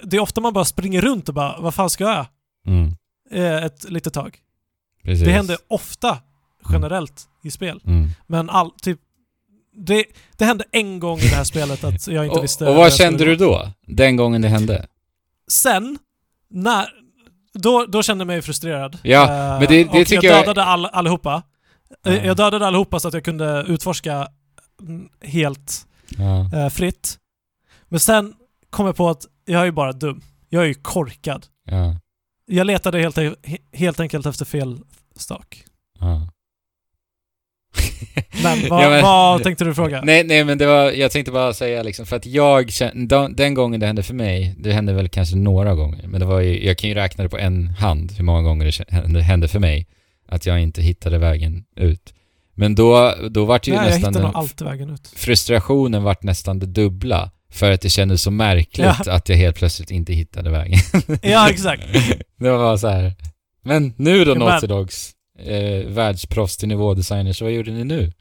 [0.03, 2.25] det- är ofta man bara springer runt och bara vad fan ska jag?
[2.67, 2.93] Mm.
[3.31, 4.37] Eh, ett litet tag.
[5.03, 5.25] Precis.
[5.25, 6.17] Det händer ofta
[6.71, 7.81] generellt i spel.
[7.85, 8.09] Mm.
[8.27, 8.99] Men all, typ...
[9.81, 10.05] Det,
[10.37, 12.65] det hände en gång i det här spelet att jag inte visste...
[12.65, 13.71] och vad kände du då?
[13.87, 14.87] Den gången det hände?
[15.51, 15.97] Sen,
[16.49, 16.87] när...
[17.53, 18.97] Då, då kände jag mig frustrerad.
[19.03, 21.43] Ja, Eh, men det- det och tycker jag jag- dödade all, allihopa.
[22.05, 22.23] Eh, Ja.
[22.25, 24.27] Jag dödade allihopa så att jag kunde utforska
[24.81, 25.85] mm, helt
[26.53, 27.17] eh, fritt.
[27.87, 28.33] Men sen
[28.69, 30.21] kom jag på att jag är ju bara dum.
[30.49, 31.45] Jag är ju korkad.
[31.65, 31.95] Ja.
[32.45, 34.79] Jag letade helt, he- helt enkelt efter fel
[35.15, 35.63] stak.
[38.43, 40.01] Men vad, Ja, men- vad tänkte du fråga?
[40.03, 43.35] Nej, nej men det var, jag tänkte bara säga liksom, för att jag kände, den,
[43.35, 46.39] den gången det hände för mig, det hände väl kanske några gånger, men det var
[46.39, 48.65] ju, jag kan ju räkna det på en hand hur många gånger
[49.13, 49.87] det hände, för mig,
[50.27, 52.13] att jag inte hittade vägen ut.
[52.55, 55.13] Men då, då vart ju Nej, jag nästan hittade den, nog alltid vägen ut.
[55.15, 59.11] frustrationen vart nästan det dubbla, för att det kändes så märkligt Ja.
[59.13, 60.79] att jag helt plötsligt inte hittade vägen.
[61.21, 61.83] Ja, exakt.
[62.39, 63.13] det var så här.
[63.63, 65.11] men nu då Ja, Naughty Dogs,
[65.45, 68.11] eh, världsproffs till nivådesigners, vad gjorde ni nu?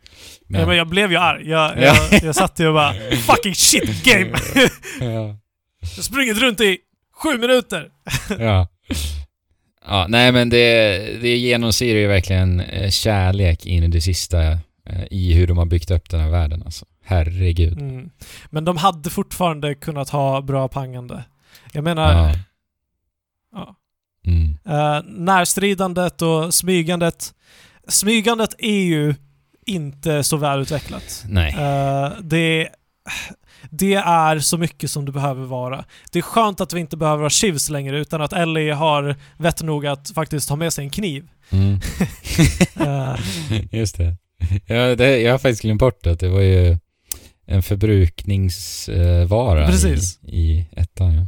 [0.47, 1.49] Ja, men jag blev ju arg.
[1.49, 1.97] Jag, Ja.
[2.11, 2.95] jag, jag satt ju och bara
[3.27, 4.31] Fucking shit game!
[5.01, 5.37] ja.
[5.97, 6.79] Jag sprungit runt i
[7.23, 7.89] sju minuter!
[8.39, 8.69] ja.
[9.87, 15.05] Ja, nej men det, det genomsyrar ju verkligen eh, kärlek in i det sista eh,
[15.11, 16.85] i hur de har byggt upp den här världen alltså.
[17.05, 17.81] Herregud.
[17.81, 18.11] Mm.
[18.51, 21.25] Men de hade fortfarande kunnat ha bra pangande.
[21.73, 22.35] Jag menar, ja.
[24.29, 24.59] Mm.
[24.69, 27.35] Eh, närstridandet och smygandet.
[27.89, 29.15] Smygandet är ju
[29.67, 31.25] inte så välutvecklat.
[31.29, 31.55] Nej.
[31.59, 32.69] Eh, det,
[33.71, 35.85] det är så mycket som det behöver vara.
[36.13, 39.63] Det är skönt att vi inte behöver ha chivs längre utan att Ellie har vett
[39.63, 41.29] nog att faktiskt ha med sig en kniv.
[41.51, 41.81] Mm.
[42.81, 43.17] Eh,
[43.71, 44.17] Just det.
[44.67, 45.21] Ja, det.
[45.21, 46.79] Jag har faktiskt glömt bort att det var ju
[47.47, 50.19] en förbrukningsvara Precis.
[50.23, 51.15] i, i ettan.
[51.15, 51.27] Ja.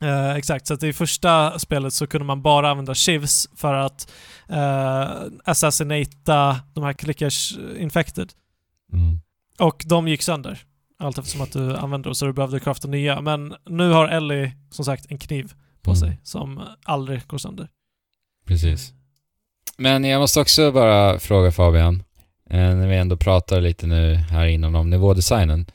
[0.00, 4.12] Eh, exakt, så att i första spelet så kunde man bara använda chivs för att
[4.50, 8.32] uh, assassinata de här clickers infected.
[8.92, 9.20] Mm.
[9.58, 10.62] Och de gick sönder.
[10.98, 13.20] Allt eftersom att du använde dem så du behövde crafta nya.
[13.20, 15.52] Men nu har Ellie som sagt en kniv
[15.82, 16.00] på Mm.
[16.00, 17.68] sig som aldrig går sönder.
[18.46, 18.92] Precis.
[19.78, 22.02] Men jag måste också bara fråga Fabian,
[22.50, 25.66] eh, när vi ändå pratar lite nu här innan om nivådesignen.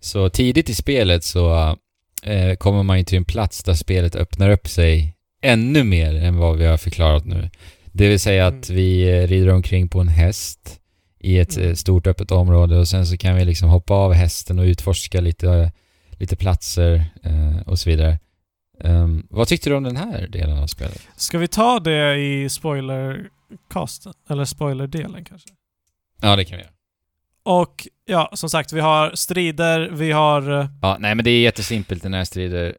[0.00, 1.76] Så tidigt i spelet så
[2.22, 6.36] eh, kommer man ju till en plats där spelet öppnar upp sig ännu mer än
[6.36, 7.50] vad vi har förklarat nu.
[7.92, 8.76] Det vill säga att Mm.
[8.76, 10.80] vi eh, rider omkring på en häst
[11.20, 11.68] i ett Mm.
[11.68, 15.20] eh, stort öppet område och sen så kan vi liksom hoppa av hästen och utforska
[15.20, 15.72] lite,
[16.10, 18.18] lite platser eh, och så vidare.
[18.84, 21.02] Ehm, vad tyckte du om den här delen av spelet?
[21.16, 24.12] Ska vi ta det i spoilercasten?
[24.30, 25.48] Eller spoilerdelen kanske?
[26.22, 26.72] Ja, det kan vi göra.
[27.42, 30.60] Och ja, som sagt, vi har strider, vi har...
[30.60, 32.76] eh, Ja, nej men det är jättesimpelt den här strider.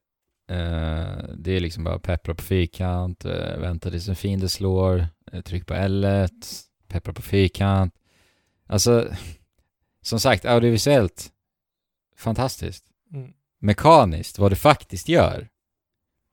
[0.51, 5.41] Eh, det är liksom bara peppra på fyrkant, uh, vänta tills en fiende slår, uh,
[5.41, 6.29] tryck på L1,
[6.87, 7.93] peppra på fyrkant.
[8.67, 9.07] Alltså,
[10.01, 11.29] som sagt, audiovisuellt,
[12.17, 12.85] fantastiskt.
[13.13, 13.31] Mm,
[13.61, 15.47] Mekaniskt, vad det faktiskt gör,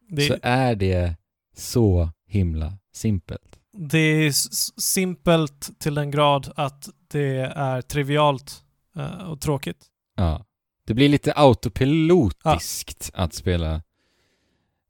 [0.08, 1.16] det, så är det
[1.56, 3.58] så himla simpelt.
[3.72, 4.32] det är
[4.80, 8.62] simpelt till den grad att det är trivialt
[9.28, 9.86] och tråkigt.
[10.16, 10.46] Ja.
[10.86, 13.82] Det blir lite autopilotiskt att spela,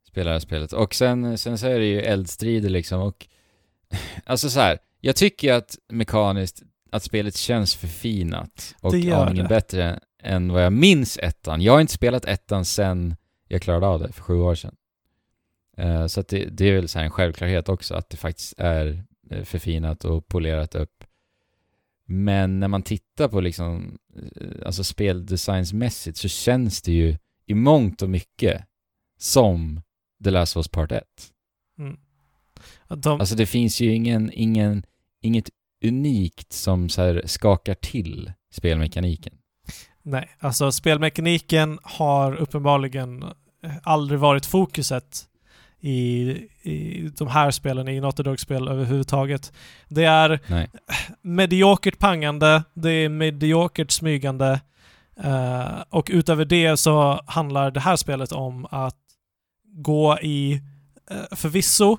[0.07, 0.73] spela det här spelet.
[0.73, 3.27] Och sen, sen så är det ju eldstrider liksom och
[4.25, 10.51] alltså så här, jag tycker att mekaniskt att spelet känns förfinat och aningen bättre än
[10.51, 11.61] vad jag minns ettan.
[11.61, 13.15] Jag har inte spelat ettan sen
[13.47, 14.75] jag klarade av det för sju år sedan.
[15.77, 18.53] Eh, så att det, det är väl så här en självklarhet också att det faktiskt
[18.57, 20.96] är eh, förfinat och polerat upp.
[22.09, 28.01] Men när man tittar på liksom, eh, alltså speldesignsmässigt så känns det ju i mångt
[28.01, 28.65] och mycket
[29.17, 29.81] som
[30.23, 31.03] The Last of Us Part 1.
[31.79, 31.97] Mm.
[32.89, 34.83] De, Alltså det finns ju ingen, ingen,
[35.21, 35.49] inget
[35.85, 39.33] unikt som så skakar till spelmekaniken.
[40.03, 43.25] Nej, alltså spelmekaniken har uppenbarligen
[43.83, 45.29] aldrig varit fokuset
[45.87, 46.29] i,
[46.61, 49.53] i de här spelen, i Naughty Dog-spel överhuvudtaget.
[49.87, 50.69] Det är Nej.
[51.21, 54.61] mediokert pangande, det är mediokert smygande
[55.23, 58.95] eh, och utöver det så handlar det här spelet om att
[59.65, 60.61] gå i
[61.11, 61.97] eh, förvisso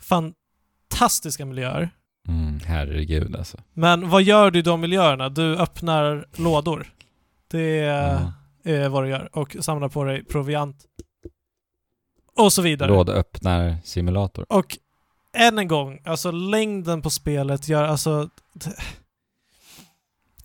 [0.00, 1.90] fantastiska miljöer.
[2.28, 3.58] Mm, herregud alltså.
[3.74, 5.28] Men vad gör du i de miljöerna?
[5.28, 6.86] Du öppnar lådor.
[7.50, 8.32] Det Ja.
[8.64, 9.28] är vad du gör.
[9.38, 10.76] Och samlar på dig proviant.
[12.38, 12.88] Och så vidare.
[12.90, 14.46] Lådöppnar-simulator.
[14.48, 14.78] Och
[15.32, 18.28] än en gång, alltså längden på spelet gör alltså...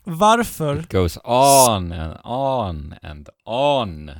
[0.03, 0.79] Varför?
[0.79, 4.11] It goes on and on and on.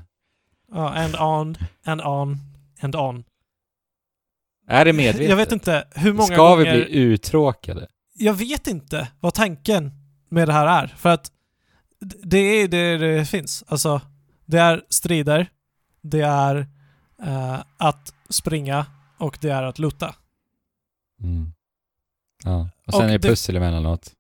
[0.72, 2.38] Ja, and on, and on,
[2.82, 3.24] and on.
[4.68, 5.30] Är det medvetet?
[5.30, 6.76] Jag vet inte hur många Ska gånger...
[6.76, 7.88] vi bli uttråkade?
[8.14, 9.92] Jag vet inte vad tanken
[10.30, 10.88] med det här är.
[10.88, 11.32] För att
[12.24, 13.64] det är det det finns.
[13.68, 14.02] Alltså,
[14.46, 15.48] det är strider,
[16.02, 16.68] det är
[17.22, 18.86] eh, att springa
[19.18, 20.16] och det är att lutta.
[21.24, 21.54] Mm.
[22.44, 24.14] Ja, och sen Och är det pussel emellanåt.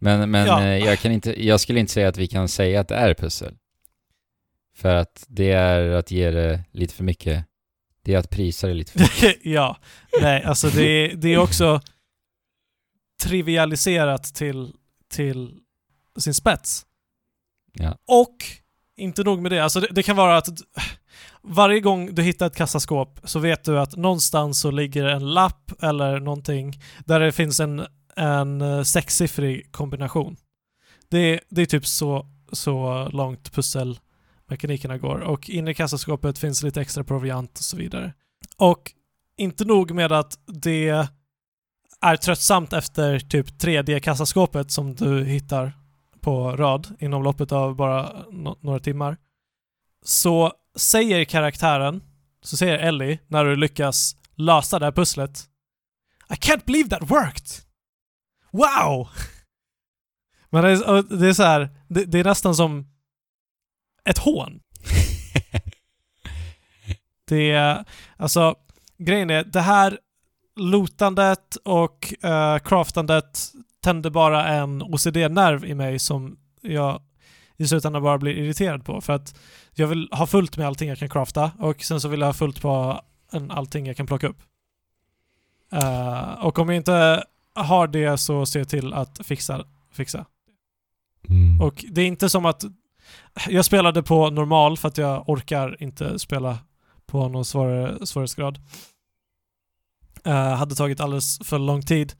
[0.00, 0.62] Men, men Ja.
[0.62, 3.14] eh, jag, kan inte, jag skulle inte säga att vi kan säga att det är
[3.14, 3.56] pussel.
[4.74, 7.44] För att det är att ge det lite för mycket.
[8.02, 9.36] Det är att prisa det lite för mycket.
[9.46, 9.76] ja,
[10.20, 11.80] nej, alltså det är, det är också
[13.22, 14.74] trivialiserat till,
[15.08, 15.60] till
[16.18, 16.86] sin spets.
[17.72, 17.98] Ja.
[18.06, 18.36] Och
[18.96, 20.48] inte nog med det, alltså det, det kan vara att
[21.42, 25.72] varje gång du hittar ett kassaskåp så vet du att någonstans så ligger en lapp
[25.82, 27.86] eller någonting där det finns en,
[28.16, 30.36] en eh, sexsiffrig kombination.
[31.08, 36.80] Det, det är typ så, så långt pusselmekanikerna går och inne i kassaskåpet finns lite
[36.80, 38.12] extra proviant och så vidare.
[38.56, 38.92] Och
[39.36, 41.08] inte nog med att det
[42.00, 45.72] är tröttsamt efter typ tredje kassaskåpet som du hittar
[46.20, 49.16] på rad inom loppet av bara no- några timmar.
[50.04, 52.02] Så säger karaktären,
[52.42, 55.48] så säger Ellie, när du lyckas lösa det här pusslet
[56.30, 57.46] I can't believe that worked!
[58.50, 59.08] Wow!
[60.50, 62.86] Men det är, det är så här, det, det är nästan som
[64.04, 64.60] ett hån.
[67.28, 67.84] Det är,
[68.16, 68.54] alltså,
[68.98, 69.98] grejen är, det här
[70.56, 77.02] lootandet och uh, craftandet tände bara en OCD-nerv i mig som jag
[77.58, 79.00] i slutändan bara blir irriterad på.
[79.00, 79.40] För att
[79.74, 82.34] jag vill ha fullt med allting jag kan crafta och sen så vill jag ha
[82.34, 83.00] fullt på
[83.50, 84.42] allting jag kan plocka upp.
[85.72, 87.24] Eh, och om jag inte
[87.54, 89.64] har det så ser jag till att fixa.
[89.92, 90.26] fixa.
[91.28, 91.60] Mm.
[91.60, 92.64] Och det är inte som att
[93.48, 96.58] jag spelade på normal för att jag orkar inte spela
[97.06, 98.58] på någon svårare, svårighetsgrad.
[100.26, 102.12] Uh, hade tagit alldeles för lång tid.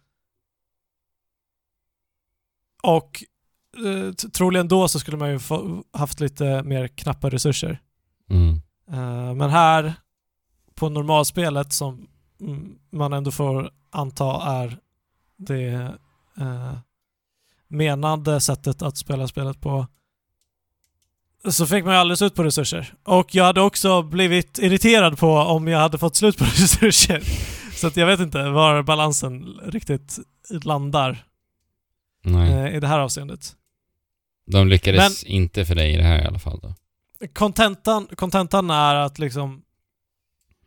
[2.82, 3.24] Och
[3.85, 7.81] eh, troligen då så skulle man ju få, haft lite mer knappa resurser.
[8.31, 8.61] Mm.
[8.91, 9.95] Eh, men här
[10.75, 12.07] på normalspelet som
[12.41, 14.79] mm, man ändå får anta är
[15.37, 15.75] det
[16.41, 16.79] uh,
[17.69, 19.87] menade sättet att spela spelet på
[21.45, 22.95] så fick man ju alldeles ut på resurser.
[23.05, 27.23] Och jag hade också blivit irriterad på om jag hade fått slut på resurser.
[27.75, 30.19] Så att jag vet inte var balansen riktigt
[30.63, 31.25] landar
[32.25, 33.57] eh, i det här avseendet.
[34.51, 36.75] De lyckades inte för dig i det här i alla fall då.
[37.33, 39.62] kontentan, kontentan är att liksom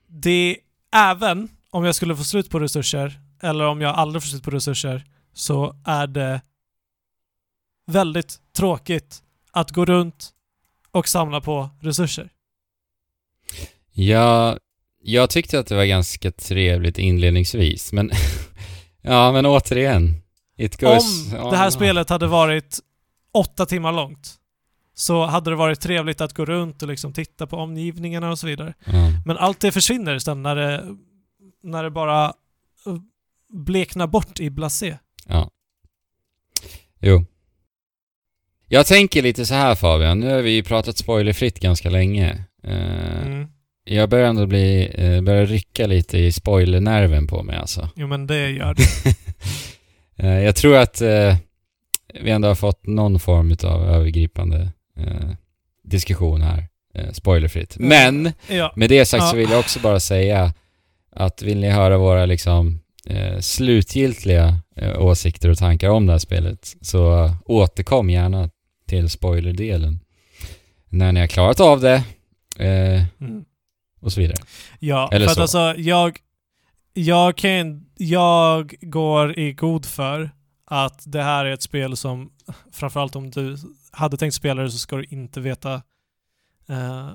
[0.08, 0.58] det,
[0.96, 4.52] även om jag skulle få slut på resurser, eller om jag aldrig får slut på
[4.52, 6.42] resurser, så är det
[7.88, 10.30] väldigt tråkigt att gå runt
[10.92, 12.30] och samla på resurser.
[13.92, 14.58] Ja,
[15.04, 18.12] jag tyckte att det var ganska trevligt inledningsvis, men
[19.02, 20.16] ja, men återigen.
[20.58, 21.72] It goes Om det här on.
[21.72, 22.80] spelet hade varit
[23.34, 24.38] åtta timmar långt
[24.94, 28.48] så hade det varit trevligt att gå runt och liksom titta på omgivningarna och så
[28.48, 28.74] vidare.
[28.86, 28.94] Ja.
[29.26, 30.84] Men allt det försvinner sen när det,
[31.64, 32.96] när det bara eh,
[33.54, 34.98] bleknar bort i blasé.
[35.28, 35.50] Ja.
[37.00, 37.26] Jo.
[38.68, 42.44] Jag tänker lite så här Fabian, nu har vi ju pratat spoilerfritt ganska länge.
[42.64, 43.48] Eh, Mm.
[43.84, 47.90] Jag börjar ändå bli, eh, börjar rycka lite i spoilernerven på mig alltså.
[47.96, 48.74] Jo men det gör
[50.16, 50.42] det.
[50.42, 51.02] Jag tror att
[52.24, 55.30] vi ändå har fått någon form av övergripande eh,
[55.84, 57.76] diskussion här, eh, spoilerfritt.
[57.80, 58.74] Men Ja.
[58.76, 59.38] med det sagt så Ja.
[59.40, 60.54] vill jag också bara säga
[61.16, 66.20] att vill ni höra våra liksom eh, slutgiltiga eh, åsikter och tankar om det här
[66.20, 68.50] spelet så återkom gärna
[68.88, 70.00] till spoilerdelen
[70.90, 72.04] när ni har klarat av det
[72.58, 73.46] eh, Mm.
[74.02, 74.38] och så vidare.
[74.80, 75.60] Ja, Eller för att så.
[75.60, 76.18] alltså jag,
[76.94, 80.32] jag kan, jag går i god för
[80.74, 82.32] att det här är ett spel som,
[82.72, 83.58] framförallt om du
[83.92, 85.74] hade tänkt spela det så ska du inte veta
[86.70, 87.10] eh,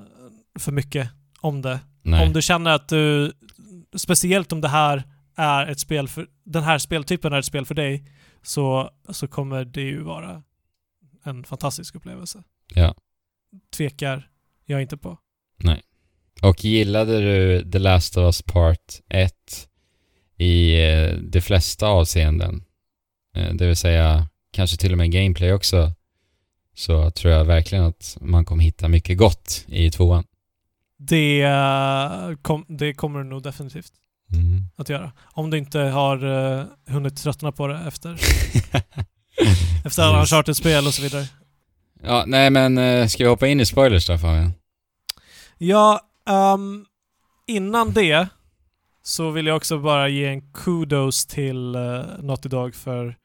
[0.58, 1.10] för mycket
[1.40, 1.80] om det.
[2.02, 2.26] Nej.
[2.26, 3.32] Om du känner att du,
[3.96, 5.02] speciellt om det här
[5.36, 8.04] är ett spel för, den här speltypen är ett spel för dig,
[8.42, 10.42] så, så kommer det ju vara
[11.24, 12.42] en fantastisk upplevelse.
[12.74, 12.94] Ja.
[13.76, 14.30] Tvekar
[14.64, 15.18] jag inte på.
[16.42, 19.34] Och gillade du The Last of Us Part 1
[20.38, 22.64] i eh, de flesta avseenden,
[23.52, 25.92] det vill säga kanske till och med gameplay också,
[26.74, 30.24] så tror jag verkligen att man kommer hitta mycket gott i tvåan.
[30.98, 33.92] Det, eh, kom, det kommer du nog definitivt
[34.32, 34.64] Mm.
[34.76, 35.12] att göra.
[35.24, 38.12] Om du inte har uh, hunnit tröttna på det efter,
[39.84, 40.20] efter alla.
[40.20, 41.24] Uncharted-spel och så vidare.
[42.02, 44.52] Ja, nej men eh, ska vi hoppa in i spoilers då Fabian?
[45.58, 46.84] Ja, ehm,
[47.46, 48.28] innan det
[49.02, 53.16] så vill jag också bara ge en kudos till uh, Naughty Dog för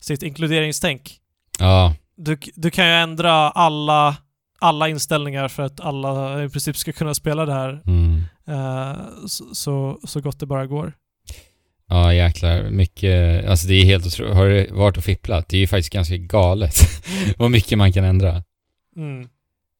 [0.00, 1.16] sitt inkluderingstänk.
[1.58, 4.16] Ja, Du, du kan ju ändra alla,
[4.58, 8.22] alla inställningar för att alla i princip ska kunna spela det här mm.
[8.48, 8.96] eh,
[9.26, 10.92] så, så, så gott det bara går.
[11.88, 14.34] Ja jäklar, mycket, alltså det är helt otroligt.
[14.34, 15.48] Har du varit och fipplat?
[15.48, 16.74] Det är ju faktiskt ganska galet
[17.36, 18.42] vad mycket man kan ändra.
[18.96, 19.28] Mm.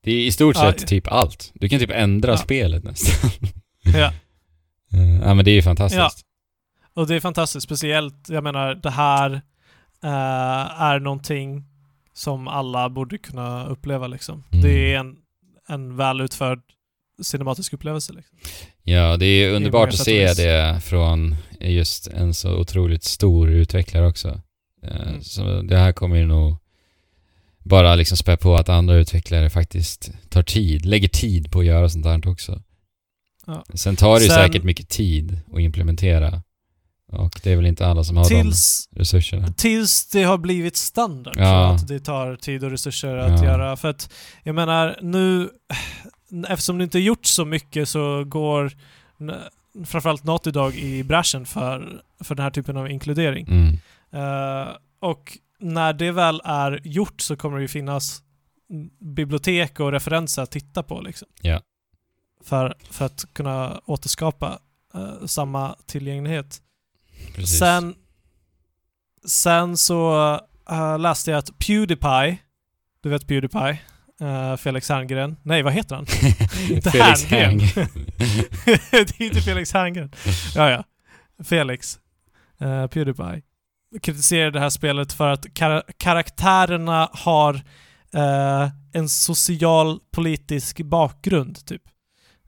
[0.04, 1.50] Det är i stort Ja, sett typ allt.
[1.54, 2.36] Du kan typ ändra Ja.
[2.36, 3.30] spelet nästan.
[3.82, 4.12] Ja.
[4.92, 5.98] Eh, ja men det är ju fantastiskt.
[5.98, 6.10] Ja.
[7.02, 9.42] Och det är fantastiskt, speciellt, jag menar, det här
[10.02, 11.64] är någonting
[12.12, 14.44] som alla borde kunna uppleva liksom.
[14.50, 14.62] Mm.
[14.64, 15.16] Det är en,
[15.68, 16.60] en väl utförd
[17.22, 18.38] cinematisk upplevelse liksom.
[18.82, 20.36] Ja, det är underbart att se vis.
[20.36, 24.28] det från just en så otroligt stor utvecklare också.
[24.82, 25.22] Eh, Mm.
[25.22, 26.56] Så det här kommer ju nog
[27.58, 31.88] bara liksom spä på att andra utvecklare faktiskt tar tid, lägger tid på att göra
[31.88, 32.62] sånt här också.
[33.46, 33.64] Ja.
[33.74, 36.42] Sen tar det ju Sen- säkert mycket tid att implementera.
[37.12, 39.52] Och det är väl inte alla som har Tills, de resurserna.
[39.52, 41.74] tills det har blivit standard Ja.
[41.74, 43.44] att det tar tid och resurser att Ja.
[43.44, 43.76] göra.
[43.76, 44.12] För att,
[44.42, 45.50] jag menar, nu...
[46.48, 48.72] Eftersom det inte gjort så mycket så går
[49.86, 53.46] framförallt Naughty Dog i bräschen för, för den här typen av inkludering.
[53.48, 53.74] Mm.
[54.12, 54.68] Eh,
[55.00, 58.22] och när det väl är gjort så kommer det ju finnas
[59.00, 61.28] bibliotek och referenser att titta på liksom.
[61.42, 61.60] Ja.
[62.44, 64.58] För, för att kunna återskapa
[64.94, 66.60] eh, samma tillgänglighet.
[67.34, 67.58] Precis.
[67.58, 67.94] Sen,
[69.26, 70.32] sen så
[70.70, 72.38] eh, läste jag att Pewdiepie,
[73.02, 73.78] du vet Pewdiepie,
[74.20, 76.06] eh, Felix Herngren, nej vad heter han?
[76.70, 77.58] Inte Felix Herngren.
[78.90, 80.12] Det är inte Felix Herngren.
[80.54, 80.84] Ja, ja.
[81.44, 81.98] Felix.
[82.62, 83.42] Uh, Pewdiepie.
[84.02, 87.54] Kritiserar det här spelet för att kar- karaktärerna har
[88.14, 91.82] eh, en social politisk bakgrund, typ.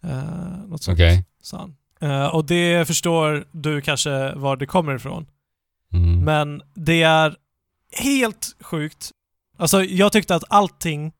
[0.04, 1.24] Uh, något sånt, Okej.
[1.42, 1.76] sa han.
[2.02, 5.26] Eh, och det förstår du kanske var det kommer ifrån.
[5.92, 6.24] Mm.
[6.24, 7.36] Men det är
[7.92, 9.10] helt sjukt.
[9.58, 11.12] Alltså, jag tyckte att allting,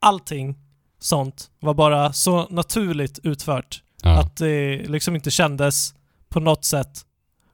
[0.00, 0.56] allting
[0.98, 4.20] sånt var bara så naturligt utfört ja.
[4.20, 5.94] att det liksom inte kändes
[6.28, 7.04] på något sätt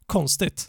[0.07, 0.69] konstigt.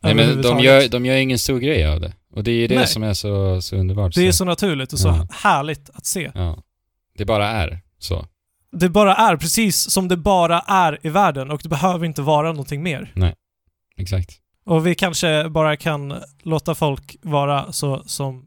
[0.00, 2.12] Nej men de gör, de gör ingen stor grej av det.
[2.32, 2.86] Och det är ju det Nej.
[2.86, 4.14] som är så, så underbart.
[4.14, 5.28] Det är så naturligt och så Ja.
[5.30, 6.30] härligt att se.
[6.34, 6.62] Ja.
[7.18, 8.26] Det bara är så.
[8.72, 12.48] Det bara är precis som det bara är i världen och det behöver inte vara
[12.52, 13.12] någonting mer.
[13.96, 14.30] Exakt.
[14.66, 18.44] Och vi kanske bara kan låta folk vara så som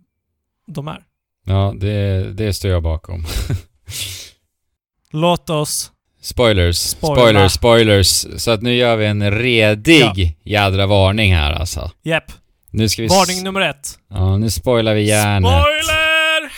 [0.68, 1.04] de är.
[1.46, 3.26] Ja, det, det står jag bakom.
[5.12, 5.92] Låt oss...
[6.22, 7.16] Spoilers, Spoila.
[7.16, 8.26] spoilers, spoilers.
[8.44, 11.92] Så att nu gör vi en redig jädra varning här alltså.
[12.04, 12.24] Jepp.
[12.70, 13.06] Nu ska vi...
[13.06, 14.00] s- Varning nummer ett.
[14.10, 15.52] Ja, nu spoilar vi järnet.
[15.52, 16.52] Spoiler!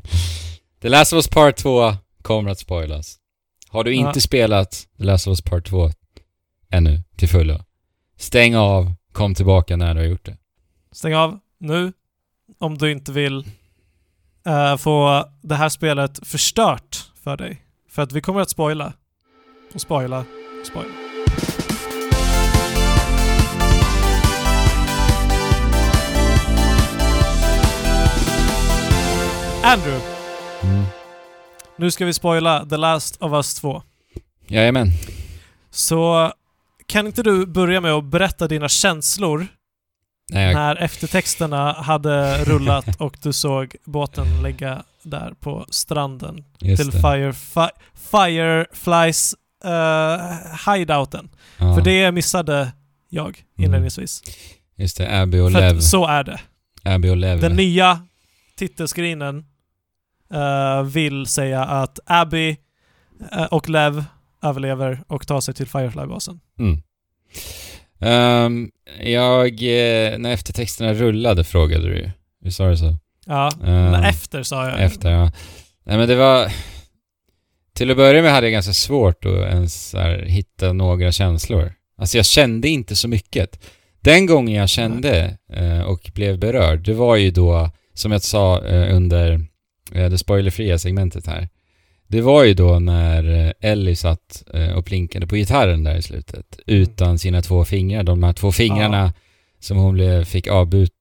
[0.82, 3.18] The Last of Us Part 2 kommer att spoilas.
[3.68, 4.20] Har du inte Ja.
[4.20, 5.90] spelat The Last of Us Part 2
[6.70, 7.58] ännu till fullo,
[8.16, 10.36] stäng av, kom tillbaka när du har gjort det.
[10.92, 11.92] Stäng av nu.
[12.58, 13.44] Om du inte vill
[14.46, 17.62] eh, få det här spelet förstört för dig.
[17.88, 18.92] För att vi kommer att spoila.
[19.74, 20.18] Och spoila.
[20.60, 20.92] Och spoila.
[29.64, 30.00] Andrew.
[31.82, 33.82] Nu ska vi spoila The Last of Us 2.
[34.46, 34.88] Jajamän.
[35.70, 36.32] Så
[36.86, 39.46] kan inte du börja med att berätta dina känslor
[40.30, 46.82] Nej, jag, när eftertexterna hade rullat och du såg båten ligga där på stranden just
[46.82, 47.00] till det.
[47.00, 49.34] Fire, fi, Fireflies
[49.64, 51.30] uh, hideouten.
[51.58, 52.72] Ja, För det missade
[53.08, 54.22] jag inledningsvis.
[54.76, 55.80] Just det, Abby och För Lev.
[55.80, 56.40] så är det.
[56.82, 57.40] Abby och Lev.
[57.40, 58.06] Den nya
[58.56, 59.44] titelscreenen
[60.32, 62.56] eh, vill säga att Abby
[63.32, 64.04] eh, och Lev
[64.42, 66.40] överlever och tar sig till Firefly-basen.
[66.58, 66.82] Mm.
[68.00, 72.10] Um, jag, eh, när eftertexterna rullade frågade du ju.
[72.40, 72.96] Visst sa du så?
[73.26, 74.82] Ja, Ehm, efter sa jag.
[74.82, 75.32] Efter, ja.
[75.84, 76.52] Nej men det var...
[77.74, 81.72] Till att börja med hade jag ganska svårt att ens här, hitta några känslor.
[81.98, 83.64] Alltså jag kände inte så mycket.
[84.00, 88.64] Den gången jag kände eh, och blev berörd, det var ju då, som jag sa
[88.64, 89.46] eh, under
[89.92, 91.48] det spoilerfria segmentet här.
[92.12, 96.02] Det var ju då när eh, Ellie satt eh, och plinkade på gitarren där i
[96.02, 96.58] slutet.
[96.66, 98.02] Utan sina två fingrar.
[98.02, 99.12] De här två fingrarna
[99.60, 100.92] som hon blev, fick avbut,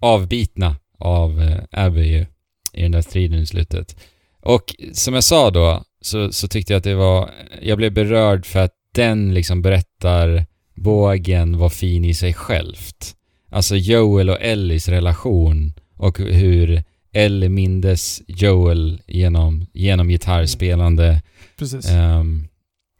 [0.00, 2.26] avbitna av eh, Abby ju,
[2.72, 3.96] i den där striden i slutet.
[4.42, 7.30] Och som jag sa då, så, så tyckte jag att det var,
[7.62, 13.14] jag blev berörd för att den liksom berättar bågen var fin i sig självt.
[13.48, 21.22] Alltså Joel och Ellies relation och hur Ellie mindes Joel genom, genom gitarrspelande.
[21.58, 21.90] Precis.
[21.90, 22.48] Ehm,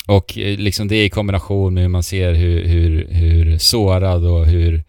[0.06, 4.46] och eh, liksom det i kombination med hur man ser hur, hur, hur sårad och
[4.46, 4.82] hur eh,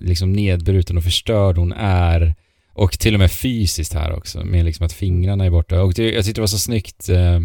[0.00, 2.34] liksom nedbruten och förstörd hon är.
[2.74, 5.82] Och till och med fysiskt här också, med liksom att fingrarna är borta.
[5.82, 7.40] Och det, jag tyckte det var så snyggt eh,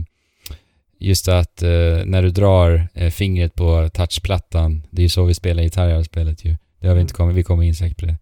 [0.99, 1.69] just att eh,
[2.05, 5.89] när du drar eh, fingret på touchplattan, det är ju så vi spelar gitarr i
[5.89, 6.55] det här spelet ju.
[6.79, 8.17] Det har vi inte kommit, vi kommer in säkert på det.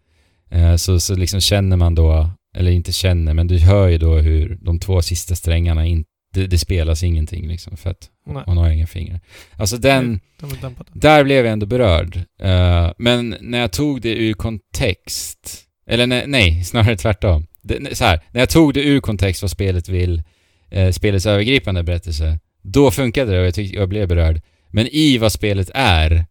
[0.49, 4.17] Eh, så, så liksom känner man då, eller inte känner, men du hör ju då
[4.17, 8.43] hur de två sista strängarna inte, det, det spelas ingenting liksom för att Nej.
[8.45, 9.19] hon har inga fingrar.
[9.57, 12.15] Alltså den, De där blev jag ändå berörd.
[12.39, 17.47] Eh, men när jag tog det ur kontext, eller nej, nej snarare tvärtom.
[17.61, 20.23] Det, så här, när jag tog det ur kontext vad spelet vill,
[20.71, 24.41] eh, spelets övergripande berättelse, då funkade det och jag tyckte jag blev berörd.
[24.71, 26.25] Men i vad spelet är,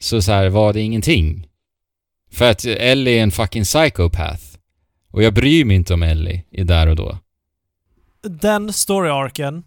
[0.00, 1.46] så, så här var det ingenting.
[2.32, 4.49] För att Ellie är en fucking psychopath.
[5.10, 7.18] Och jag bryr mig inte om Ellie i där och då.
[8.22, 9.62] Den story-arken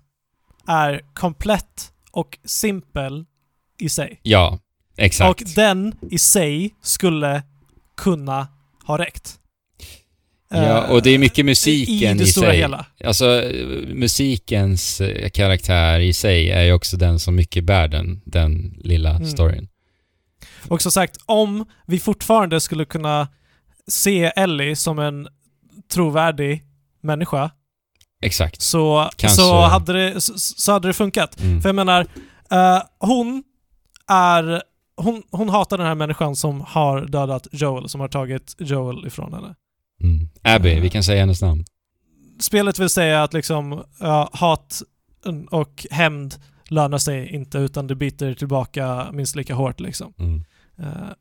[0.67, 3.25] är komplett och simpel
[3.79, 4.19] i sig.
[4.23, 4.59] Ja,
[4.97, 5.41] exakt.
[5.41, 7.43] Och den i sig skulle
[7.97, 8.47] kunna
[8.85, 9.39] ha räckt.
[10.49, 12.57] Ja, Eh, och det är mycket I musiken i stora sig.
[12.57, 12.85] hela.
[13.03, 13.51] Alltså,
[13.87, 19.09] musikens eh, karaktär i sig är ju också den som mycket bär den, den lilla
[19.09, 19.25] Mm.
[19.27, 19.67] storyn.
[20.67, 23.27] Och som sagt, om vi fortfarande skulle kunna
[23.91, 25.27] se Ellie som en
[25.93, 26.63] trovärdig
[27.01, 27.51] människa
[28.21, 28.61] Exakt.
[28.61, 31.39] så, Kanske- så, hade, det, så, så hade det funkat.
[31.41, 31.61] Mm.
[31.61, 32.07] För jag menar,
[32.51, 33.43] eh, hon
[34.07, 34.63] är...
[34.95, 39.33] Hon, hon hatar den här människan som har dödat Joel, som har tagit Joel ifrån
[39.33, 39.55] henne.
[40.03, 40.29] Mm.
[40.43, 40.81] Abby, Eh.
[40.81, 41.65] vi kan säga hennes namn.
[42.39, 44.81] Spelet vill säga att liksom ja, hat
[45.51, 46.35] och hämnd
[46.69, 50.13] lönar sig inte utan det biter tillbaka minst lika hårt liksom.
[50.19, 50.43] Mm.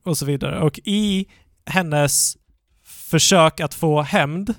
[0.05, 0.61] Och så vidare.
[0.61, 1.27] Och i
[1.67, 2.37] hennes
[3.13, 4.55] försök att få hämnd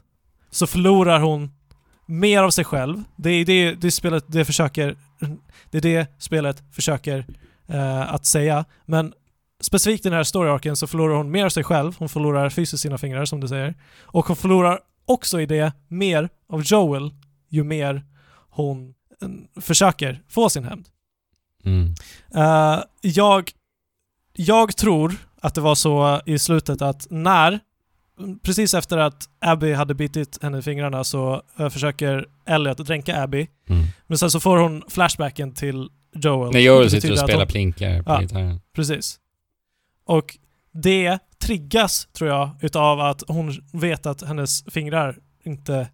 [0.51, 1.51] så förlorar hon
[2.05, 3.03] mer av sig själv.
[3.15, 4.95] Det är det, det spelet det försöker
[5.71, 7.25] det är det spelet försöker
[7.67, 8.65] eh, att säga.
[8.85, 9.13] Men
[9.61, 11.95] specifikt i den här story-arken så förlorar hon mer av sig själv.
[11.99, 13.75] Hon förlorar fysiskt sina fingrar som du säger.
[14.01, 17.13] Och hon förlorar också i det mer av Joel
[17.49, 18.03] ju mer
[18.49, 20.85] hon eh, försöker få sin hämnd.
[21.65, 21.95] Mm.
[22.35, 23.51] Eh, jag,
[24.33, 27.59] jag tror att det var så i slutet att när,
[28.43, 31.41] precis efter att Abby hade bitit henne i fingrarna så
[31.71, 33.47] försöker Elliot dränka Abby.
[33.69, 33.85] Mm.
[34.07, 36.53] Men sen så får hon flashbacken till Joel.
[36.53, 38.21] När Joel sitter och att spelar hon- plinkar på Ja.
[38.21, 38.59] gitarren.
[38.75, 39.19] Precis.
[40.05, 40.37] Och
[40.73, 45.89] det triggas, tror jag, utav att hon vet att hennes fingrar inte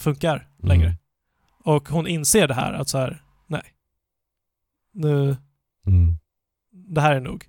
[0.00, 0.86] funkar längre.
[0.86, 0.96] Mm.
[1.64, 3.62] Och hon inser det här, att så här, nej.
[4.94, 5.36] Nu,
[5.86, 6.18] Mm.
[6.72, 7.44] det här är nog.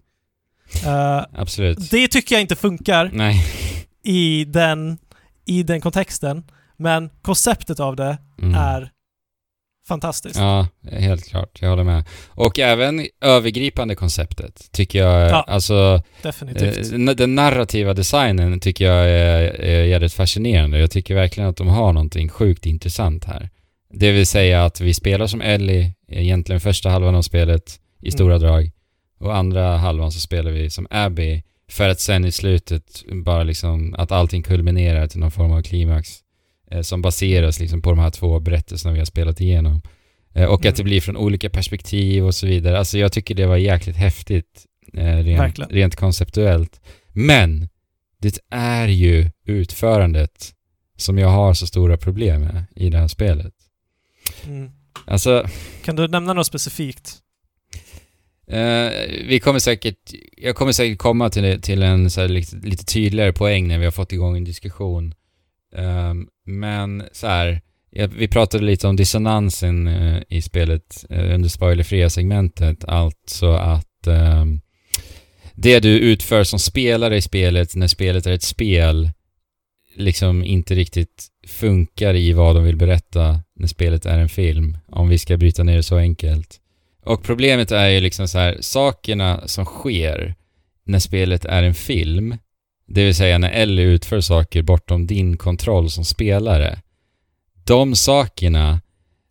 [0.85, 1.91] Eh, Absolut.
[1.91, 3.45] det tycker jag inte funkar Nej.
[4.07, 4.97] I den,
[5.45, 6.43] i den kontexten,
[6.77, 8.55] men konceptet av det Mm.
[8.55, 8.91] är
[9.87, 10.35] fantastiskt.
[10.39, 11.61] Ja, helt klart.
[11.61, 12.03] Jag håller med.
[12.27, 16.93] Och även övergripande konceptet tycker jag, Ja, alltså Definitivt.
[16.93, 20.79] Eh, Den narrativa designen tycker jag är, är jävligt fascinerande.
[20.79, 23.49] Jag tycker verkligen att de har någonting sjukt intressant här.
[23.93, 28.35] Det vill säga att vi spelar som Ellie, egentligen första halvan av spelet i stora
[28.35, 28.47] Mm.
[28.47, 28.71] drag.
[29.19, 31.43] Och andra halvan så spelar vi som Abby.
[31.69, 36.09] För att sen i slutet bara liksom att allting kulminerar till någon form av klimax.
[36.71, 39.81] Eh, som baseras liksom på de här två berättelserna vi har spelat igenom.
[40.33, 40.69] Eh, och Mm.
[40.69, 42.79] att det blir från olika perspektiv och så vidare.
[42.79, 44.65] Alltså jag tycker det var jäkligt häftigt.
[44.93, 46.81] Eh, rent, rent konceptuellt.
[47.13, 47.69] Men
[48.19, 50.53] det är ju utförandet
[50.97, 53.53] som jag har så stora problem med i det här spelet.
[54.45, 54.71] Mm.
[55.05, 55.45] Alltså,
[55.83, 57.17] Kan du nämna något specifikt?
[58.51, 58.91] Uh,
[59.27, 63.33] vi kommer säkert, jag kommer säkert komma till, till en så här lite, lite tydligare
[63.33, 65.13] poäng när vi har fått igång en diskussion.
[65.75, 71.49] Um, men så här, jag, vi pratade lite om dissonansen uh, i spelet uh, under
[71.49, 74.61] spoilerfria segmentet, alltså att um,
[75.53, 79.11] det du utför som spelare i spelet när spelet är ett spel
[79.95, 84.77] liksom inte riktigt funkar i vad de vill berätta när spelet är en film.
[84.87, 86.59] Om vi ska bryta ner det så enkelt.
[87.07, 90.35] Och problemet är ju liksom så här, sakerna som sker
[90.85, 92.37] när spelet är en film,
[92.87, 96.79] det vill säga när Ellie utför saker bortom din kontroll som spelare.
[97.65, 98.81] De sakerna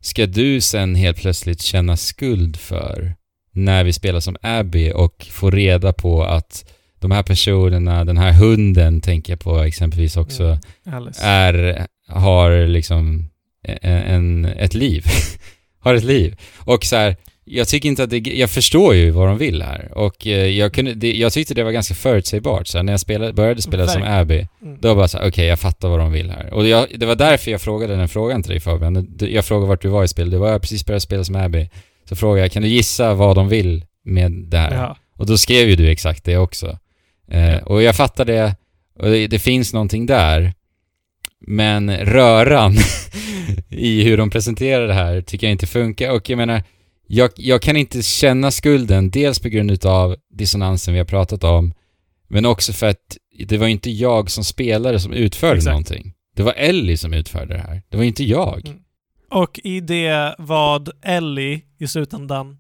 [0.01, 3.15] ska du sen helt plötsligt känna skuld för
[3.53, 8.33] när vi spelar som Abby och får reda på att de här personerna, den här
[8.33, 11.13] hunden tänker jag på exempelvis också, Mm.
[11.23, 13.29] Är, har liksom
[13.83, 15.05] en, ett liv.
[15.81, 16.41] har ett liv.
[16.57, 17.17] Och så här,
[17.49, 19.99] jag tycker inte att det, jag förstår ju vad de vill här.
[19.99, 22.67] Och eh, jag kunde, det, jag tyckte det var ganska förutsägbart.
[22.67, 24.21] Så när jag spelade, började spela som Verkligen.
[24.21, 24.79] Abby, Mm.
[24.81, 26.55] då var jag så okej jag fattar vad de vill här.
[26.55, 29.07] Och jag, det var därför jag frågade den frågan till dig Fabian.
[29.17, 30.31] Du- Jag frågade vart du var i spelet.
[30.31, 31.69] Det var jag precis började spela som Abby.
[32.09, 34.75] Så frågade jag, kan du gissa vad de vill med det här?
[34.75, 34.97] Ja.
[35.17, 36.79] Och då skrev ju du exakt det också.
[37.31, 38.55] Eh, och jag fattar det,
[38.99, 40.53] och det, det finns någonting där.
[41.47, 42.77] Men röran
[43.71, 46.11] i hur de presenterar det här tycker jag inte funkar.
[46.11, 46.63] Och jag menar,
[47.07, 51.75] jag, jag kan inte känna skulden, dels på grund utav dissonansen vi har pratat om,
[52.29, 53.17] men också för att
[53.47, 55.71] det var inte jag som spelare som utförde Exakt.
[55.71, 56.13] någonting.
[56.37, 57.83] Det var Ellie som utförde det här.
[57.89, 58.67] Det var inte jag.
[58.67, 58.79] Mm.
[59.31, 62.59] Och i det vad Ellie i slutändan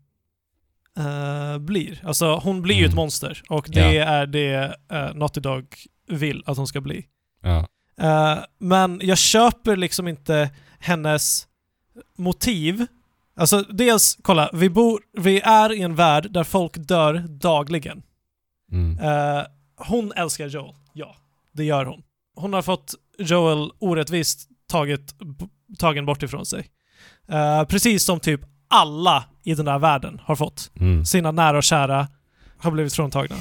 [0.98, 2.00] eh, blir.
[2.04, 2.90] Alltså hon blir ju Mm.
[2.90, 4.04] ett monster och det Ja.
[4.04, 5.64] är det uh, Naughty Dog
[6.08, 7.04] vill att hon ska bli.
[7.42, 7.66] Ja.
[8.00, 11.46] Eh, men jag köper liksom inte hennes
[12.18, 12.86] motiv.
[13.36, 18.02] Alltså dels, kolla, vi, bor, vi är i en värld där folk dör dagligen.
[18.72, 18.98] Mm.
[18.98, 19.42] Eh,
[19.76, 21.16] hon älskar Joel, ja.
[21.52, 22.02] Det gör hon.
[22.36, 25.46] Hon har fått Joel orättvist taget, b-
[25.78, 26.66] tagen bort ifrån sig.
[27.28, 30.70] Eh, precis som typ alla i den där världen har fått.
[30.80, 31.04] Mm.
[31.04, 32.08] Sina nära och kära
[32.58, 33.36] har blivit fråntagna.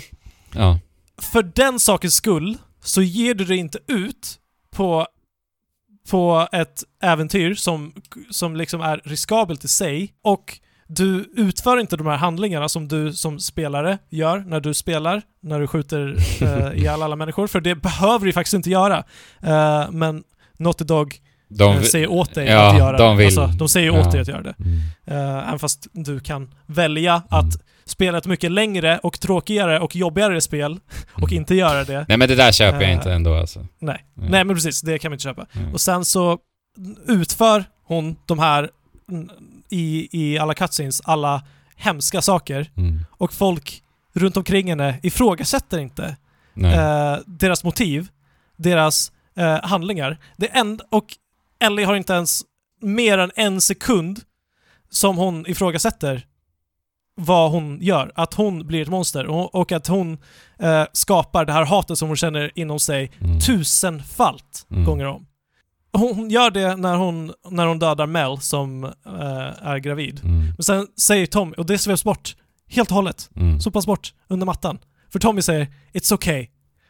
[0.53, 0.80] Ja.
[1.17, 4.39] För den sakens skull så ger du dig inte ut
[4.72, 5.07] på,
[6.10, 7.94] på ett äventyr som,
[8.30, 13.14] som liksom är riskabelt i sig och du utför inte de här handlingarna som du
[13.14, 17.76] som spelare gör när du spelar, när du skjuter eh, ihjäl alla människor, för det
[17.76, 19.03] behöver du faktiskt inte göra.
[19.41, 20.23] Eh, men
[20.57, 23.23] Naughty Dog De, eh, säger åt dig ja, att göra de det.
[23.26, 23.99] vill- Alltså, de säger ja.
[24.01, 24.55] åt dig att göra det.
[24.59, 24.77] Mm.
[25.11, 27.59] Uh, även fast du kan välja att Mm.
[27.85, 30.80] spela ett mycket längre och tråkigare och jobbigare spel
[31.13, 31.34] och Mm.
[31.41, 32.05] inte göra det.
[32.09, 33.59] Nej men det där köper jag Eh, inte ändå alltså.
[33.59, 34.05] Nej.
[34.13, 34.30] Nej.
[34.30, 34.81] Nej, men precis.
[34.81, 35.45] Det kan vi inte köpa.
[35.53, 35.73] Mm.
[35.73, 36.38] Och sen så
[37.07, 38.69] utför hon de här
[39.11, 39.30] mm,
[39.69, 41.43] i, i alla cutscenes, alla
[41.76, 43.05] hemska saker Mm.
[43.09, 43.81] och folk
[44.13, 46.15] runt omkring henne ifrågasätter inte
[46.63, 48.07] eh, deras motiv,
[48.57, 49.11] deras
[49.63, 50.17] handlingar.
[50.38, 51.05] Det en, och
[51.65, 52.41] Ellie har inte ens
[52.81, 54.19] mer än en sekund
[54.89, 56.25] som hon ifrågasätter
[57.15, 58.11] vad hon gör.
[58.15, 60.17] Att hon blir ett monster och, och att hon
[60.59, 63.39] eh, skapar det här hatet som hon känner inom sig Mm.
[63.39, 64.85] tusenfalt Mm.
[64.85, 65.25] gånger om.
[65.93, 70.21] Hon, gör det när hon, när hon dödar Mel som eh, är gravid.
[70.23, 70.39] Mm.
[70.57, 72.35] Men sen säger Tommy, och det svevs bort
[72.67, 73.59] helt och hållet, Mm.
[73.59, 74.77] sopas bort under mattan.
[75.11, 76.47] För Tommy säger “It's okay”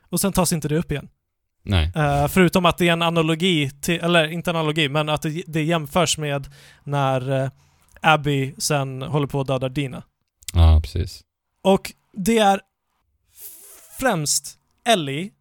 [0.10, 1.08] och sen tas inte det upp igen.
[1.66, 1.92] Nej.
[1.96, 5.64] Eh, förutom att det är en analogi till, eller inte analogi, men att det, det
[5.64, 6.48] jämförs med
[6.84, 7.50] när eh,
[8.02, 10.04] Abby sen håller på att döda Dina.
[10.54, 11.22] Ja, precis.
[11.64, 12.62] Och det är
[14.00, 15.32] främst Ellie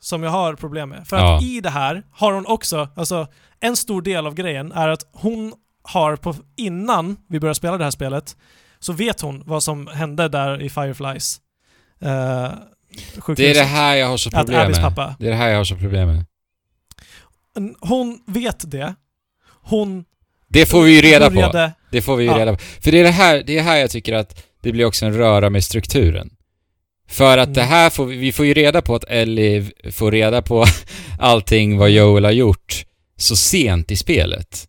[0.00, 1.08] som jag har problem med.
[1.08, 1.36] För Ja.
[1.36, 3.26] att i det här har hon också, alltså
[3.60, 7.84] en stor del av grejen är att hon har på, innan vi börjar spela det
[7.84, 8.36] här spelet,
[8.78, 11.40] så vet hon vad som hände där i Fireflies.
[12.02, 12.52] Uh,
[13.36, 14.84] Det är det här jag har så problem Abbys med.
[14.88, 15.16] pappa.
[15.18, 16.24] Det är det här jag har så problem med.
[17.80, 18.94] Hon vet det.
[19.62, 20.04] Hon
[20.48, 21.34] Det får vi ju reda på.
[21.34, 22.38] började, Det får vi ju Ja.
[22.38, 22.58] reda på.
[22.80, 25.14] För det är det här, det är här jag tycker att det blir också en
[25.16, 26.30] röra med strukturen.
[27.08, 27.54] För att Mm.
[27.54, 30.64] det här får vi, vi får ju reda på att Ellie får reda på
[31.18, 32.84] allting vad Joel har gjort
[33.16, 34.68] så sent i spelet.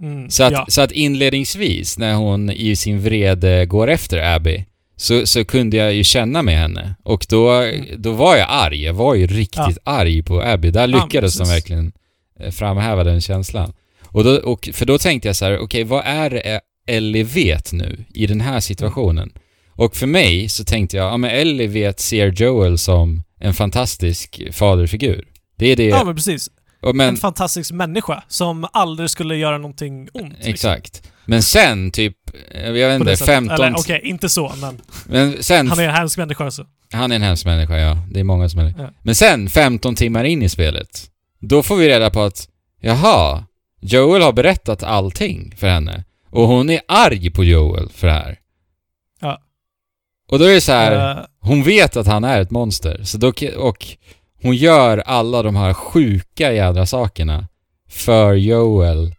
[0.00, 0.66] Mm, Så att, ja.
[0.68, 4.64] så att inledningsvis när hon i sin vrede går efter Abby
[4.96, 6.94] så, så kunde jag ju känna med henne.
[7.02, 7.86] Och då, Mm.
[8.02, 8.82] då var jag arg.
[8.84, 10.70] Jag var ju riktigt arg på Abby.
[10.70, 11.54] Där Ja, lyckades de precis.
[11.54, 11.92] verkligen
[12.40, 13.72] eh, framhäva den känslan.
[14.06, 17.72] Och då, och, för då tänkte jag så här: okej vad är det Ellie vet
[17.72, 19.32] nu i den här situationen?
[19.76, 24.42] Och för mig så tänkte jag, ja men Ellie vet, ser Joel som en fantastisk
[24.52, 25.24] faderfigur.
[25.58, 26.48] Det är det, ja, men precis.
[26.94, 30.34] men, en fantastisk människa som aldrig skulle göra någonting ont.
[30.44, 30.76] liksom.
[31.26, 32.16] Men sen typ,
[32.54, 33.34] jag vet inte, sättet.
[33.34, 33.54] 15...
[33.66, 36.66] Eller okej, inte så, men Men sen, han är en hemsk människa alltså.
[36.92, 37.98] han är en hemsk människa, ja.
[38.10, 38.74] Det är många som är det.
[38.78, 38.90] Ja.
[39.02, 41.10] Men sen, 15 timmar in i spelet,
[41.40, 42.48] då får vi reda på att,
[42.80, 43.44] jaha,
[43.80, 46.04] Joel har berättat allting för henne.
[46.30, 48.38] Och hon är arg på Joel för det här.
[49.20, 49.40] Ja.
[50.30, 53.18] Och då är det så här, Eh, Hon vet att han är ett monster, så
[53.18, 53.86] då, och
[54.42, 57.48] hon gör alla de här sjuka jädra sakerna
[57.88, 59.14] för Joel.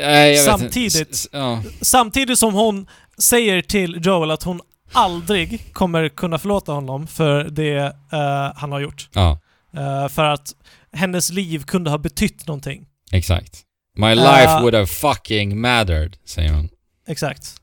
[0.00, 1.62] Nej, Samtidigt- ja.
[1.80, 2.86] Samtidigt som hon
[3.18, 4.60] säger till Joel att hon
[4.92, 7.76] aldrig kommer kunna förlåta honom för det
[8.12, 9.08] eh, han har gjort.
[9.12, 9.38] ja,
[9.76, 10.54] Eh, för att
[10.92, 12.86] hennes liv kunde ha betytt någonting.
[13.12, 13.62] exakt.
[13.98, 14.60] My life Eh.
[14.60, 16.68] would have fucking mattered, säger hon.
[17.08, 17.54] Exakt.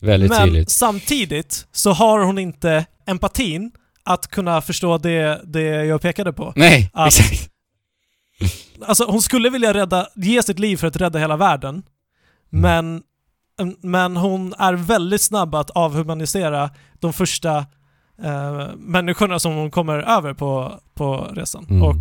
[0.00, 0.70] Väldigt Men tydligt.
[0.70, 3.70] samtidigt så har hon inte empatin
[4.04, 6.52] att kunna förstå det, det jag pekade på.
[6.56, 7.50] Nej, att- exakt.
[8.86, 11.82] Alltså hon skulle vilja rädda, ge sitt liv för att rädda hela världen.
[12.50, 13.02] Men,
[13.80, 17.56] men hon är väldigt snabb att avhumanisera de första
[18.22, 21.66] eh, människorna som hon kommer över på, på resan.
[21.70, 21.82] Mm.
[21.82, 21.96] Och,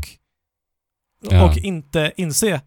[1.22, 1.46] Ja.
[1.52, 2.62] och inte inse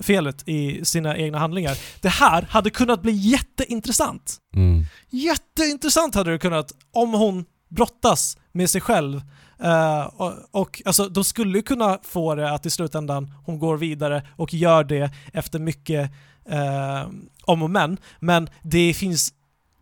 [0.00, 1.78] felet i sina egna handlingar.
[2.00, 4.36] Det här hade kunnat bli jätteintressant.
[4.56, 4.84] Mm.
[5.10, 9.22] Jätteintressant hade det kunnat om hon brottas med sig själv.
[9.62, 13.76] Eh, och, och alltså, de skulle ju kunna få det att i slutändan hon går
[13.76, 16.10] vidare och gör det efter mycket
[16.48, 17.08] eh,
[17.44, 17.98] om och men.
[18.20, 19.32] Men det finns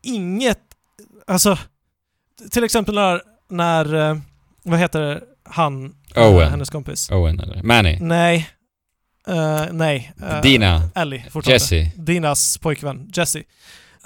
[0.03, 0.61] inget,
[1.27, 1.59] alltså
[2.51, 4.17] till exempel när, när eh,
[4.63, 6.51] vad heter det, han, Owen.
[6.51, 7.11] hennes kompis?
[7.11, 7.63] Owen eller?
[7.63, 7.99] Manny?
[8.01, 8.49] Nej.
[9.27, 10.13] Eh, nej.
[10.23, 10.91] Eh, Dina?
[10.95, 11.53] Ellie, fortfarande.
[11.53, 11.93] Jesse?
[11.97, 13.43] Dinas pojkvän, Jesse.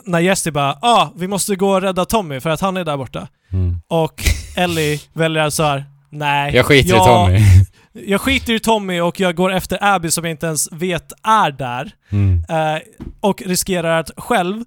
[0.05, 2.97] När Jesse bara ah, vi måste gå och rädda Tommy för att han är där
[2.97, 3.29] borta.
[3.53, 3.81] Mm.
[3.89, 4.23] Och
[4.57, 5.85] Ellie väljer så här.
[6.11, 6.55] nej.
[6.57, 7.41] Jag skiter jag, i Tommy.
[8.07, 11.51] Jag skiter i Tommy och jag går efter Abby som jag inte ens vet är
[11.51, 11.91] där.
[12.11, 12.45] Mm.
[12.49, 12.81] Eh,
[13.21, 14.65] och riskerar att själv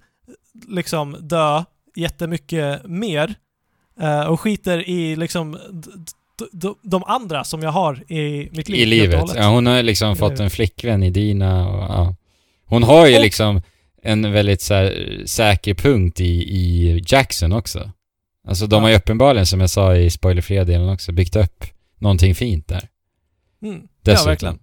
[0.67, 1.63] liksom dö
[1.95, 3.35] jättemycket mer.
[4.01, 5.57] Eh, och skiter i liksom
[6.83, 8.81] de andra som jag har i mitt liv.
[8.81, 9.31] I livet.
[9.35, 10.39] Ja, hon har liksom I fått livet.
[10.39, 12.15] en flickvän i Dina och ja.
[12.65, 13.61] Hon har ju Och- liksom
[14.03, 16.25] en väldigt så här, säker punkt i,
[16.57, 17.91] i Jackson också.
[18.47, 18.81] Alltså de Ja.
[18.81, 21.65] har ju uppenbarligen, som jag sa i spoilerfria delen också, byggt upp
[21.97, 22.87] någonting fint där.
[23.61, 23.87] Mm.
[24.01, 24.59] Ja, verkligen.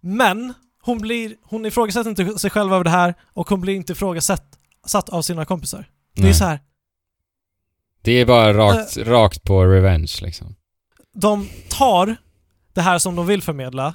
[0.00, 3.92] Men hon, blir, hon ifrågasätter inte sig själv över det här och hon blir inte
[3.92, 5.88] ifrågasatt satt av sina kompisar.
[6.14, 6.34] Det är Nej.
[6.34, 6.60] så här.
[8.02, 9.04] Det är bara rakt, Eh.
[9.04, 10.54] rakt på revenge liksom.
[11.14, 12.16] de tar
[12.72, 13.94] det här som de vill förmedla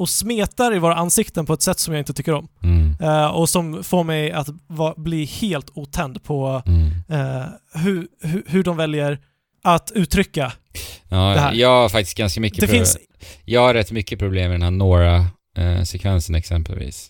[0.00, 2.48] och smetar i våra ansikten på ett sätt som jag inte tycker om.
[2.62, 2.96] Mm.
[3.00, 6.90] Eh, och som får mig att va, bli helt otänd på Mm.
[7.08, 7.44] eh,
[7.74, 9.18] hur, hur, hur de väljer
[9.62, 10.52] att uttrycka
[11.08, 11.52] det Ja, här.
[11.54, 12.98] jag har faktiskt ganska mycket Det pro- finns...
[13.44, 17.08] Jag har rätt mycket problem med den här Nora-sekvensen exempelvis.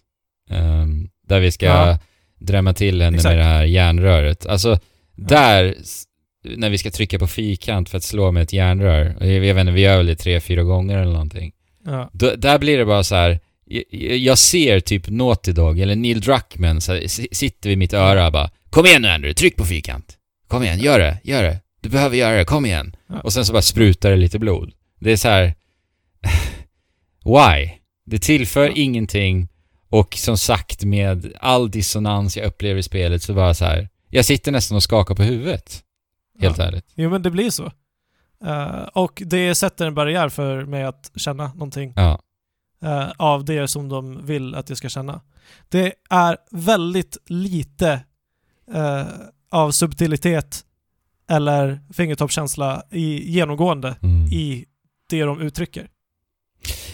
[0.51, 1.99] Ehm, där vi ska Ja.
[2.41, 3.31] drämma till henne Exakt.
[3.31, 4.47] med det här järnröret.
[4.47, 4.79] Alltså,
[5.17, 5.75] där,
[6.57, 9.73] när vi ska trycka på fyrkant för att slå med ett järnrör, jag vet inte,
[9.73, 11.53] vi gör väl det tre, fyra gånger eller någonting.
[11.85, 12.11] Ja.
[12.13, 13.41] Då, där blir det bara så här.
[13.91, 18.31] Jag, jag ser typ Naughty Dog eller Neil Druckmann så här, sitter vid mitt öra
[18.31, 20.17] bara Kom igen nu Andrew, tryck på fyrkant!
[20.49, 21.61] Kom igen, gör det, gör det!
[21.81, 22.97] Du behöver göra det, kom igen!
[23.09, 23.21] Ja.
[23.21, 24.73] Och sen så bara sprutar det lite blod.
[25.01, 25.55] Det är så här.
[27.25, 27.71] Why?
[28.07, 28.73] Det tillför Ja.
[28.77, 29.49] ingenting
[29.89, 33.89] och som sagt med all dissonans jag upplever i spelet så bara så här.
[34.11, 35.83] Jag sitter nästan och skakar på huvudet.
[36.41, 36.65] Helt Ja.
[36.65, 36.85] ärligt.
[36.95, 37.73] Jo men det blir så.
[38.45, 42.21] Eh, och det sätter en barriär för mig att känna någonting Ja.
[42.83, 45.21] eh, av det som de vill att jag ska känna.
[45.69, 48.01] Det är väldigt lite
[48.75, 49.03] eh,
[49.51, 50.65] av subtilitet
[51.31, 54.27] eller fingertoppskänsla i, genomgående Mm.
[54.27, 54.65] i
[55.11, 55.89] det de uttrycker.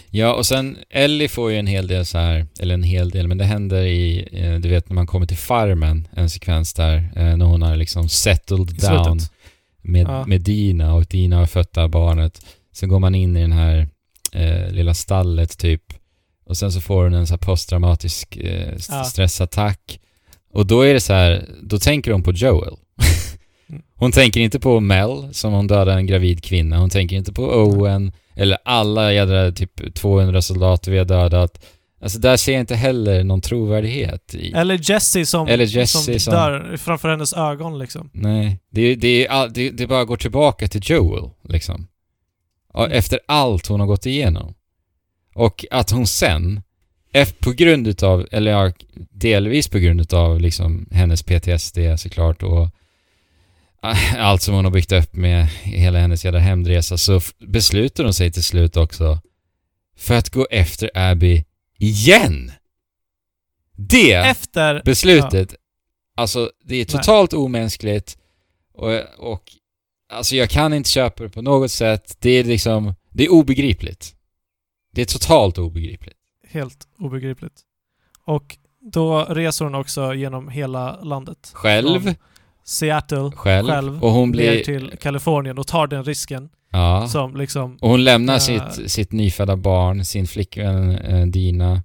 [0.09, 3.27] Ja, och sen Ellie får ju en hel del så här, eller en hel del,
[3.27, 4.29] men det händer i,
[4.61, 8.67] du vet när man kommer till farmen, en sekvens där, när hon har liksom settled
[8.81, 9.19] down.
[9.87, 10.25] Med, Ja.
[10.25, 12.45] med Dina och Dina har fött det här barnet.
[12.73, 13.87] Sen går man in i den här
[14.33, 15.83] eh, lilla stallet typ
[16.45, 19.03] och sen så får hon en så här posttraumatisk eh, st- Ja.
[19.03, 19.99] stressattack.
[20.53, 22.73] Och då är det så här, då tänker hon på Joel.
[23.69, 23.81] Mm.
[23.95, 26.77] hon tänker inte på Mel, som hon dödade en gravid kvinna.
[26.77, 31.65] Hon tänker inte på Owen, eller alla jädra typ 200 soldater vi har dödat.
[32.01, 34.51] Alltså där ser jag inte heller någon trovärdighet i.
[34.51, 38.09] Eller Jesse som, Eller Jesse som, dör framför hennes ögon liksom.
[38.13, 41.87] Nej, det, det, det, det bara går tillbaka till Joel, liksom.
[42.75, 42.91] Mm.
[42.91, 44.53] Efter allt hon har gått igenom.
[45.35, 46.61] Och att hon sen,
[47.39, 48.71] på grund utav, eller ja,
[49.11, 52.69] delvis på grund utav liksom hennes PTSD såklart och
[53.81, 58.13] ah, allt som hon har byggt upp med hela hennes jävla hemresa så beslutar hon
[58.13, 59.19] sig till slut också
[59.97, 61.45] för att gå efter Abby
[61.77, 62.51] igen.
[63.75, 64.81] Det Efter...
[64.85, 65.55] beslutet,
[66.15, 68.17] alltså det är totalt omänskligt
[68.73, 69.43] och, och
[70.09, 72.17] alltså jag kan inte köpa det på något sätt.
[72.19, 74.15] Det är liksom, det är obegripligt.
[74.91, 76.17] Det är totalt obegripligt.
[76.47, 77.61] Helt obegripligt.
[78.23, 81.51] Och då reser hon också genom hela landet.
[81.53, 82.01] Själv?
[82.01, 82.15] Från
[82.63, 83.67] Seattle själv.
[83.67, 84.63] själv och hon blir...
[84.63, 87.07] till Kalifornien och tar den risken Ja.
[87.07, 87.77] som liksom...
[87.81, 88.39] Och hon lämnar Eh.
[88.39, 91.83] sitt, sitt nyfödda barn, sin flickvän eh, Dina.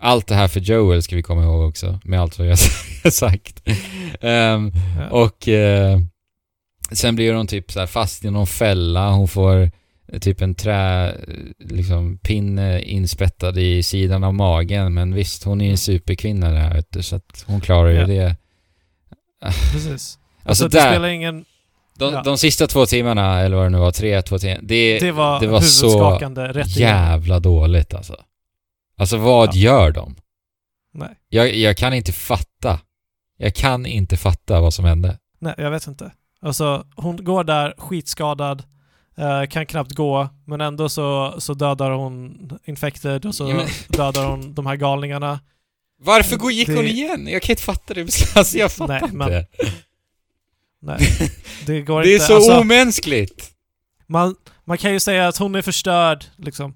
[0.00, 2.58] Allt det här för Joel ska vi komma ihåg också, med allt vad jag
[3.12, 3.62] sagt.
[4.20, 5.08] Ehm, Ja.
[5.10, 5.98] och eh,
[6.92, 9.70] sen blir hon typ så här fast i någon fälla, hon får
[10.20, 11.14] typ en trä,
[11.58, 16.58] liksom pinne inspettad i sidan av magen, men visst, hon är ju en superkvinna det
[16.58, 18.06] här vet du, så att hon klarar ju Ja.
[18.06, 18.36] det.
[19.72, 19.92] Precis.
[19.92, 21.44] Alltså, Alltså, det där, spelar ingen...
[21.98, 22.22] de, ja.
[22.22, 25.40] de sista två timmarna, eller vad det nu var, tre, två timmar, det, Det var,
[25.40, 26.18] det var så
[26.66, 28.16] jävla dåligt alltså.
[28.98, 29.52] Alltså vad Ja.
[29.60, 30.16] gör de?
[30.94, 31.08] Nej.
[31.28, 32.80] Jag, jag kan inte fatta.
[33.36, 35.18] Jag kan inte fatta vad som hände.
[35.40, 36.10] Nej, jag vet inte.
[36.40, 38.62] Alltså, hon går där skitskadad,
[39.18, 43.66] eh, kan knappt gå, men ändå så, så dödar hon Infected och så Ja, men-
[43.88, 45.40] dödar hon de här galningarna.
[45.98, 47.28] Varför gick Det- hon igen?
[47.30, 48.00] Jag kan inte fatta det.
[48.36, 49.46] Alltså jag fattar Nej, men- inte.
[50.84, 50.98] Nej,
[51.66, 52.26] det går Det är inte.
[52.26, 53.50] så alltså, omänskligt.
[54.06, 56.74] man, man kan ju säga att hon är förstörd, liksom.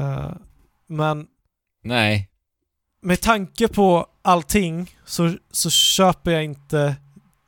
[0.00, 0.30] Eh,
[0.88, 1.26] men
[1.84, 2.28] Nej.
[3.02, 6.96] med tanke på allting så, så köper jag inte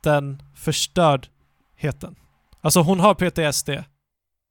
[0.03, 2.15] den förstördheten.
[2.61, 3.69] Alltså hon har PTSD.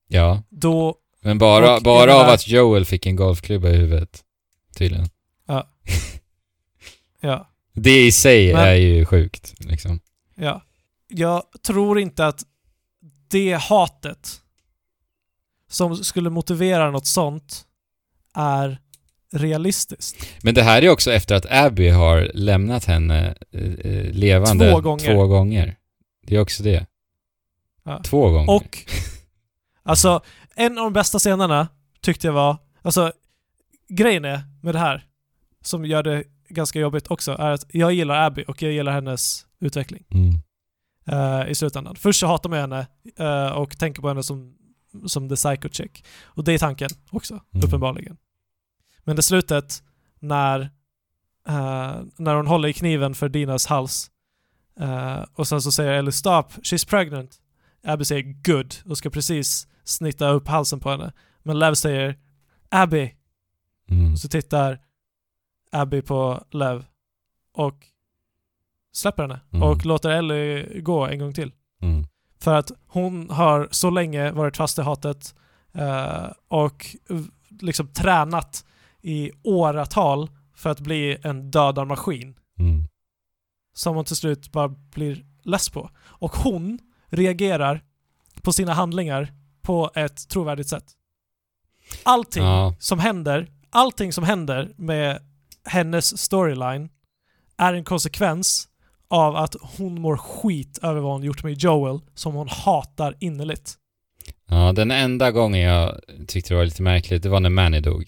[0.09, 0.43] Ja.
[0.51, 4.25] Då, Men bara, bara av att Joel fick en golfklubba i huvudet.
[4.77, 5.07] Tydligen.
[7.21, 10.01] ja, Det i sig Men- är ju sjukt, liksom.
[10.35, 10.63] ja.
[11.09, 12.43] Jag tror inte att
[13.29, 14.41] det hatet
[15.69, 17.67] som skulle motivera något sånt
[18.35, 18.79] är
[19.33, 20.27] realistiskt.
[20.43, 24.81] Men det här är också efter att Abby har lämnat henne eh, eh, levande Två
[24.81, 25.15] gånger.
[25.15, 25.77] två gånger.
[26.27, 26.87] Det är också det.
[27.83, 28.03] Ja.
[28.05, 28.51] Två gånger.
[28.51, 28.79] Och,
[29.83, 30.23] alltså,
[30.55, 31.69] en av de bästa scenerna
[32.01, 33.13] tyckte jag var, alltså,
[33.89, 35.07] grejen är med det här,
[35.63, 39.47] som gör det ganska jobbigt också, är att jag gillar Abby och jag gillar hennes
[39.61, 40.35] utveckling Mm.
[41.07, 41.97] Eh, i slutändan.
[41.97, 42.87] Först så hatar man henne
[43.17, 44.55] eh, och tänker på henne som,
[45.07, 46.05] som the psycho chick.
[46.25, 47.67] Och det är tanken också, Mm.
[47.67, 48.17] uppenbarligen.
[49.05, 49.83] Men det slutet,
[50.19, 50.61] när,
[51.49, 54.11] eh, när hon håller i kniven för Dinas hals
[55.35, 57.41] och sen så säger Ellie stop, she's pregnant.
[57.85, 61.13] Abby säger good och ska precis snitta upp halsen på henne.
[61.43, 62.19] Men Lev säger
[62.69, 63.15] Abby.
[63.91, 64.17] Mm.
[64.17, 64.81] Så tittar
[65.73, 66.85] Abby på Lev
[67.55, 67.87] och
[68.95, 69.63] släpper henne Mm.
[69.69, 71.53] och låter Ellie gå en gång till.
[71.83, 72.07] Mm.
[72.41, 75.35] För att hon har så länge varit fast i hatet
[75.73, 76.87] eh, och
[77.61, 78.65] liksom tränat
[79.03, 82.85] i åratal för att bli en dödarmaskin Mm.
[83.75, 85.91] som hon till slut bara blir less på.
[86.05, 87.85] Och hon reagerar
[88.43, 90.85] på sina handlingar på ett trovärdigt sätt.
[92.03, 92.75] Allting Ja.
[92.79, 95.23] som händer, allting som händer med
[95.65, 96.89] hennes storyline
[97.57, 98.69] är en konsekvens
[99.09, 103.73] av att hon mår skit över vad hon gjort med Joel, som hon hatar innerligt.
[104.51, 108.05] Ja, den enda gången jag tyckte det var lite märkligt, det var när Manny dog.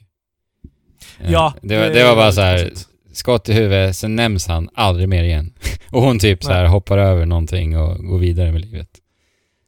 [1.21, 2.73] Eh, Ja, det, var, det det var bara så här
[3.13, 5.53] skott i huvudet, sen nämns han aldrig mer igen.
[5.91, 6.71] och hon typ så här Nej.
[6.71, 8.89] hoppar över någonting och går vidare med livet.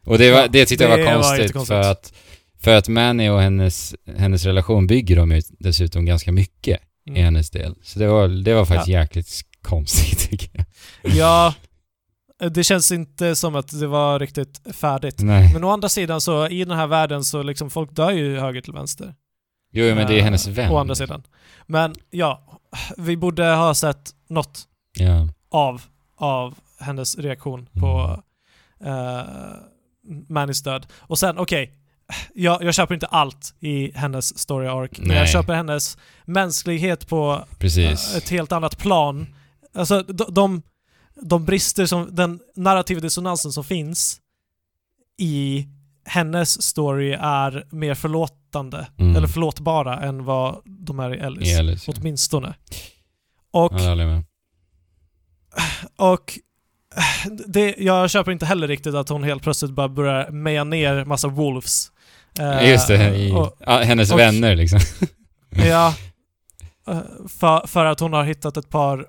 [0.04, 2.12] Och det, var, Ja, det tyckte jag var konstigt, för att
[2.60, 7.24] för att Manny och hennes, hennes relation bygger de ju dessutom ganska mycket i Mm.
[7.24, 7.74] hennes del.
[7.82, 10.64] Så det var, det var faktiskt jäkligt konstigt tycker jag.
[11.02, 11.54] Ja,
[12.50, 15.20] det känns inte som att det var riktigt färdigt.
[15.22, 15.52] Nej.
[15.52, 18.60] Men å andra sidan så, i den här världen så liksom folk dör ju höger
[18.60, 19.14] till vänster.
[19.72, 20.70] Jo, men det är Eh, hennes vän.
[20.72, 21.22] Å andra sidan.
[21.66, 22.60] Men ja,
[22.96, 24.64] vi borde ha sett något
[24.98, 25.28] Ja.
[25.50, 25.82] av,
[26.16, 28.22] av hennes reaktion på
[28.86, 29.22] uh,
[30.28, 30.86] Mannys död.
[30.96, 31.72] Och sen, okej,
[32.34, 35.32] jag, jag köper inte allt i hennes story arc, men jag Nej.
[35.32, 38.16] köper hennes mänsklighet på Precis.
[38.16, 39.26] ett helt annat plan.
[39.74, 40.62] Alltså de, de,
[41.22, 44.20] de brister som, den narrativa dissonansen som finns
[45.18, 45.66] i
[46.04, 49.16] hennes story är mer förlåtande, Mm.
[49.16, 51.58] eller förlåtbara än vad de är i Ellis.
[51.58, 51.88] Elis.
[51.88, 51.94] ja.
[51.96, 52.54] Åtminstone.
[53.50, 54.24] Och, Ja, jag med.
[55.96, 56.38] och
[57.46, 61.28] det, jag köper inte heller riktigt att hon helt plötsligt bara börjar meja ner massa
[61.28, 61.92] wolves.
[62.38, 64.80] Eh, Just det, i, och, ja, hennes och- vänner liksom.
[65.50, 65.94] ja.
[66.88, 69.06] Eh, För, för att hon har hittat ett par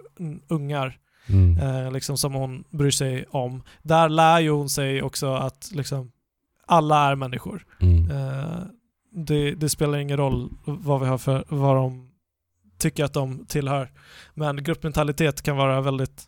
[0.47, 0.97] ungar
[1.29, 1.57] Mm.
[1.57, 3.63] eh, liksom som hon bryr sig om.
[3.81, 6.11] Där lär ju hon sig också att liksom
[6.65, 7.65] alla är människor.
[7.81, 8.11] Mm.
[8.11, 8.59] Eh,
[9.11, 12.09] det, det spelar ingen roll vad vi har för, vad de
[12.77, 13.91] tycker att de tillhör.
[14.33, 16.23] Men gruppmentalitet kan vara väldigt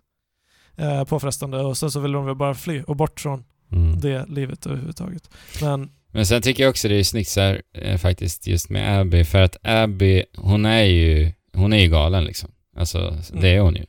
[0.77, 3.99] eh, påfrestande och sen så vill de väl bara fly och bort från Mm.
[3.99, 5.29] det livet överhuvudtaget.
[5.61, 8.99] Men Men sen tycker jag också det är snyggt så här, eh, faktiskt just med
[9.01, 12.51] Abby, för att Abby, hon är ju, hon är ju galen liksom.
[12.77, 13.85] Alltså, det är hon ju.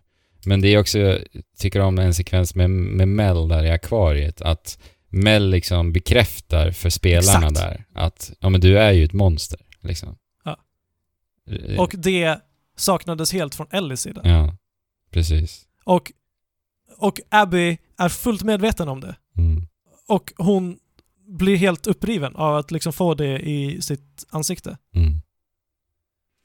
[0.47, 1.21] Men det är också, jag
[1.59, 4.79] tycker om en sekvens med, med Mel där i akvariet, att
[5.09, 7.55] Mel liksom bekräftar för spelarna Exakt.
[7.55, 10.17] där att ja men du är ju ett monster liksom.
[10.45, 10.57] Ja.
[11.51, 12.41] Eh, Och det
[12.77, 14.21] saknades helt från Ellies sida.
[14.25, 14.57] Ja,
[15.11, 15.67] precis.
[15.85, 16.13] Och,
[16.99, 19.17] och Abby är fullt medveten om det.
[19.39, 19.67] Mm.
[20.09, 20.79] Och hon
[21.27, 24.77] blir helt uppriven av att liksom få det i sitt ansikte.
[24.95, 25.21] Mm.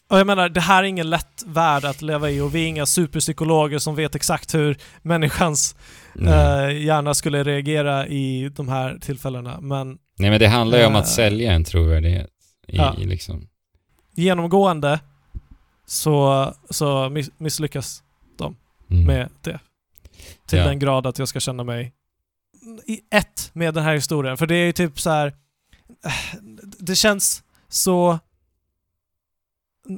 [0.09, 2.67] Och jag menar, det här är ingen lätt värld att leva i och vi är
[2.67, 5.75] inga superpsykologer som vet exakt hur människans
[6.15, 6.33] Nej.
[6.77, 9.61] eh, hjärna skulle reagera i de här tillfällena.
[9.61, 12.29] Men Nej men det handlar ju om eh, att sälja en trovärdighet
[12.67, 12.93] i, ja.
[12.97, 13.47] liksom.
[14.15, 14.99] genomgående
[15.85, 18.03] så, så miss, misslyckas
[18.91, 19.03] Mm.
[19.05, 19.59] med det.
[20.47, 20.65] Till Ja.
[20.65, 21.93] den grad att jag ska känna mig
[22.85, 24.37] i ett med den här historien.
[24.37, 25.27] För det är ju typ så här.
[26.05, 26.11] eh,
[26.79, 28.19] Det känns så...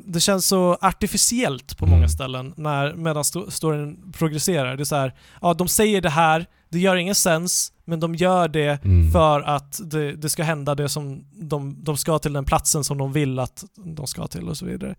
[0.06, 1.98] Det känns så artificiellt på Mm.
[1.98, 4.76] många ställen när, medan sto- storyn progresserar.
[4.78, 8.16] Det är så här, ja de säger det här, det gör ingen sens, men de
[8.16, 9.12] gör det Mm.
[9.12, 12.98] för att det, det ska hända det som de, de ska till den platsen som
[12.98, 13.64] de vill att
[13.96, 14.96] de ska till och så vidare.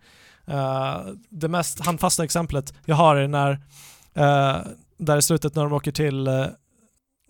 [0.47, 0.97] Eh,
[1.29, 3.51] det mest handfasta exemplet jag har är när,
[4.13, 4.57] eh,
[4.97, 6.45] där i slutet när de åker till uh,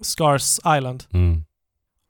[0.02, 1.44] Scars Island Mm.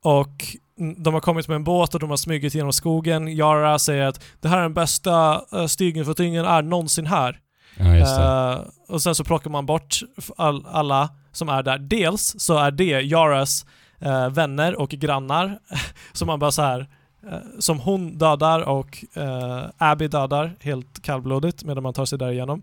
[0.04, 0.56] och
[0.96, 3.28] de har kommit med en båt och de har smugit genom skogen.
[3.28, 7.06] Yara säger att det här är den bästa uh, stigen för att ingen är någonsin
[7.06, 7.40] här.
[7.76, 8.54] Ja.
[8.54, 10.00] Eh, och sen så plockar man bort
[10.36, 11.78] all, alla som är där.
[11.78, 13.66] Dels så är det Yaras
[13.98, 15.58] eh, vänner och grannar
[16.12, 16.88] som man bara så här
[17.30, 22.30] eh, som hon dödar och uh, Abby dödar helt kallblodigt medan man tar sig där
[22.30, 22.62] igenom.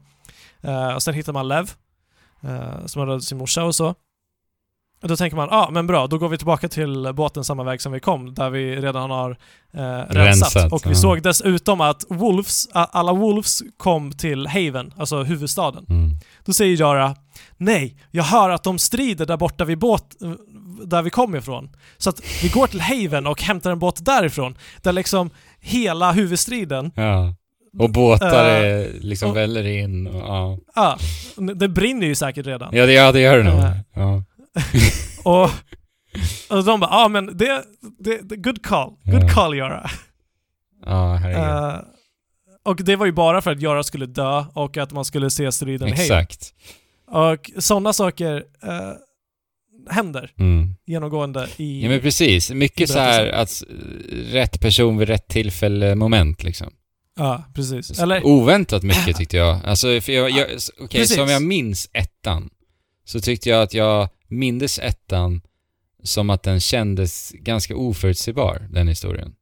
[0.96, 1.72] Och sen hittar man Lev
[2.86, 3.96] som har dödat sin morsa och så.
[5.02, 7.64] Och då tänker man, ja ah, men bra, då går vi tillbaka till båten samma
[7.64, 9.32] väg som vi kom, där vi redan har
[9.74, 10.16] eh, rensat.
[10.56, 10.96] Rensat, Och vi ja.
[10.96, 15.86] såg dessutom att Wolves, alla Wolves kom till Haven, alltså huvudstaden.
[15.90, 16.12] Mm.
[16.46, 17.16] Då säger Jara,
[17.58, 20.04] nej, jag hör att de strider där borta vid båt,
[20.86, 21.70] där vi kom ifrån.
[21.98, 26.92] Så att vi går till Haven och hämtar en båt därifrån, där liksom hela huvudstriden,
[26.96, 27.36] Ja.
[27.80, 30.58] Och båtar Eh, är liksom och- väller in och, ja.
[30.76, 30.98] ja,
[31.56, 32.70] det brinner ju säkert redan.
[32.76, 33.64] Ja det, ja, det gör det nog.
[33.96, 34.24] Ja.
[35.24, 35.50] Och,
[36.50, 37.64] och de bara, ja ah, men det,
[38.00, 39.30] det, det, good call, good Ja.
[39.30, 39.90] call Jara.
[40.86, 41.44] ja, herregud.
[41.44, 41.80] Eh,
[42.64, 45.52] och det var ju bara för att Jara skulle dö och att man skulle se
[45.52, 45.88] striden.
[45.88, 46.54] Exakt.
[47.08, 48.92] Och sådana saker eh,
[49.90, 50.76] händer Mm.
[50.86, 51.84] genomgående i...
[51.84, 52.52] Ja men precis.
[52.52, 53.64] Mycket så här att
[54.12, 56.74] rätt person vid rätt tillfälle moment liksom.
[57.18, 58.00] Ja, precis.
[58.00, 59.66] Eller, Oväntat mycket tyckte jag.
[59.66, 60.48] Alltså, för jag, jag
[60.80, 61.16] okej, Precis.
[61.18, 62.50] som jag minns ettan,
[63.06, 65.42] så tyckte jag att jag mindes ettan
[66.04, 69.36] som att den kändes ganska oförutsägbar, den historien.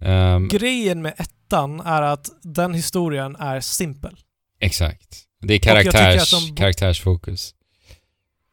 [0.00, 4.16] Ehm, grejen med ettan är att den historien är simpel.
[4.60, 5.22] exakt.
[5.40, 7.54] Det är karaktärs, de- karaktärsfokus.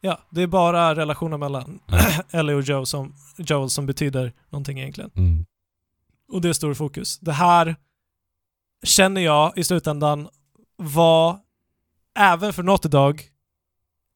[0.00, 2.22] Ja, det är bara relationen mellan Ja.
[2.38, 5.10] Ellie och Joe som, Joel som betyder någonting egentligen.
[5.16, 5.44] Mm.
[6.32, 7.18] Och det är stor fokus.
[7.18, 7.76] Det här
[8.82, 10.28] känner jag i slutändan
[10.76, 11.38] var,
[12.18, 13.22] även för Naughty Dog,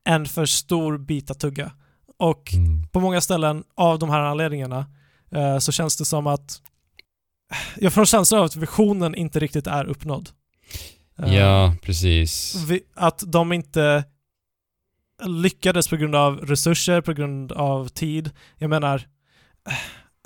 [0.04, 1.72] en för stor bit att tugga.
[2.18, 2.82] Och Mm.
[2.92, 4.86] på många ställen av de här anledningarna
[5.30, 6.62] eh, så känns det som att
[7.76, 10.30] jag får en känsla av att visionen inte riktigt är uppnådd.
[11.18, 12.54] Eh, Ja, precis.
[12.68, 14.04] vi, att de inte
[15.24, 18.30] lyckades på grund av resurser, på grund av tid.
[18.56, 19.02] Jag menar,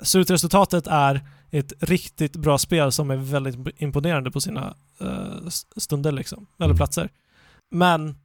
[0.03, 1.21] slutresultatet är
[1.51, 5.47] ett riktigt bra spel som är väldigt imponerande på sina eh,
[5.77, 6.77] stunder liksom, eller Mm.
[6.77, 7.09] platser.
[7.71, 8.15] Men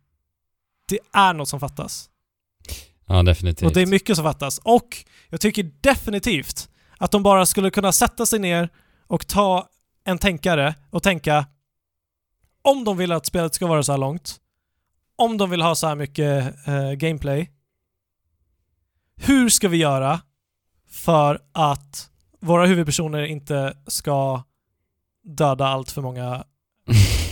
[0.88, 2.10] det är något som fattas.
[3.06, 3.66] Ja, definitivt.
[3.66, 4.58] Och det är mycket som fattas.
[4.58, 8.68] Och jag tycker definitivt att de bara skulle kunna sätta sig ner
[9.06, 9.68] och ta
[10.04, 11.46] en tänkare och tänka
[12.62, 14.36] om de vill att spelet ska vara så här långt,
[15.16, 17.50] om de vill ha så här mycket eh, gameplay,
[19.16, 20.20] hur ska vi göra
[20.90, 22.10] för att
[22.40, 24.42] våra huvudpersoner inte ska
[25.24, 26.44] döda allt för många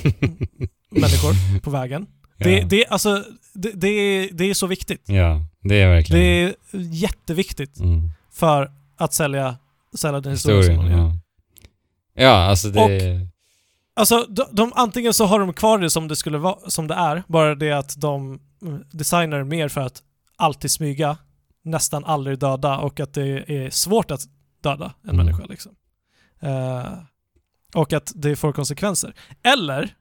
[0.91, 2.07] människor på vägen?
[2.39, 2.67] Det, ja.
[2.67, 5.09] det, alltså, det, det, är, det är så viktigt.
[5.09, 8.11] ja, det är verkligen Det är jätteviktigt mm.
[8.33, 9.57] för att sälja,
[9.97, 10.93] sälja den historien som historien.
[10.99, 11.13] de gör.
[12.15, 12.23] Ja.
[12.25, 12.81] ja, alltså det...
[13.23, 13.27] Och-
[13.99, 16.95] Alltså, de, de, antingen så har de kvar det som det skulle vara, som det
[16.95, 18.41] är, bara det att de
[18.93, 20.03] designar mer för att
[20.37, 21.17] alltid smyga,
[21.63, 24.21] nästan aldrig döda och att det är svårt att
[24.63, 25.27] döda en Mm.
[25.27, 25.73] människa liksom.
[26.41, 26.85] Eh,
[27.75, 29.15] och att det får konsekvenser.
[29.43, 29.95] Eller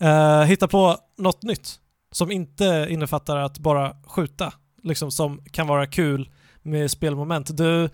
[0.00, 1.74] eh, hitta på något nytt
[2.12, 4.52] som inte innefattar att bara skjuta,
[4.82, 6.28] liksom som kan vara kul
[6.62, 7.56] med spelmoment.
[7.56, 7.84] Du,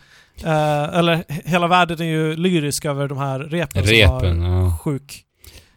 [0.44, 4.78] eh, eller hela världen är ju lyrisk över de här repen, som Repen, har ja.
[4.78, 5.24] sjuk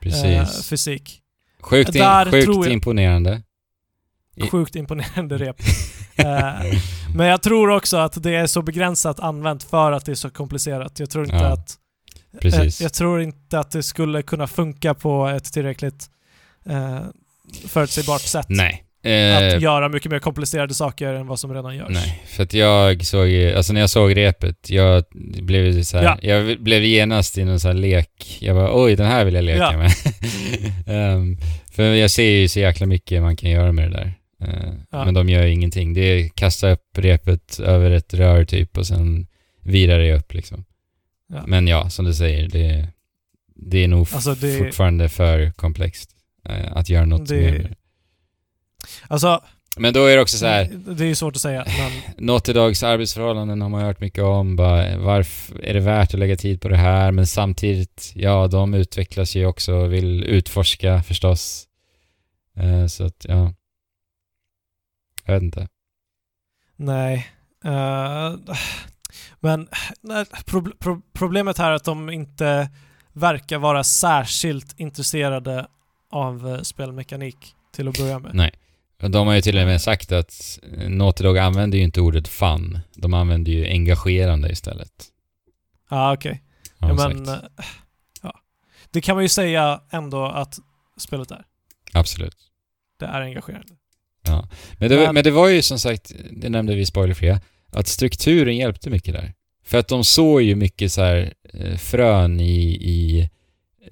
[0.02, 1.20] eh, fysik.
[1.62, 3.42] Sjukt, in, Där sjukt jag- imponerande.
[4.52, 5.56] Sjukt imponerande rep.
[6.16, 6.54] Eh,
[7.16, 10.30] men jag tror också att det är så begränsat använt för att det är så
[10.30, 11.00] komplicerat.
[11.00, 11.76] Jag tror inte Ja, att
[12.42, 12.82] Precis.
[12.82, 16.10] Eh, Jag tror inte att det skulle kunna funka på ett tillräckligt
[16.70, 17.00] eh,
[17.68, 18.46] förutsägbart sätt.
[18.50, 18.84] Nej.
[19.06, 21.88] Att Eh, göra mycket mer komplicerade saker än vad som redan görs.
[21.90, 25.04] nej, för att jag såg alltså när jag såg repet, jag
[25.42, 26.18] blev så här, Ja.
[26.22, 28.38] jag blev genast i någon sån här lek.
[28.42, 29.78] Jag bara oj, den här vill jag leka Ja.
[29.78, 29.92] med.
[30.88, 31.38] Ehm,
[31.72, 34.14] för jag ser ju så jäkla mycket man kan göra med det där.
[34.44, 35.06] Eh, Ja.
[35.06, 35.94] Men de gör ju ingenting.
[35.94, 39.28] Det är kasta upp repet över ett rör typ och sen
[39.62, 40.66] virar det upp liksom.
[41.34, 41.44] Ja.
[41.48, 42.88] Men ja, som du säger, det,
[43.56, 46.10] det är nog Alltså, det- fortfarande för komplext
[46.50, 47.76] eh, att göra något Det- mer.
[49.08, 49.44] Alltså,
[49.78, 50.66] Men då är det också så här,
[50.96, 54.56] det är ju svårt att säga, men Naughty Dogs arbetsförhållanden har man hört mycket om.
[54.56, 57.12] Bara, varför är det värt att lägga tid på det här?
[57.12, 61.68] Men samtidigt, ja, de utvecklas ju också och vill utforska förstås.
[62.58, 63.54] Eh, så att, ja.
[65.26, 65.68] Jag vet inte.
[66.76, 67.28] nej.
[67.66, 68.36] Eh,
[69.44, 69.68] men
[70.02, 72.70] nej, prob- pro- problemet här är att de inte
[73.14, 75.68] verkar vara särskilt intresserade
[76.12, 78.36] av eh, spelmekanik till att börja med.
[78.36, 78.52] Nej.
[78.98, 82.28] De har ju till och med sagt att eh, Naughty Dog använder ju inte ordet
[82.28, 82.80] fun.
[82.96, 84.92] De använder ju engagerande istället.
[85.90, 86.44] Ja, ah, okej.
[86.80, 87.44] har Ja, de men, sagt.
[87.60, 87.66] eh,
[88.22, 88.40] ja.
[88.92, 90.60] Det kan man ju säga ändå att
[90.98, 91.46] spelet är.
[91.94, 92.38] Absolut.
[93.00, 93.74] Det är engagerande.
[94.80, 97.42] Men det, Men- men det var ju som sagt, det nämnde vi spoilerfria,
[97.74, 99.34] att strukturen hjälpte mycket där.
[99.66, 103.30] För att de såg ju mycket så här eh, frön i, i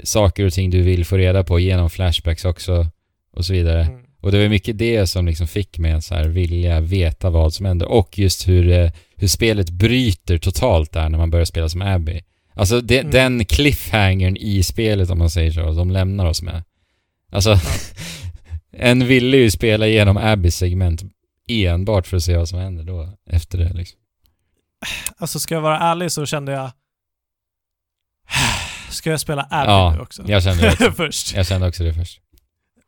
[0.04, 2.88] saker och ting du vill få reda på genom flashbacks också
[3.34, 3.82] och så vidare.
[3.84, 4.02] Mm.
[4.22, 7.54] Och det var mycket det som liksom fick mig att så här vilja veta vad
[7.54, 11.70] som händer och just hur, eh, hur spelet bryter totalt där när man börjar spela
[11.70, 12.22] som Abby.
[12.54, 13.12] Alltså det, Mm.
[13.12, 16.64] den cliffhangern i spelet om man säger så, de lämnar oss med.
[17.32, 17.60] Alltså,
[18.78, 21.04] en ville ju spela igenom Abbys segment
[21.52, 24.00] enbart för att se vad som händer då efter det liksom.
[25.18, 26.72] Alltså ska jag vara ärlig så kände jag...
[28.90, 30.24] Ska jag spela Abby Ja, nu också?
[30.28, 30.92] Jag kände det också.
[30.92, 31.34] Först.
[31.36, 32.22] Jag kände också det först.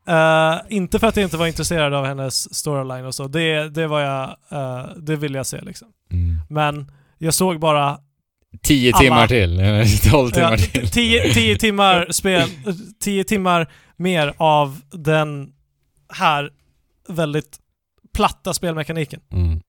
[0.07, 3.27] Eh, inte för att jag inte var intresserad av hennes storyline och så.
[3.27, 4.29] Det, det var jag...
[4.51, 5.87] eh, det ville jag se liksom.
[6.11, 6.35] Mm.
[6.49, 7.99] Men jag såg bara...
[8.61, 9.57] Tio Alla- timmar till,
[10.11, 10.89] tolv timmar Ja, till.
[10.89, 12.49] tio, tio timmar spel...
[12.99, 15.53] Tio timmar mer av den
[16.13, 16.49] här
[17.07, 17.59] väldigt
[18.13, 19.19] platta spelmekaniken.
[19.31, 19.61] Mm.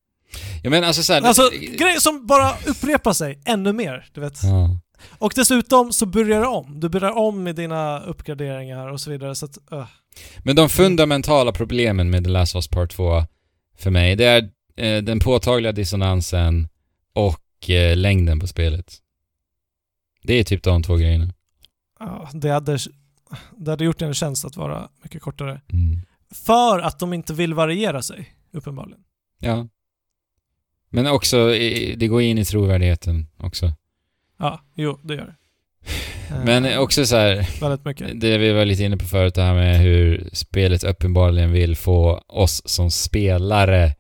[0.62, 1.22] Ja men alltså såhär...
[1.22, 4.42] Alltså grejer som bara upprepar sig ännu mer, du vet.
[4.42, 4.78] Ja.
[5.18, 6.80] Och dessutom så börjar det om.
[6.80, 9.34] Du börjar om med dina uppgraderingar och så vidare.
[9.34, 9.86] Så att, uh.
[10.38, 13.22] Men de fundamentala problemen med The Last of Us Part 2
[13.76, 16.68] för mig, det är eh, den påtagliga dissonansen
[17.12, 18.98] och eh, längden på spelet.
[20.22, 21.34] Det är typ de två grejerna.
[22.00, 22.78] ja, det, hade,
[23.56, 25.60] det hade gjort en tjänst att vara mycket kortare.
[25.72, 26.02] Mm.
[26.46, 29.00] För att de inte vill variera sig, uppenbarligen.
[29.40, 29.68] Ja.
[30.90, 33.72] Men också, eh, det går in i trovärdigheten också.
[34.38, 35.34] Ja, jo, det gör det.
[36.30, 38.20] Eh, Men också så här, Väldigt mycket.
[38.20, 42.24] det vi var lite inne på förut, det här med hur spelet uppenbarligen vill få
[42.28, 43.94] oss som spelare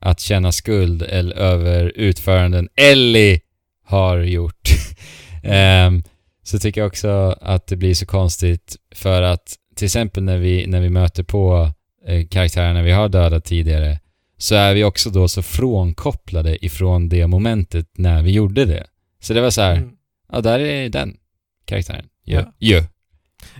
[0.00, 3.40] att känna skuld eller över utföranden Ellie
[3.84, 4.68] har gjort.
[5.42, 6.02] Ehm,
[6.42, 10.66] så tycker jag också att det blir så konstigt för att till exempel när vi,
[10.66, 11.72] när vi möter på eh,
[12.30, 14.00] karaktärerna vi har dödat tidigare
[14.36, 18.86] så är vi också då så frånkopplade ifrån det momentet när vi gjorde det.
[19.20, 19.90] Så det var så här, Mm.
[20.32, 21.16] ja där är den
[21.64, 22.08] karaktären.
[22.24, 22.34] Ju.
[22.34, 22.52] Ja.
[22.58, 22.82] Ju.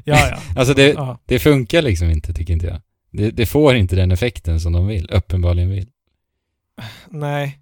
[0.05, 0.39] Ja, ja.
[0.57, 1.19] Alltså det, ja.
[1.27, 2.81] det funkar liksom inte tycker inte jag.
[3.11, 5.89] Det, det får inte den effekten som de vill, uppenbarligen vill.
[7.09, 7.59] Nej.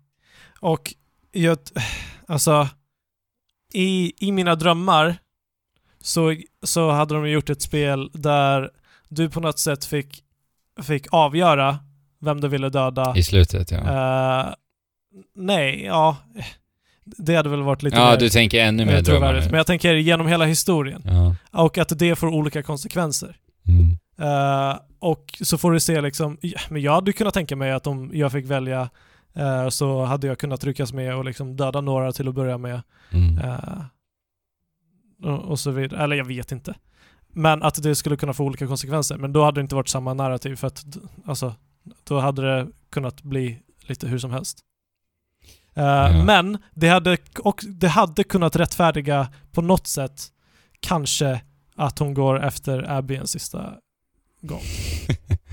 [0.61, 0.95] Och
[1.33, 1.59] jag,
[2.29, 2.69] alltså,
[3.75, 5.17] i, i mina drömmar
[6.01, 8.71] så, så hade de gjort ett spel där
[9.09, 10.23] du på något sätt fick,
[10.83, 11.79] fick avgöra
[12.21, 13.17] vem du ville döda.
[13.17, 13.79] I slutet ja.
[13.79, 14.55] Eh,
[15.35, 16.17] nej, ja.
[17.05, 19.51] Det hade väl varit lite Ja, mer du tänker ännu eh, mer drömmar trovärdigt.
[19.51, 21.03] Men jag tänker genom hela historien.
[21.05, 21.37] Ja.
[21.63, 23.37] Och att det får olika konsekvenser.
[23.69, 23.99] Mm.
[24.19, 26.39] Eh, och så får du se liksom,
[26.69, 28.89] men jag hade kunnat tänka mig att om jag fick välja
[29.35, 32.83] eh, så hade jag kunnat ryckas med och liksom döda några till att börja med.
[33.11, 33.39] Mm.
[33.39, 33.83] eh,
[35.23, 36.05] och, och så vidare.
[36.05, 36.75] Eller jag vet inte.
[37.37, 39.17] Men att det skulle kunna få olika konsekvenser.
[39.19, 40.85] Men då hade det inte varit samma narrativ för att
[41.27, 41.55] alltså,
[42.05, 44.59] då hade det kunnat bli lite hur som helst.
[45.75, 46.25] Eh, Ja.
[46.25, 50.23] Men det hade, och det hade kunnat rättfärdiga på något sätt
[50.81, 51.41] kanske
[51.77, 53.73] att hon går efter Abby en sista
[54.41, 54.61] gång.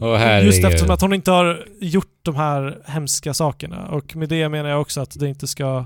[0.00, 0.46] Åh, herregud.
[0.46, 3.88] just eftersom att hon inte har gjort de här hemska sakerna.
[3.88, 5.84] Och med det menar jag också att det inte ska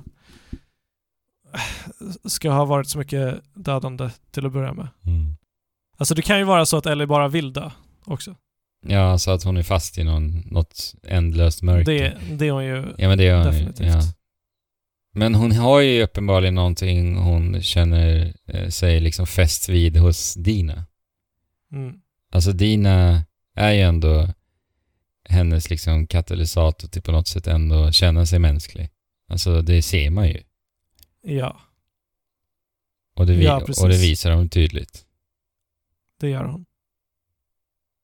[2.25, 4.89] ska ha varit så mycket dödande till att börja med.
[5.07, 5.37] Mm.
[5.97, 7.71] Alltså det kan ju vara så att Ellie bara vill dö
[8.05, 8.35] också.
[8.87, 11.93] Ja, så att hon är fast i någon, något ändlöst mörker.
[11.93, 13.87] Det, det är hon ju ja, men det är hon definitivt.
[13.87, 14.01] Ja.
[15.13, 20.87] Men hon har ju uppenbarligen någonting hon känner eh, sig liksom fäst vid hos Dina.
[21.73, 22.01] Mm.
[22.33, 23.25] Alltså Dina
[23.55, 24.29] är ju ändå
[25.29, 28.91] hennes liksom katalysator till på något sätt ändå känna sig mänsklig.
[29.29, 30.43] Alltså det ser man ju.
[31.25, 31.61] Ja,
[33.17, 35.05] Och det, vi- Ja, och det visar de tydligt.
[36.21, 36.67] det gör hon.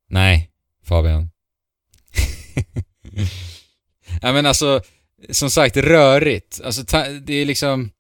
[0.09, 0.51] Nej,
[0.85, 1.31] Fabian.
[4.23, 4.81] ja men alltså,
[5.31, 6.61] som sagt, rörigt.
[6.65, 6.83] Alltså
[7.23, 7.91] det är liksom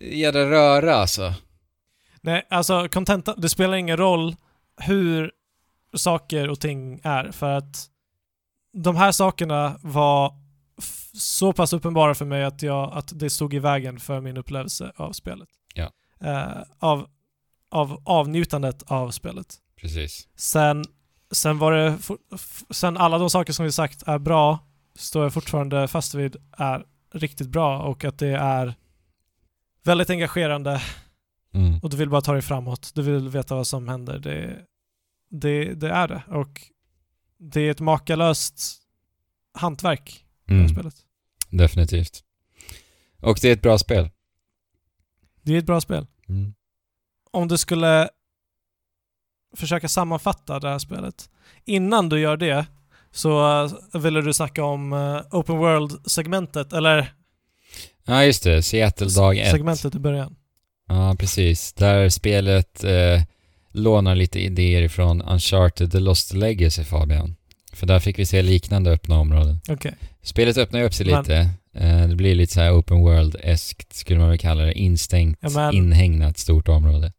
[0.00, 1.34] jädra röra alltså.
[2.20, 4.36] Nej, alltså contenta, det spelar ingen roll
[4.76, 5.32] hur
[5.94, 7.90] saker och ting är för att
[8.72, 10.34] de här sakerna var
[11.18, 14.92] så pass uppenbara för mig att, jag, att det stod i vägen för min upplevelse
[14.96, 15.48] av spelet.
[15.74, 15.90] Ja.
[16.20, 17.06] Eh, av,
[17.70, 19.56] av avnjutandet av spelet.
[19.76, 20.28] Precis.
[20.36, 20.84] Sen,
[21.30, 21.98] sen var det,
[22.70, 24.58] sen alla de saker som vi sagt är bra,
[24.94, 28.74] står jag fortfarande fast vid är riktigt bra och att det är
[29.84, 30.82] väldigt engagerande
[31.54, 31.78] Mm.
[31.82, 32.90] och du vill bara ta dig framåt.
[32.94, 34.18] Du vill veta vad som händer.
[34.18, 34.64] Det,
[35.30, 36.22] det, det är det.
[36.28, 36.60] Och
[37.38, 38.82] det är ett makalöst
[39.54, 40.68] hantverk, här Mm.
[40.68, 40.94] spelet.
[41.56, 42.24] Definitivt.
[43.20, 44.10] Och det är ett bra spel.
[45.42, 46.06] Det är ett bra spel.
[46.28, 46.54] Mm.
[47.30, 48.08] Om du skulle
[49.56, 51.30] försöka sammanfatta det här spelet.
[51.64, 52.66] Innan du gör det
[53.10, 53.68] så
[53.98, 57.14] ville du snacka om eh, Open World-segmentet, eller
[58.04, 58.62] Ja, just det.
[58.62, 59.50] Seattle dag ett.
[59.50, 60.36] segmentet i början.
[60.88, 61.72] Ja, precis.
[61.72, 63.22] Där spelet eh,
[63.72, 67.36] lånar lite idéer ifrån Uncharted The Lost Legacy, Fabian.
[67.76, 69.60] För där fick vi se liknande öppna områden.
[69.68, 69.94] Okej.
[70.22, 71.50] Spelet öppnar ju upp sig Men- lite.
[71.74, 74.72] Eh, det blir lite så här open world-eskt, skulle man väl kalla det.
[74.72, 77.12] Instängt, Ja, men- inhägnat stort område.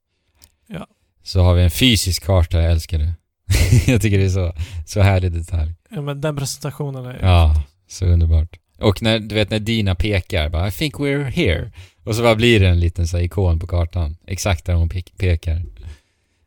[0.67, 0.87] Ja.
[1.23, 3.13] Så har vi en fysisk karta, jag älskar det.
[3.91, 4.53] jag tycker det är så,
[4.85, 5.73] så härlig detalj.
[5.89, 8.59] Ja, men den presentationen är Ja, så underbart.
[8.79, 11.71] Och när, du vet när Dina pekar, bara I think we're here.
[12.03, 14.17] Och så bara blir det en liten så här, ikon på kartan.
[14.27, 15.61] Exakt där hon pe- pekar.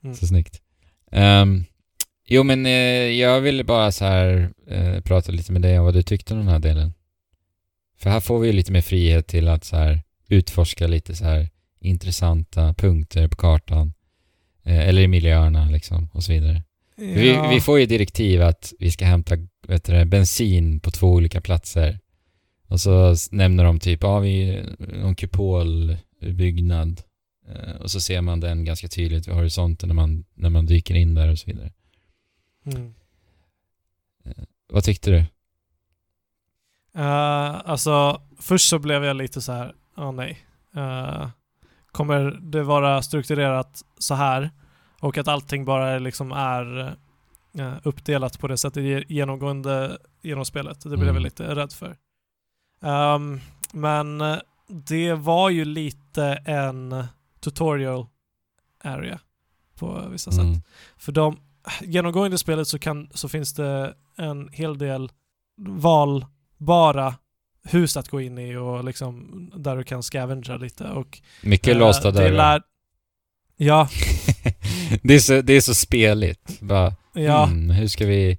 [0.04, 0.16] Mm.
[0.16, 0.60] Så snyggt.
[1.12, 1.64] Ehm,
[2.28, 2.72] jo men eh,
[3.20, 6.40] jag ville bara så här eh, prata lite med dig om vad du tyckte om
[6.40, 6.92] den här delen.
[7.98, 11.24] För här får vi ju lite mer frihet till att så här utforska lite så
[11.24, 11.48] här
[11.80, 13.92] intressanta punkter på kartan.
[14.64, 16.62] Eh, eller i miljöerna liksom och så vidare.
[16.96, 17.48] Vi, Ja.
[17.50, 19.36] vi får ju direktiv att vi ska hämta
[19.68, 21.98] vet du, bensin på två olika platser.
[22.68, 27.00] Och så nämner de typ, ja vi någon kupolbyggnad.
[27.48, 30.94] Eh, och så ser man den ganska tydligt vid horisonten när man, när man dyker
[30.94, 31.72] in där och så vidare.
[32.64, 32.94] Mm.
[34.68, 35.18] Vad tyckte du?
[36.96, 40.38] Uh, alltså, först så blev jag lite så här, åh nej.
[40.76, 41.28] Eh,
[41.92, 44.50] kommer det vara strukturerat så här?
[45.00, 46.96] Och att allting bara liksom är
[47.58, 50.80] eh, uppdelat på det sättet ge- genomgående genom spelet.
[50.80, 51.14] Det blev Mm.
[51.14, 51.96] jag lite rädd för.
[52.82, 53.40] Ehm,
[53.72, 57.04] men eh, det var ju lite en
[57.40, 58.06] tutorial
[58.84, 59.20] area
[59.74, 60.40] på vissa sätt.
[60.44, 60.60] Mm.
[60.96, 61.40] För de,
[61.80, 65.10] genomgående i spelet så, kan, så finns det en hel del
[65.60, 67.14] valbara
[67.64, 71.18] hus att gå in i och liksom där du kan scavengera lite och...
[71.42, 72.36] Mycket eh, låsta det dörrar.
[72.58, 72.62] lär-
[73.60, 73.88] Ja,
[75.02, 76.60] det, är så, det är så speligt.
[76.60, 77.46] Bara, ja.
[77.46, 78.38] mm, hur ska vi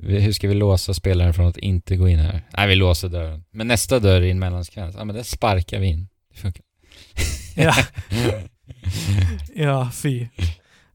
[0.00, 2.42] hur ska vi låsa spelaren från att inte gå in här?
[2.56, 3.44] Nej, vi låser dörren.
[3.50, 6.08] Men nästa dörr i en mellansekvens, ja men den sparkar vi in.
[6.34, 6.64] Det funkar.
[7.56, 7.74] Ja.
[9.54, 10.26] Ja, fy.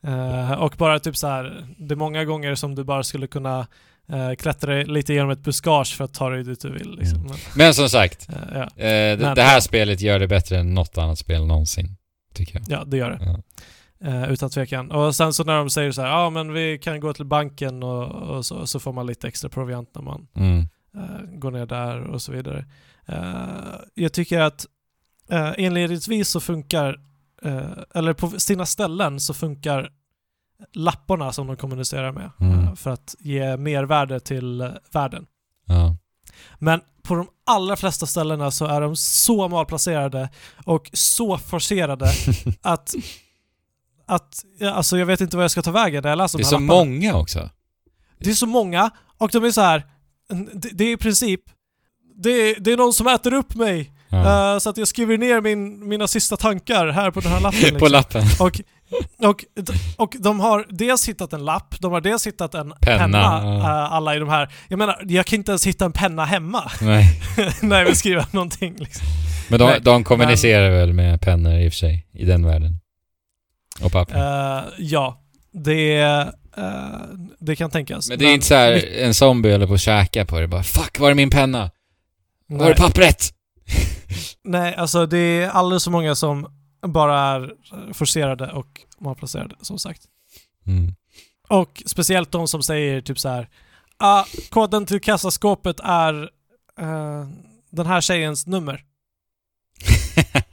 [0.04, 3.68] Eh, och bara typ så här, det är många gånger som du bara skulle kunna
[4.10, 6.96] eh, klättra lite genom ett buskage för att ta dig dit du vill.
[6.98, 7.18] Liksom.
[7.20, 7.28] Mm.
[7.30, 8.70] Men, Men som sagt, eh, ja.
[8.76, 11.98] det, Men- det här spelet gör det bättre än något annat spel någonsin.
[12.34, 12.64] Tycker jag.
[12.70, 13.20] ja, det gör det.
[13.26, 13.40] Ja.
[14.10, 14.92] Eh, utan tvekan.
[14.92, 17.84] Och sen så när de säger så här, ja men vi kan gå till banken
[17.84, 20.60] och, och så, så får man lite extra proviant när man Mm.
[20.96, 22.66] eh, går ner där och så vidare.
[23.08, 24.66] Eh, jag tycker att
[25.34, 27.00] uh, inledningsvis så funkar,
[27.96, 29.90] eller på sina ställen så funkar
[30.74, 32.60] lapparna som de kommunicerar med Mm.
[32.64, 35.26] eh, för att ge mervärde till uh, världen.
[35.66, 35.98] Ja.
[36.60, 40.30] Men på de allra flesta ställena så är de så malplacerade
[40.66, 42.12] och så forcerade
[42.62, 42.94] att,
[44.08, 46.44] att alltså jag vet inte vad jag ska ta vägen när jag läser Det är
[46.44, 46.80] de så här lapparna.
[46.86, 47.50] många också.
[48.20, 49.84] Det är så många och de är så här.
[50.54, 51.42] Det, det är i princip
[52.16, 54.54] det är, det är någon som äter upp mig Ja.
[54.54, 57.60] eh, så att jag skriver ner min, mina sista tankar här på den här lappen.
[57.80, 57.92] På liksom.
[57.92, 58.24] lappen.
[58.40, 58.62] och,
[59.30, 59.46] och,
[59.98, 63.94] och de har dels hittat en lapp, de har dels hittat en Penna, penna, eh,
[63.94, 64.54] alla i de här.
[64.68, 67.20] Jag menar, jag kan inte ens hitta en penna hemma Nej.
[67.62, 68.76] när jag vill skriva någonting.
[68.78, 69.08] Liksom.
[69.50, 72.80] Men de, Nej, de kommunicerar väl med pennor i och för sig, i den världen.
[73.82, 74.16] Och papper.
[74.16, 75.22] Eh, ja,
[75.54, 76.06] det,
[77.40, 78.10] det kan tänkas.
[78.10, 80.64] Men det är inte så här en zombie håller på att käka på det bara
[80.64, 81.72] Fuck, var är min penna?
[82.48, 83.34] Var är nej, pappret?
[84.44, 86.48] Nej, alltså det är alldeles för många som
[86.88, 87.54] bara är
[87.94, 90.02] forcerade och malplacerade, som sagt.
[90.68, 90.96] Mm.
[91.50, 93.50] Och speciellt de som säger typ så här.
[93.98, 96.30] Ah, koden till kassaskåpet är
[96.80, 97.28] eh,
[97.70, 98.84] den här tjejens nummer.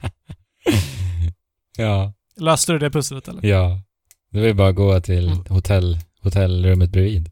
[1.77, 3.45] ja, Löste du det pusslet eller?
[3.45, 3.79] ja.
[4.31, 5.43] Det vill bara gå till Mm.
[5.49, 7.31] hotell, hotellrummet bredvid.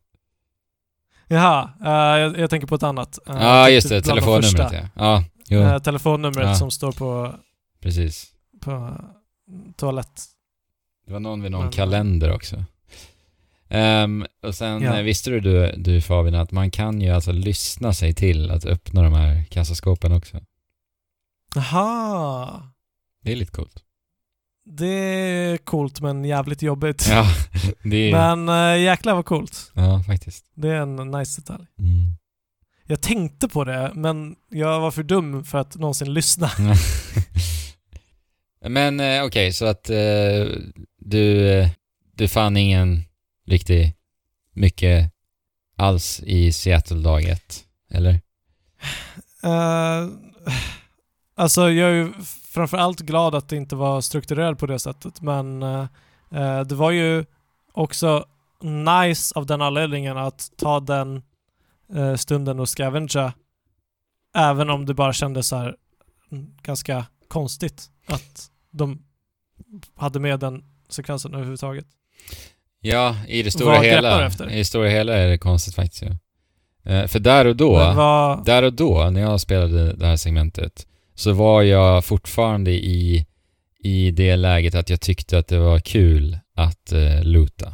[1.27, 3.19] Jaha, eh, jag, jag tänker på ett annat.
[3.25, 4.01] Ja, Eh, ah, just det.
[4.01, 4.81] Telefonnumret ja.
[4.95, 6.55] Ja, jo, Eh, telefonnumret Ja.
[6.55, 7.35] som står på,
[7.81, 8.31] precis.
[8.61, 9.01] på
[9.75, 10.21] toalett.
[11.05, 12.63] Det var någon vid någon Men- kalender också.
[13.69, 14.97] Ehm, och sen Ja.
[14.97, 18.65] eh, visste du, du, du Fabian att man kan ju alltså lyssna sig till att
[18.65, 20.39] öppna de här kassaskåpen också.
[21.55, 22.63] Jaha.
[23.23, 23.83] Det är lite coolt.
[24.65, 27.07] Det är coolt men jävligt jobbigt.
[27.09, 27.25] Ja,
[27.83, 28.35] det är...
[28.35, 29.71] Men äh, jäklar vad coolt.
[29.75, 30.45] Ja, faktiskt.
[30.55, 31.65] Det är en nice detalj.
[31.79, 32.13] Mm.
[32.91, 36.51] Jag tänkte på det, men jag var för dum för att någonsin lyssna.
[38.67, 40.47] Men eh, okej, så att eh,
[40.97, 41.69] du, eh,
[42.15, 43.03] du fann ingen
[43.47, 43.95] riktig
[44.53, 45.11] mycket
[45.77, 48.13] alls i Seattle dag ett, eller?
[49.43, 50.09] Uh,
[51.35, 52.13] alltså jag är ju
[52.53, 55.87] framförallt glad att det inte var strukturerat på det sättet, men eh,
[56.65, 57.25] det var ju
[57.71, 58.25] också
[58.61, 61.21] nice av den anledningen att ta den
[61.95, 63.33] eh, stunden och scavengea,
[64.35, 65.75] även om det bara kändes så här
[66.31, 69.01] mm, ganska konstigt att de
[69.95, 71.85] hade med den sekvensen överhuvudtaget.
[72.81, 74.31] Ja, i det stora hela.
[74.51, 76.17] I det stora hela är det konstigt faktiskt ja.
[76.83, 80.87] Eh, för där och då, vad, där och då, när jag spelade det här segmentet,
[81.15, 83.25] så var jag fortfarande i,
[83.79, 87.73] i det läget att jag tyckte att det var kul att eh, loota.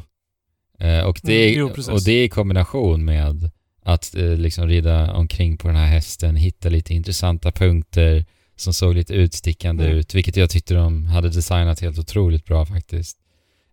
[0.80, 3.52] Eh, och, det, Mm, jo, och det i kombination med
[3.86, 8.26] att eh, liksom rida omkring på den här hästen, hitta lite intressanta punkter
[8.56, 9.98] som såg lite utstickande Mm.
[9.98, 13.18] ut, vilket jag tyckte de hade designat helt otroligt bra faktiskt.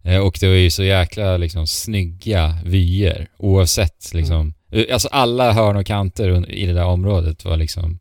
[0.04, 5.52] Eh, och det var ju så jäkla liksom snygga vyer, oavsett liksom, eh, alltså alla
[5.52, 7.98] hörn och kanter i det där området var liksom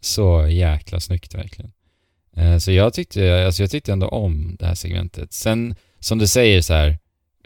[0.00, 1.72] så jäkla snyggt verkligen.
[2.36, 5.32] Eh, så jag tyckte, alltså jag tyckte ändå om det här segmentet.
[5.32, 6.98] Sen, som du säger så här,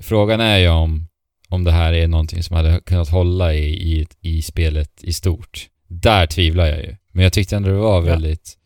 [0.03, 1.09] frågan är ju om,
[1.49, 5.69] om det här är någonting som hade kunnat hålla i, i, i spelet i stort.
[5.87, 6.97] Där tvivlar jag ju.
[7.13, 8.01] Men jag tyckte ändå det var Ja.
[8.01, 8.59] väldigt,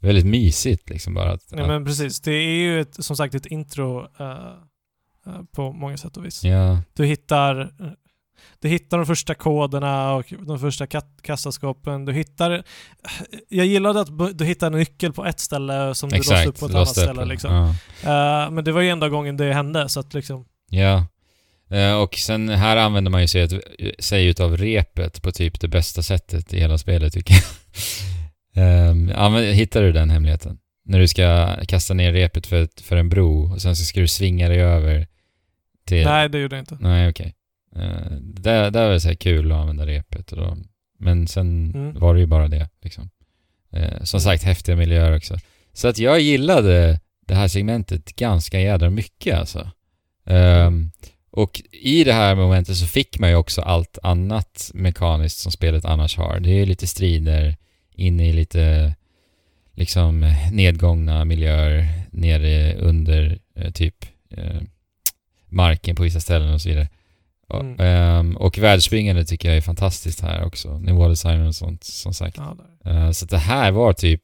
[0.00, 3.46] väldigt mysigt liksom bara att, Nej men precis, det är ju ett, som sagt ett
[3.46, 4.30] intro eh,
[5.26, 6.44] eh, på många sätt och vis.
[6.44, 7.72] ja, Du hittar
[8.60, 12.04] du hittar de första koderna och de första ka- kassaskåpen.
[12.04, 12.62] Du hittar...
[13.48, 16.66] Jag gillade att du hittar en nyckel på ett ställe som du låste upp på
[16.66, 17.24] ett annat ställe.
[17.24, 17.52] Liksom.
[18.04, 18.44] Ja.
[18.44, 20.44] Eh, men det var ju enda gången det hände, så att liksom...
[20.70, 21.06] Ja.
[21.70, 23.48] Eh, Och sen här använder man ju sig,
[23.98, 27.34] sig utav repet på typ det bästa sättet i hela spelet tycker
[28.54, 28.90] jag.
[28.90, 30.58] um, använd, hittar du den hemligheten?
[30.84, 34.08] När du ska kasta ner repet för, för en bro och sen så ska du
[34.08, 35.06] svinga dig över
[35.86, 36.04] till...
[36.04, 36.76] Nej, det gjorde jag inte.
[36.80, 37.34] Nej, okej.
[37.76, 40.56] Eh, det, det var så här kul att använda repet och då,
[40.98, 41.98] men sen Mm.
[41.98, 43.10] var det ju bara det liksom.
[43.72, 45.36] Eh, som sagt, häftiga miljöer också.
[45.72, 49.70] Så att jag gillade det här segmentet ganska jädra mycket alltså.
[50.26, 50.90] Ehm,
[51.38, 55.84] och i det här momentet så fick man ju också allt annat mekaniskt som spelet
[55.84, 56.40] annars har.
[56.40, 57.56] Det är lite strider
[57.94, 58.94] inne i lite
[59.74, 63.94] liksom nedgångna miljöer nere under eh, typ
[64.30, 64.60] eh,
[65.48, 66.88] marken på vissa ställen och så vidare.
[67.48, 67.76] Och, Mm.
[67.80, 70.78] ehm, och världsspringande tycker jag är fantastiskt här också.
[70.78, 72.36] Nivådesignen och sånt som sagt.
[72.36, 72.56] Ja.
[72.90, 74.22] Eh, så det här var typ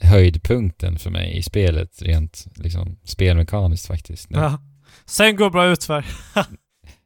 [0.00, 4.28] höjdpunkten för mig i spelet rent liksom spelmekaniskt faktiskt.
[4.30, 4.58] Ja.
[5.06, 6.06] Sen går bra utför.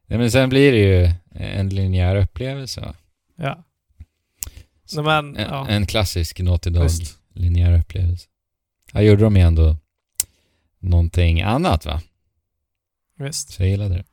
[0.06, 2.94] Nej, men sen blir det ju en linjär upplevelse?
[3.36, 3.64] Ja.
[4.94, 5.68] Nej, men, en, ja.
[5.68, 7.18] en klassisk Naughty Dog Visst.
[7.34, 8.26] linjär upplevelse.
[8.92, 9.76] Här gjorde de ju ändå
[10.78, 12.00] någonting annat va?
[13.18, 13.50] Visst.
[13.52, 14.04] Så jag gillade det.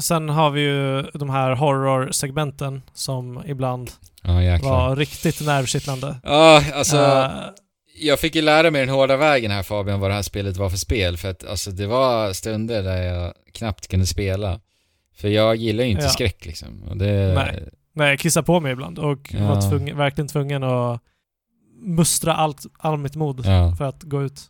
[0.00, 3.90] Sen har vi ju de här horror-segmenten som ibland
[4.22, 6.16] Ja var riktigt nervkittlande.
[6.22, 7.30] Ja, alltså Eh,
[7.98, 10.70] jag fick ju lära mig den hårda vägen här Fabian vad det här spelet var
[10.70, 14.60] för spel för att alltså det var stunder där jag knappt kunde spela.
[15.16, 16.08] För jag gillar ju inte Ja.
[16.08, 16.82] skräck liksom.
[16.88, 17.68] Och det, Nej.
[17.92, 19.48] Nej, jag kissade på mig ibland och Ja.
[19.48, 21.00] var tvungen, verkligen tvungen att
[21.82, 24.40] mustra allt, all mitt mod Ja, för att gå ut.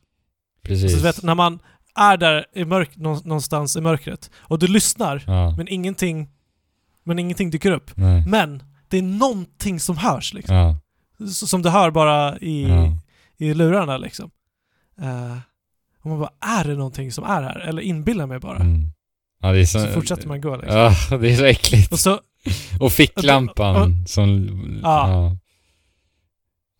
[0.62, 0.90] precis.
[0.93, 1.59] Så du vet, när man
[1.94, 5.23] är där i mörk, nå- någonstans i mörkret och du lyssnar,
[5.56, 6.28] men ingenting,
[7.05, 7.90] men ingenting dyker upp.
[7.94, 8.24] nej.
[8.28, 10.77] Men det är någonting som hörs liksom.
[11.32, 12.66] Som du hör bara i.
[13.39, 14.31] i lurarna liksom.
[15.01, 15.37] Eh,
[16.03, 17.59] och man bara, är det någonting som är här?
[17.59, 18.59] Eller inbillar mig bara?
[18.59, 18.93] Mm.
[19.43, 19.79] Ja, så...
[19.81, 20.77] Så fortsätter man gå liksom.
[20.79, 21.93] Ja, det är så äckligt.
[21.93, 22.21] Och så,
[22.81, 24.49] Och ficklampan som...
[24.83, 25.11] Ja.
[25.11, 25.37] Ja.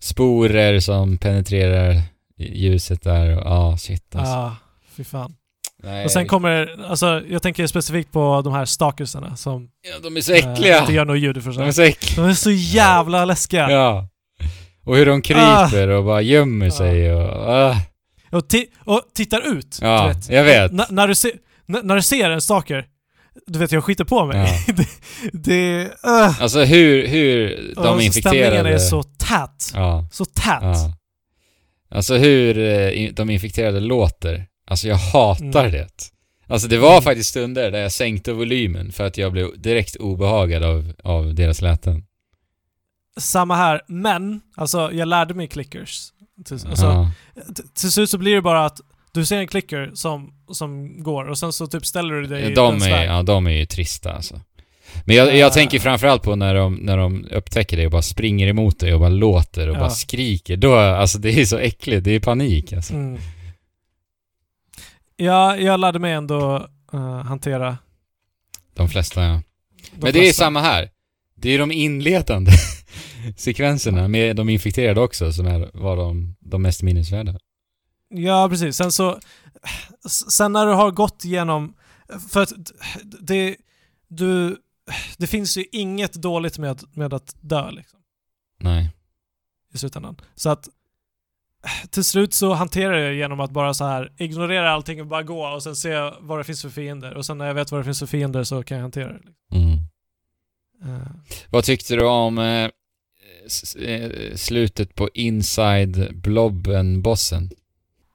[0.01, 2.03] Sporer som penetrerar
[2.39, 4.33] ljuset där och ja, shit alltså.
[4.35, 4.57] ja,
[4.97, 5.37] fy fan.
[5.83, 10.17] Nej, Och sen kommer, alltså jag tänker specifikt på de här stalkersarna som Ja, de
[10.17, 10.81] är så äckliga!
[10.81, 11.73] inte gör något ljud för de är sig.
[11.73, 12.25] så äckliga.
[12.25, 13.71] De är så jävla läskiga.
[13.71, 14.09] Ja.
[14.87, 17.31] Och hur de kryper och bara gömmer sig och...
[17.31, 17.77] ah.
[18.31, 18.43] Och,
[18.85, 19.79] och tittar ut.
[19.83, 20.29] Ja, vet.
[20.29, 20.73] jag vet.
[20.73, 21.33] N- när, du se-
[21.67, 22.87] när du ser en stalker,
[23.47, 24.65] du vet jag skiter på mig.
[24.67, 24.75] Ja.
[24.75, 24.87] det,
[25.33, 28.71] det uh, Alltså hur, hur de Stämningen infekterade...
[28.75, 29.71] är så tät.
[29.75, 30.09] Ja.
[30.13, 30.45] Så tät.
[30.63, 30.93] Ja.
[31.91, 34.47] Alltså hur eh, de infekterade låter.
[34.67, 35.73] Alltså jag hatar Mm.
[35.73, 35.89] det.
[36.49, 37.03] Alltså det var Mm.
[37.03, 41.63] faktiskt stunder där jag sänkte volymen för att jag blev direkt obehagad av, av deras
[41.63, 42.03] läten.
[43.21, 46.09] Samma här, men alltså jag lärde mig clickers.
[46.45, 47.11] Till, alltså, ja.
[47.75, 48.81] till slut så blir det bara att
[49.13, 52.55] du ser en clicker som, som går och sen så typ ställer du dig i
[52.55, 54.41] de, dens är, ja, de är ju trista alltså.
[55.05, 55.33] Men jag, Ja.
[55.33, 58.95] jag tänker framförallt på när de, när de upptäcker det och bara springer emot dig
[58.95, 59.81] och bara låter och Ja.
[59.81, 60.57] bara skriker.
[60.57, 62.95] Då, alltså det är så äckligt, det är panik alltså.
[62.95, 63.21] Mm.
[65.17, 67.79] Ja, jag lärde mig ändå eh, hantera
[68.75, 69.29] De flesta ja.
[69.31, 69.43] de
[69.93, 70.45] Men det är flesta.
[70.45, 70.91] samma här.
[71.35, 72.53] Det är de inledande
[73.37, 77.39] sekvenserna med de infekterade också som är, var de, de mest minnesvärda.
[78.09, 78.77] Ja, precis.
[78.77, 79.21] Sen så...
[80.31, 81.75] Sen när du har gått igenom...
[82.31, 82.53] För att
[83.21, 83.57] det...
[84.09, 84.57] Du...
[85.19, 87.99] Det finns ju inget dåligt med, med att dö liksom,
[88.61, 88.91] Nej.
[89.75, 90.17] i slutändan.
[90.35, 90.69] Så att
[91.91, 95.47] till slut så hanterar jag genom att bara så här ignorera allting och bara gå
[95.47, 97.15] och sen se vad det finns för fiender.
[97.15, 99.19] Och sen när jag vet vad det finns för fiender så kan jag hantera det.
[99.19, 99.35] liksom.
[99.53, 99.77] Mm.
[100.85, 101.07] Eh,
[101.51, 102.71] Vad tyckte du om eh,
[104.37, 107.51] slutet på Inside Blobben-bossen?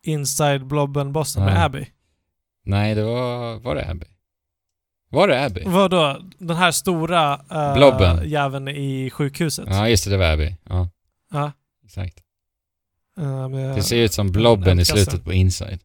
[0.04, 1.86] Inside Blobben-bossen med Abby.
[2.66, 3.60] Nej, det var...
[3.60, 4.06] Var det Abby?
[5.10, 5.62] Var det Abby?
[5.66, 6.22] Vadå?
[6.38, 8.30] Den här stora uh, Blobben.
[8.30, 9.66] jäveln i sjukhuset?
[9.70, 10.56] Ja, just det, det var Abby.
[10.70, 10.90] Ja,
[11.32, 11.52] Ja.
[11.86, 12.18] exakt.
[13.18, 15.80] eh, med- Det ser ut som Blobben i slutet på Inside.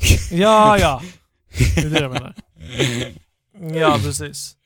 [0.30, 1.02] Ja, ja.
[1.74, 2.34] Det är det jag menar.
[3.78, 4.56] Ja, precis.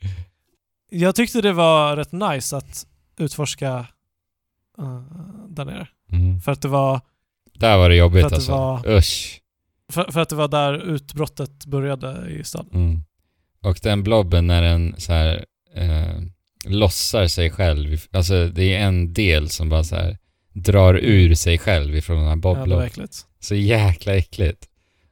[0.91, 2.87] Jag tyckte det var rätt nice att
[3.21, 3.87] utforska
[4.79, 5.03] uh,
[5.49, 5.89] där nere.
[6.13, 6.41] Mm.
[6.41, 7.01] För att det var,
[7.55, 8.53] Där var det För jobbigt att det alltså.
[8.53, 9.41] var- Usch.
[9.93, 12.71] för, för att det var där utbrottet började i staden.
[12.75, 13.03] Mm.
[13.63, 16.21] Och den blobben när den så här eh,
[16.65, 18.01] lossar sig själv.
[18.11, 20.19] Alltså det är en del som bara så här
[20.53, 22.81] drar ur sig själv ifrån den här Ja, det var bobblob.
[22.83, 23.27] äckligt.
[23.41, 24.69] så jäkla äckligt.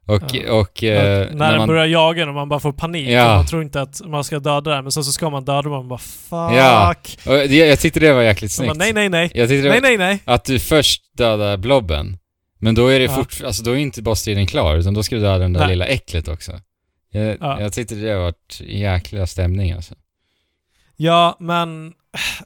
[0.06, 0.52] Och, Ja.
[0.52, 3.30] och eh, när den börjar jaga en och man bara får panik Ja.
[3.30, 5.62] och man tror inte att man ska döda den men sen så ska man döda
[5.62, 6.30] den och man bara fuck.
[6.58, 6.94] Ja.
[7.26, 8.94] och det, jag tyckte det var jäkligt Man bara, snyggt.
[8.94, 9.30] nej, nej, nej.
[9.40, 10.18] Jag tyckte Nej, nej, nej.
[10.24, 12.18] att du först dödar blobben,
[12.58, 13.14] men då är det Ja.
[13.14, 15.68] fort, alltså då är inte bossstriden klar, utan då ska du döda den där Nej.
[15.68, 16.52] lilla äcklet också.
[17.10, 17.60] Jag, Ja.
[17.60, 19.94] jag tyckte det var jäkla stämning alltså.
[20.96, 21.92] Ja, men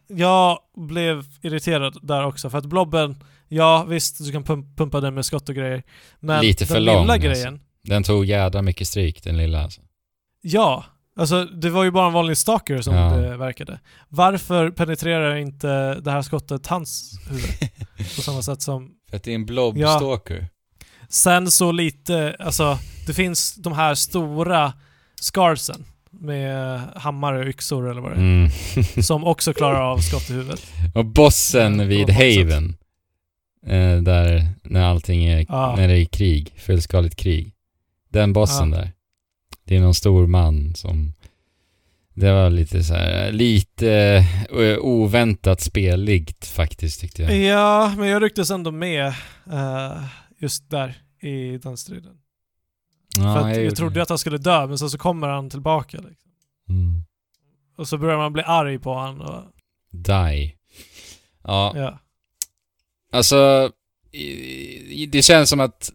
[0.09, 3.17] jag blev irriterad där också för att blobben,
[3.51, 5.83] ja visst du kan pum- pumpa den med skott och grejer.
[6.21, 7.27] Men Lite för den lång, lilla alltså.
[7.29, 9.81] grejen, Den tog jädra mycket stryk, den lilla alltså.
[10.43, 10.85] ja.
[11.17, 13.17] Alltså det var ju bara en vanlig stalker som Ja.
[13.17, 13.81] det verkade.
[14.09, 17.45] Varför penetrerar inte det här skottet hans huvud?
[18.17, 18.91] på samma sätt som...
[19.11, 20.49] För att det är en blobstalker.
[21.09, 24.73] Sen så lite, alltså det finns de här stora
[25.21, 28.21] scarsen med hammare och yxor eller vad det är.
[28.21, 28.51] Mm.
[29.03, 30.63] Som också klarar av skott i huvudet.
[30.95, 32.17] Och bossen Ja, vid sätt.
[32.17, 32.77] Haven.
[33.67, 35.75] Eh, där, när allting är, Ja.
[35.77, 37.55] när det är krig, fullskaligt krig.
[38.09, 38.77] Den bossen Ja.
[38.79, 38.93] där.
[39.65, 41.13] Det är någon stor man som...
[42.15, 43.93] Det var lite så här, lite
[44.51, 47.37] eh, oväntat speligt faktiskt tyckte jag.
[47.37, 49.07] Ja, men jag rycktes ändå med
[49.53, 50.03] eh,
[50.39, 52.17] just där i den striden.
[53.17, 54.03] Ja, För att jag, trodde det.
[54.03, 55.97] att han skulle dö, men sen så kommer han tillbaka.
[55.97, 56.31] Liksom.
[56.69, 57.05] Mm.
[57.77, 59.43] Och så börjar man bli arg på han och...
[59.91, 60.55] Die.
[61.45, 61.99] Ja, Ja.
[63.11, 63.71] Alltså...
[65.09, 65.91] Det känns som att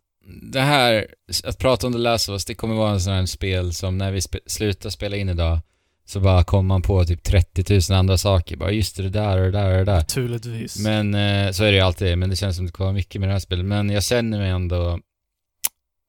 [0.51, 1.07] det här,
[1.43, 3.97] att prata om The Last of Us, det kommer vara en sån här spel som
[3.97, 5.59] när vi spe, slutar spela in idag
[6.05, 8.57] så bara kommer man på typ 30 000 andra saker.
[8.57, 9.97] Bara just det, det där och det där och det där.
[9.97, 10.79] Naturligtvis.
[10.79, 13.19] Men eh, så är det ju alltid, men det känns som det kommer vara mycket
[13.21, 13.65] med det här spelet.
[13.65, 14.99] Men jag känner mig ändå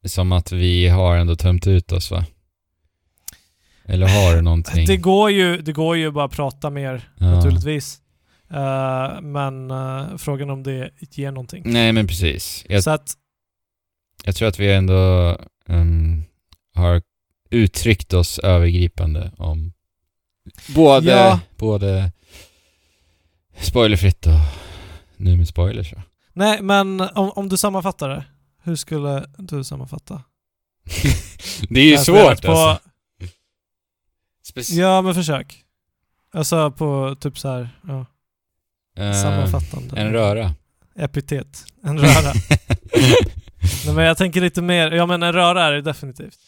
[0.05, 2.25] som att vi har ändå tömt ut oss va?
[3.85, 4.87] Eller har du någonting?
[4.87, 7.27] det, går ju, det går ju bara att prata mer, Ja.
[7.27, 7.99] naturligtvis.
[8.51, 11.63] Eh, men eh, frågan om det ger någonting.
[11.67, 12.65] Nej men precis.
[12.69, 13.11] Jag, Så att,
[14.25, 14.95] jag tror att vi ändå
[15.69, 16.25] ehm,
[16.75, 17.03] har
[17.51, 19.73] uttryckt oss övergripande om
[20.75, 21.41] både, Ja.
[21.57, 22.13] både
[23.61, 24.33] spoilerfritt och
[25.17, 26.03] nu med spoilers va?
[26.33, 28.25] nej, men om, om du sammanfattar det.
[28.63, 30.23] Hur skulle du sammanfatta?
[31.69, 32.89] Det är ju svårt på, alltså.
[34.53, 35.65] Speci- Ja, men försök.
[36.33, 38.07] Alltså på typ så här, ja,
[38.97, 40.01] sammanfattande.
[40.01, 40.55] En röra.
[40.99, 41.65] Epitet.
[41.85, 42.33] En röra.
[43.87, 46.39] Nej, men jag tänker lite mer, ja men en röra är det definitivt.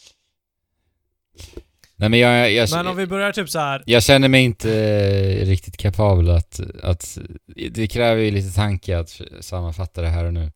[1.95, 3.83] Nej men jag, jag, Men om vi börjar typ så här.
[3.85, 7.17] jag känner mig inte eh, riktigt kapabel att, att...
[7.71, 10.51] Det kräver ju lite tanke att sammanfatta det här och nu.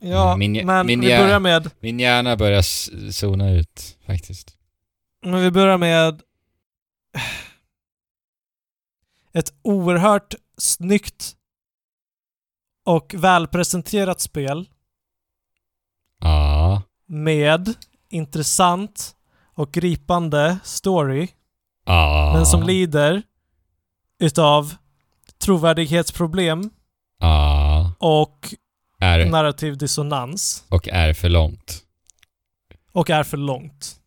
[0.00, 2.62] Ja, Min- men min vi börjar med, Min hjärna börjar
[3.10, 4.56] zona ut, faktiskt.
[5.24, 6.20] men vi börjar med
[9.34, 11.36] ett oerhört snyggt
[12.84, 14.68] och välpresenterat spel
[16.20, 16.82] Ja.
[17.06, 17.74] med
[18.08, 19.16] intressant
[19.54, 21.28] och gripande story
[21.86, 22.32] Ja.
[22.34, 23.22] men som lider
[24.18, 24.74] utav
[25.38, 26.70] trovärdighetsproblem
[27.20, 27.92] Ja.
[27.98, 28.54] och
[29.00, 31.82] Är, narrativ dissonans och är för långt.
[32.92, 34.00] och är för långt.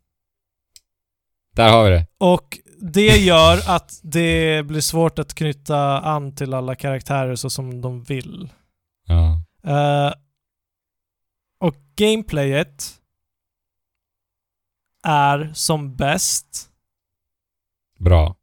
[1.56, 2.08] Där har vi det.
[2.18, 7.82] Och det gör att det blir svårt att knyta an till alla karaktärer så som
[7.82, 8.50] de vill.
[9.06, 9.42] Ja.
[9.64, 10.14] Eh,
[11.60, 13.02] och gameplayet
[15.04, 16.70] är som bäst
[18.00, 18.36] Bra.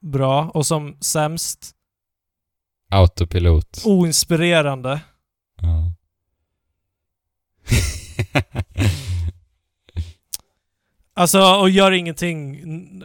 [0.00, 1.74] bra och som sämst
[2.90, 3.82] Autopilot.
[3.84, 5.00] oinspirerande.
[5.60, 5.92] Ja.
[11.14, 12.62] Alltså, och gör ingenting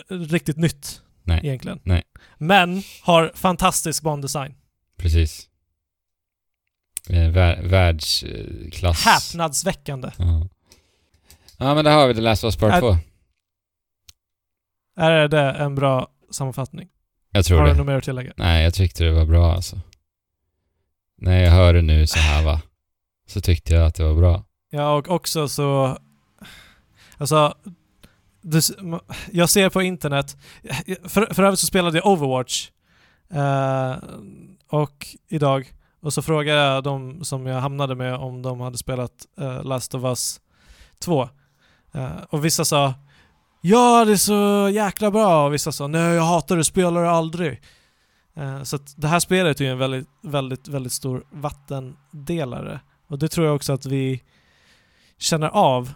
[0.10, 1.40] riktigt nytt Nej.
[1.44, 1.80] egentligen.
[1.84, 2.04] Nej.
[2.38, 4.56] Men har fantastisk bandesign.
[4.98, 5.50] Precis.
[7.10, 9.06] Eh, vär, världsklass.
[9.06, 10.12] Häpnadsväckande.
[10.18, 10.48] Ja.
[11.58, 12.22] ja, men där har vi det.
[12.22, 12.98] Last of Us Part Är- 2.
[14.96, 16.90] Är det en bra sammanfattning?
[17.32, 17.78] Jag tror Har du det.
[17.78, 18.34] något mer att tillägga?
[18.38, 19.80] Nej, jag tyckte det var bra alltså.
[21.18, 22.62] När jag hör det nu så här va,
[23.28, 24.46] så tyckte jag att det var bra.
[24.70, 25.98] Ja, och också så...
[27.18, 27.56] Alltså...
[28.50, 28.62] Du,
[29.32, 30.38] jag ser på internet...
[31.04, 32.70] För, för övrigt så spelade jag Overwatch.
[33.30, 33.96] Eh,
[34.70, 35.74] och idag.
[36.02, 39.96] Och så frågade jag de som jag hamnade med om de hade spelat eh, Last
[39.96, 40.40] of Us
[41.00, 41.30] 2.
[41.94, 42.94] Eh, och vissa sa
[43.62, 45.46] Ja, det är så jäkla bra.
[45.46, 47.62] Och vissa sa Nej, jag hatar det, spelar det aldrig.
[48.36, 52.80] Eh, så att det här spelet är ju en väldigt, väldigt, väldigt stor vattendelare.
[53.08, 54.24] Och det tror jag också att vi
[55.18, 55.94] känner av.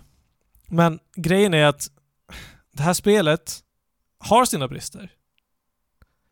[0.68, 1.92] Men grejen är att
[2.72, 3.64] det här spelet
[4.18, 5.12] har sina brister.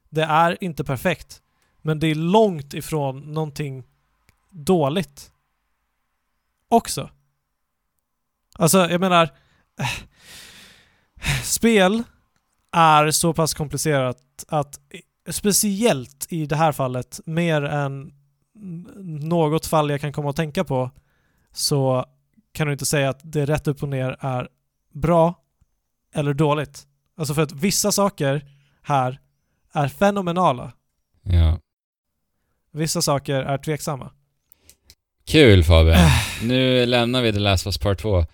[0.10, 1.42] Det är inte perfekt.
[1.82, 3.84] Men det är långt ifrån någonting
[4.50, 5.32] dåligt.
[6.68, 7.10] Också.
[8.54, 9.24] Alltså, jag menar...
[9.80, 9.88] Eh,
[11.44, 12.04] spel
[12.72, 14.80] är så pass komplicerat att
[15.30, 18.14] speciellt i det här fallet, mer än
[19.06, 20.92] något fall jag kan komma att tänka på,
[21.52, 22.06] så
[22.52, 24.50] kan du inte säga att det rätt upp och ner är
[24.94, 25.36] bra
[26.16, 26.88] eller dåligt.
[27.18, 28.46] Alltså för att vissa saker
[28.82, 29.20] här
[29.74, 30.72] är fenomenala.
[31.24, 31.60] Ja.
[32.74, 34.12] Vissa saker är tveksamma.
[35.28, 35.96] Kul Fabian.
[35.98, 36.12] Äh.
[36.44, 38.26] Nu lämnar vi The Last of Us Part 2.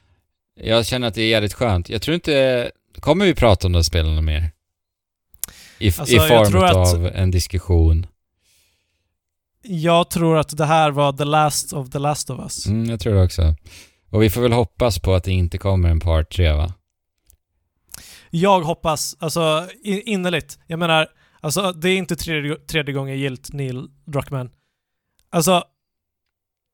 [0.59, 1.89] Jag känner att det är jävligt skönt.
[1.89, 2.71] Jag tror inte...
[2.99, 4.51] Kommer vi prata om de spelarna mer?
[5.79, 8.07] I, Alltså, i form tror att- av en diskussion.
[9.67, 12.65] Jag tror att det här var the last of the last of us.
[12.67, 13.55] Mm, jag tror det också.
[14.09, 16.73] Och vi får väl hoppas på att det inte kommer en Part 3 va?
[18.37, 20.59] Jag hoppas, alltså in- innerligt.
[20.67, 21.07] Jag menar,
[21.41, 24.49] alltså det är inte tredje, tredje gången gilt Neil Druckmann.
[25.29, 25.63] Alltså,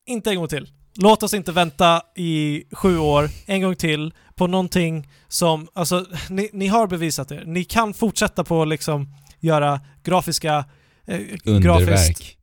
[0.08, 0.70] inte en gång till.
[0.96, 6.50] Låt oss inte vänta i sju år, en gång till, på någonting som, alltså, ni,
[6.54, 7.44] ni har bevisat er.
[7.46, 10.66] Ni kan fortsätta på liksom göra grafiska,
[11.08, 12.38] eh, grafiskt, Underverk.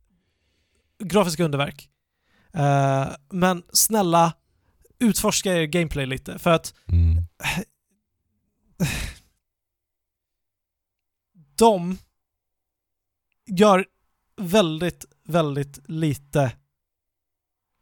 [1.03, 1.89] grafiska underverk.
[2.53, 4.33] Eh, men snälla,
[4.99, 7.23] utforska er gameplay lite, för att Mm.
[11.57, 11.97] De
[13.45, 13.85] gör
[14.37, 16.51] väldigt, väldigt lite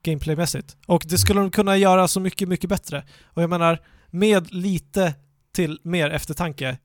[0.04, 0.78] gameplaymässigt.
[0.88, 3.08] Och det skulle de kunna göra så mycket, mycket bättre.
[3.24, 5.16] Och jag menar, med lite
[5.52, 6.78] till mer eftertanke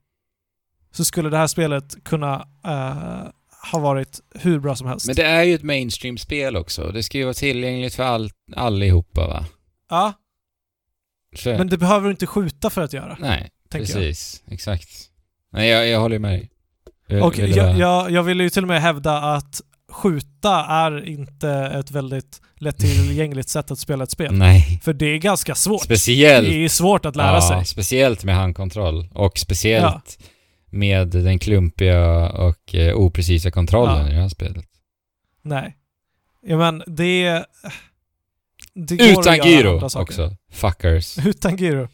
[0.91, 3.27] så skulle det här spelet kunna eh,
[3.71, 5.07] ha varit hur bra som helst.
[5.07, 6.91] Men det är ju ett mainstream-spel också.
[6.91, 9.45] Det ska ju vara tillgängligt för all, allihopa va?
[9.89, 10.13] Ja,
[11.35, 14.07] Så, men det behöver du inte skjuta för att göra, nej, tänker jag.
[14.07, 14.43] precis.
[14.47, 14.89] Exakt.
[15.51, 16.49] Nej, jag, jag håller med dig.
[17.07, 21.07] Jag Och ville jag, jag, jag vill ju till och med hävda att skjuta är
[21.07, 24.33] inte ett väldigt lättillgängligt sätt att spela ett spel.
[24.33, 24.79] Nej.
[24.83, 25.83] För det är ganska svårt.
[25.83, 26.49] Speciellt.
[26.49, 27.65] Det är svårt att lära ja, sig.
[27.65, 29.09] speciellt med handkontroll.
[29.13, 30.19] Och speciellt
[30.69, 34.07] med den klumpiga och eh, oprecisa kontrollen Ja.
[34.07, 34.65] i det här spelet.
[35.41, 35.75] Nej.
[36.41, 37.45] Ja men det...
[38.73, 40.35] det Utan gyro också.
[40.51, 41.17] Fuckers.
[41.25, 41.87] Utan gyro.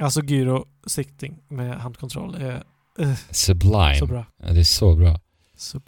[0.00, 2.62] Alltså gyrosikting med handkontroll är
[2.98, 3.94] eh, Sublime.
[3.98, 4.26] så bra.
[4.42, 5.20] Ja, det är så bra.
[5.56, 5.80] Så,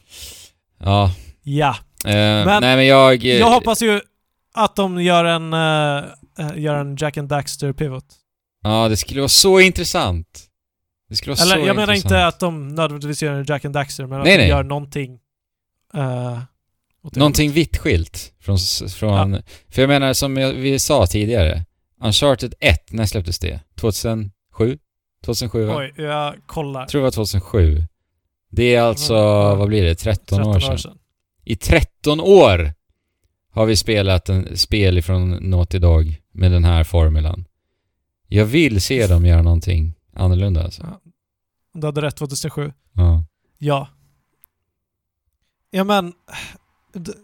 [0.78, 1.14] Ja.
[1.42, 1.76] ja.
[2.04, 3.24] Eh, Men nej men jag...
[3.24, 4.00] eh, Jag hoppas ju
[4.54, 5.52] att de gör en,
[6.62, 8.04] gör en Jack and Daxter pivot.
[8.62, 10.46] Ja, det skulle vara så intressant.
[11.08, 12.04] Det skulle vara Eller så jag menar intressant.
[12.12, 14.48] inte att de nödvändigtvis gör en Jack and Daxter, men att Nej, de nej.
[14.50, 15.18] gör någonting...
[17.12, 18.58] Någonting vitt skilt från...
[18.98, 21.64] från För jag menar, som jag, vi sa tidigare,
[22.00, 23.60] Uncharted 1, när släpptes det?
[23.76, 24.78] 2007?
[25.24, 25.76] 2007 va?
[25.76, 26.80] Oj, jag kollar.
[26.80, 27.84] Jag tror det var 2007.
[28.50, 29.54] Det är alltså, Ja.
[29.54, 30.98] vad blir det, 13, år sedan.
[31.44, 32.74] I 13 år
[33.52, 37.44] har vi spelat en spel ifrån Naughty Dog med den här formulan.
[38.28, 41.00] Jag vill se dem göra någonting annorlunda alltså.
[41.74, 42.72] Du hade rätt 2007.
[42.92, 43.24] Ja.
[43.58, 43.88] Ja.
[45.70, 46.12] Ja men...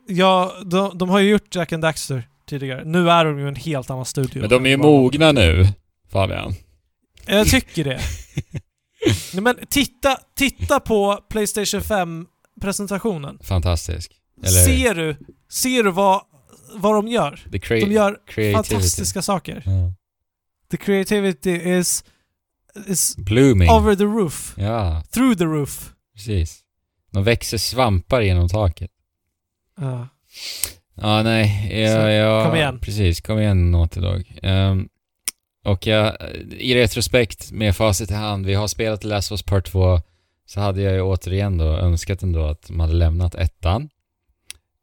[0.09, 2.85] Ja, de, de har ju gjort Jack and Daxter tidigare.
[2.85, 4.40] Nu är de ju en helt annan studio.
[4.40, 5.68] Men de är ju mogna nu,
[6.12, 6.55] Fabian.
[7.27, 8.01] Jag tycker det.
[9.32, 13.39] Nej, men titta, titta på Playstation 5-presentationen.
[13.44, 14.12] Fantastisk.
[14.43, 15.16] Eller Ser du,
[15.51, 16.23] ser du vad,
[16.74, 17.40] vad de gör?
[17.51, 17.59] De
[17.93, 18.55] gör creativity.
[18.74, 19.62] fantastiska saker.
[19.66, 19.93] Ja.
[20.70, 22.05] The creativity is,
[22.86, 23.70] is Blooming.
[23.70, 24.55] over the roof.
[24.56, 25.93] Ja, Through the roof.
[26.14, 26.60] precis.
[27.12, 28.90] De växer svampar genom taket.
[29.81, 30.09] Ja.
[30.97, 31.68] Ja, nej.
[31.82, 32.78] Ja, ja, kom igen.
[32.78, 34.39] Precis, kom igen Naughty Dog.
[34.43, 34.89] Ehm,
[35.64, 36.16] och jag,
[36.51, 40.01] i retrospekt med facit i hand, vi har spelat Last of Us Part 2,
[40.47, 43.89] så hade jag ju återigen då önskat ändå att de hade lämnat ettan.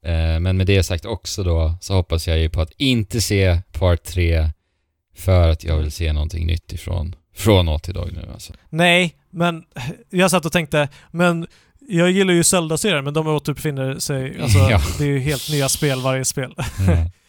[0.06, 3.62] Eh, men med det sagt också då, så hoppas jag ju på att inte se
[3.72, 4.50] Part 3
[5.16, 8.54] för att jag vill se någonting nytt ifrån från Naughty Dog nu alltså.
[8.70, 9.64] Nej, men
[10.10, 11.48] jag satt och tänkte, men
[11.88, 14.42] jag gillar ju Zelda-serien, men de återbefinner sig...
[14.42, 14.80] Alltså, Ja.
[14.98, 16.54] det är ju helt nya spel varje spel.
[16.58, 17.10] Ja.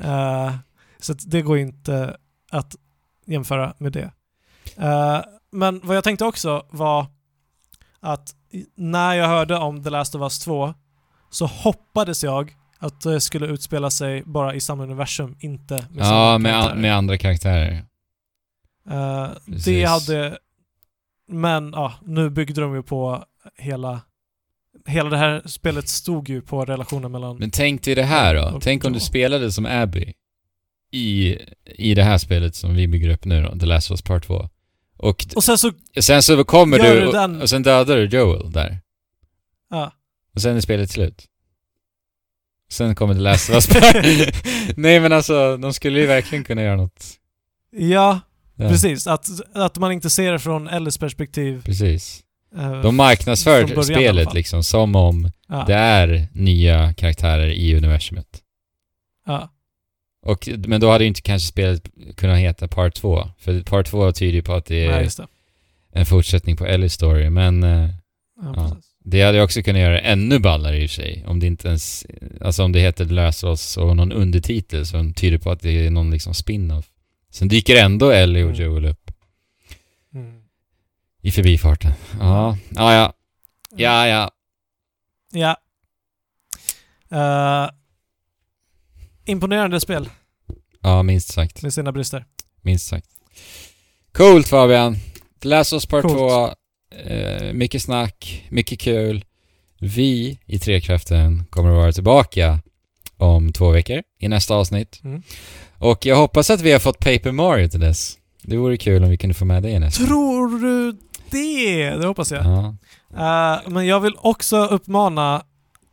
[0.00, 0.54] Eh,
[1.00, 2.16] så det går inte
[2.50, 2.76] att
[3.26, 4.10] jämföra med det.
[4.76, 5.20] Eh,
[5.52, 7.06] men vad jag tänkte också var
[8.00, 8.34] att
[8.76, 10.74] när jag hörde om The Last of Us 2
[11.30, 16.04] så hoppades jag att det skulle utspela sig bara i samma universum, inte med ja,
[16.04, 16.80] samma med, karaktärer.
[16.80, 17.84] med andra karaktärer.
[18.90, 19.28] Eh,
[19.64, 20.38] det hade...
[21.28, 23.24] Men ja, nu byggde de ju på
[23.56, 24.00] hela...
[24.86, 27.36] Hela det här spelet stod ju på relationen mellan...
[27.36, 28.60] Men tänk dig det här då.
[28.62, 30.12] Tänk om du spelade som Abby
[30.90, 34.02] i, i det här spelet som vi bygger upp nu då, The Last of Us
[34.02, 34.48] Part 2.
[34.96, 35.72] Och och sen så...
[36.00, 38.80] sen så kommer du och, den- och sen dödar du Joel där.
[39.70, 39.92] Ja.
[40.34, 41.24] Och sen är spelet slut.
[42.70, 43.96] Sen kommer The Last of Us Part...
[44.76, 47.04] Nej men alltså, de skulle ju verkligen kunna göra något.
[47.70, 48.20] Ja,
[48.54, 48.68] där.
[48.68, 49.06] precis.
[49.06, 51.62] Att, att man inte ser det från Ellis perspektiv.
[51.64, 52.20] Precis.
[52.56, 58.42] Eh, De marknadsför början spelet liksom som om ja, det är nya karaktärer i universumet.
[59.26, 59.50] ja,
[60.22, 63.28] Och, men då hade ju inte kanske spelet kunnat heta Part 2.
[63.38, 65.26] För Part 2 tyder ju på att det är nej, det.
[66.00, 67.88] en fortsättning på Ellie Story, men eh,
[68.42, 68.76] Ja, Ja.
[69.04, 71.24] det hade ju också kunnat göra ännu ballare i och för sig.
[71.26, 72.06] Om det inte ens,
[72.40, 75.90] alltså om det heter of Us och någon undertitel som tyder på att det är
[75.90, 76.84] någon liksom spin-off.
[77.30, 78.62] Sen dyker ändå Ellie och Mm.
[78.62, 79.03] Joel upp.
[81.24, 81.92] I förbifarten.
[82.20, 83.12] Ja, ja, ja.
[83.76, 84.30] Ja, ja.
[85.32, 85.56] Ja.
[87.10, 87.70] Eh,
[89.26, 90.08] imponerande spel
[90.82, 91.62] Ja, minst sagt.
[91.62, 92.24] med sina brister.
[92.62, 93.06] Minst sagt.
[94.12, 94.96] Coolt Fabian.
[95.42, 96.18] The Last of Us Part Coolt.
[96.18, 96.54] 2.
[97.12, 99.24] Eh, mycket snack, mycket kul.
[99.80, 102.60] Vi i Trekraften kommer att vara tillbaka
[103.16, 105.00] om två veckor i nästa avsnitt.
[105.04, 105.22] Mm.
[105.78, 108.18] Och jag hoppas att vi har fått Paper Mario till dess.
[108.42, 110.04] Det vore kul om vi kunde få med det i nästa.
[110.04, 110.98] Tror du
[111.34, 111.90] det?
[111.90, 112.44] Det hoppas jag.
[112.46, 112.74] Ja.
[113.54, 115.42] Eh, men jag vill också uppmana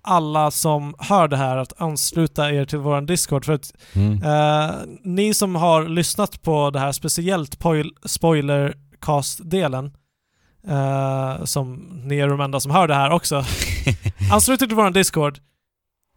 [0.03, 3.45] alla som hör det här att ansluta er till vår Discord.
[3.45, 4.23] För att Mm.
[4.23, 4.71] eh,
[5.03, 9.91] ni som har lyssnat på det här, speciellt poil- spoilercast-delen,
[10.67, 11.73] eh, som
[12.05, 13.35] ni är de enda som hör det här också,
[14.31, 15.39] anslut er till vår Discord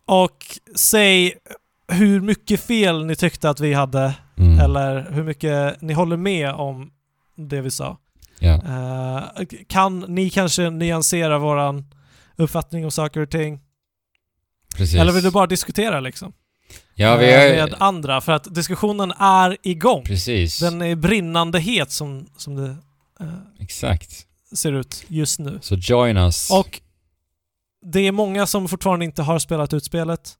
[0.06, 0.44] och
[0.76, 1.34] säg
[1.88, 4.60] hur mycket fel ni tyckte att vi hade, Mm.
[4.60, 6.90] eller hur mycket ni håller med om
[7.36, 7.96] det vi sa.
[8.38, 8.54] Ja.
[8.54, 11.84] Eh, kan ni kanske nyansera våran
[12.36, 13.60] uppfattning om saker och ting?
[14.76, 15.00] Precis.
[15.00, 16.32] Eller vill du bara diskutera liksom?
[16.94, 17.68] Ja, vi Eh, har...
[17.68, 20.04] Med andra, för att diskussionen är igång.
[20.04, 20.58] Precis.
[20.58, 22.76] Den är brinnande het som, som det
[23.20, 23.26] eh,
[23.60, 24.26] Exakt.
[24.54, 25.58] ser ut just nu.
[25.62, 26.50] Så join us.
[26.50, 26.80] Och
[27.86, 30.32] det är många som fortfarande inte har spelat ut spelet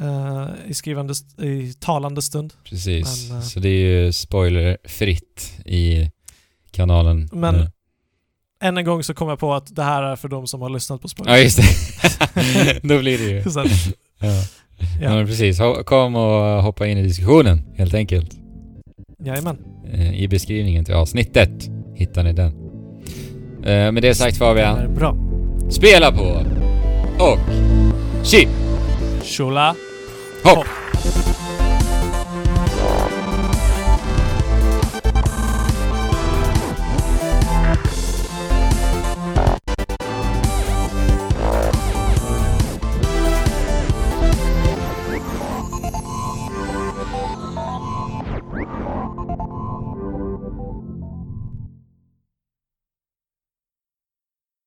[0.00, 2.54] eh, i, skrivande, i talande stund.
[2.64, 3.28] Precis.
[3.28, 6.10] Men, eh, Så det är ju spoilerfritt i
[6.78, 7.70] kanalen Men- nu.
[8.62, 10.70] Än en gång så kom jag på att det här är för de som har
[10.70, 11.32] lyssnat på spoiler.
[11.32, 12.80] Ja, just det.
[12.88, 13.42] Då blir det ju.
[13.50, 13.66] Så att,
[14.20, 14.28] Ja.
[15.00, 15.18] Ja.
[15.20, 15.60] ja, precis.
[15.84, 18.30] Kom och hoppa in i diskussionen, helt enkelt.
[19.24, 19.58] jajamän.
[19.92, 21.50] Eh, I beskrivningen till avsnittet
[21.94, 22.52] hittar ni den.
[23.64, 25.16] Eh, med det sagt Fabian, Det är bra.
[25.70, 26.44] spela på
[27.24, 27.38] och
[28.26, 28.48] chip
[29.24, 29.74] Shula.
[30.44, 30.56] hopp!
[30.56, 30.66] Hopp.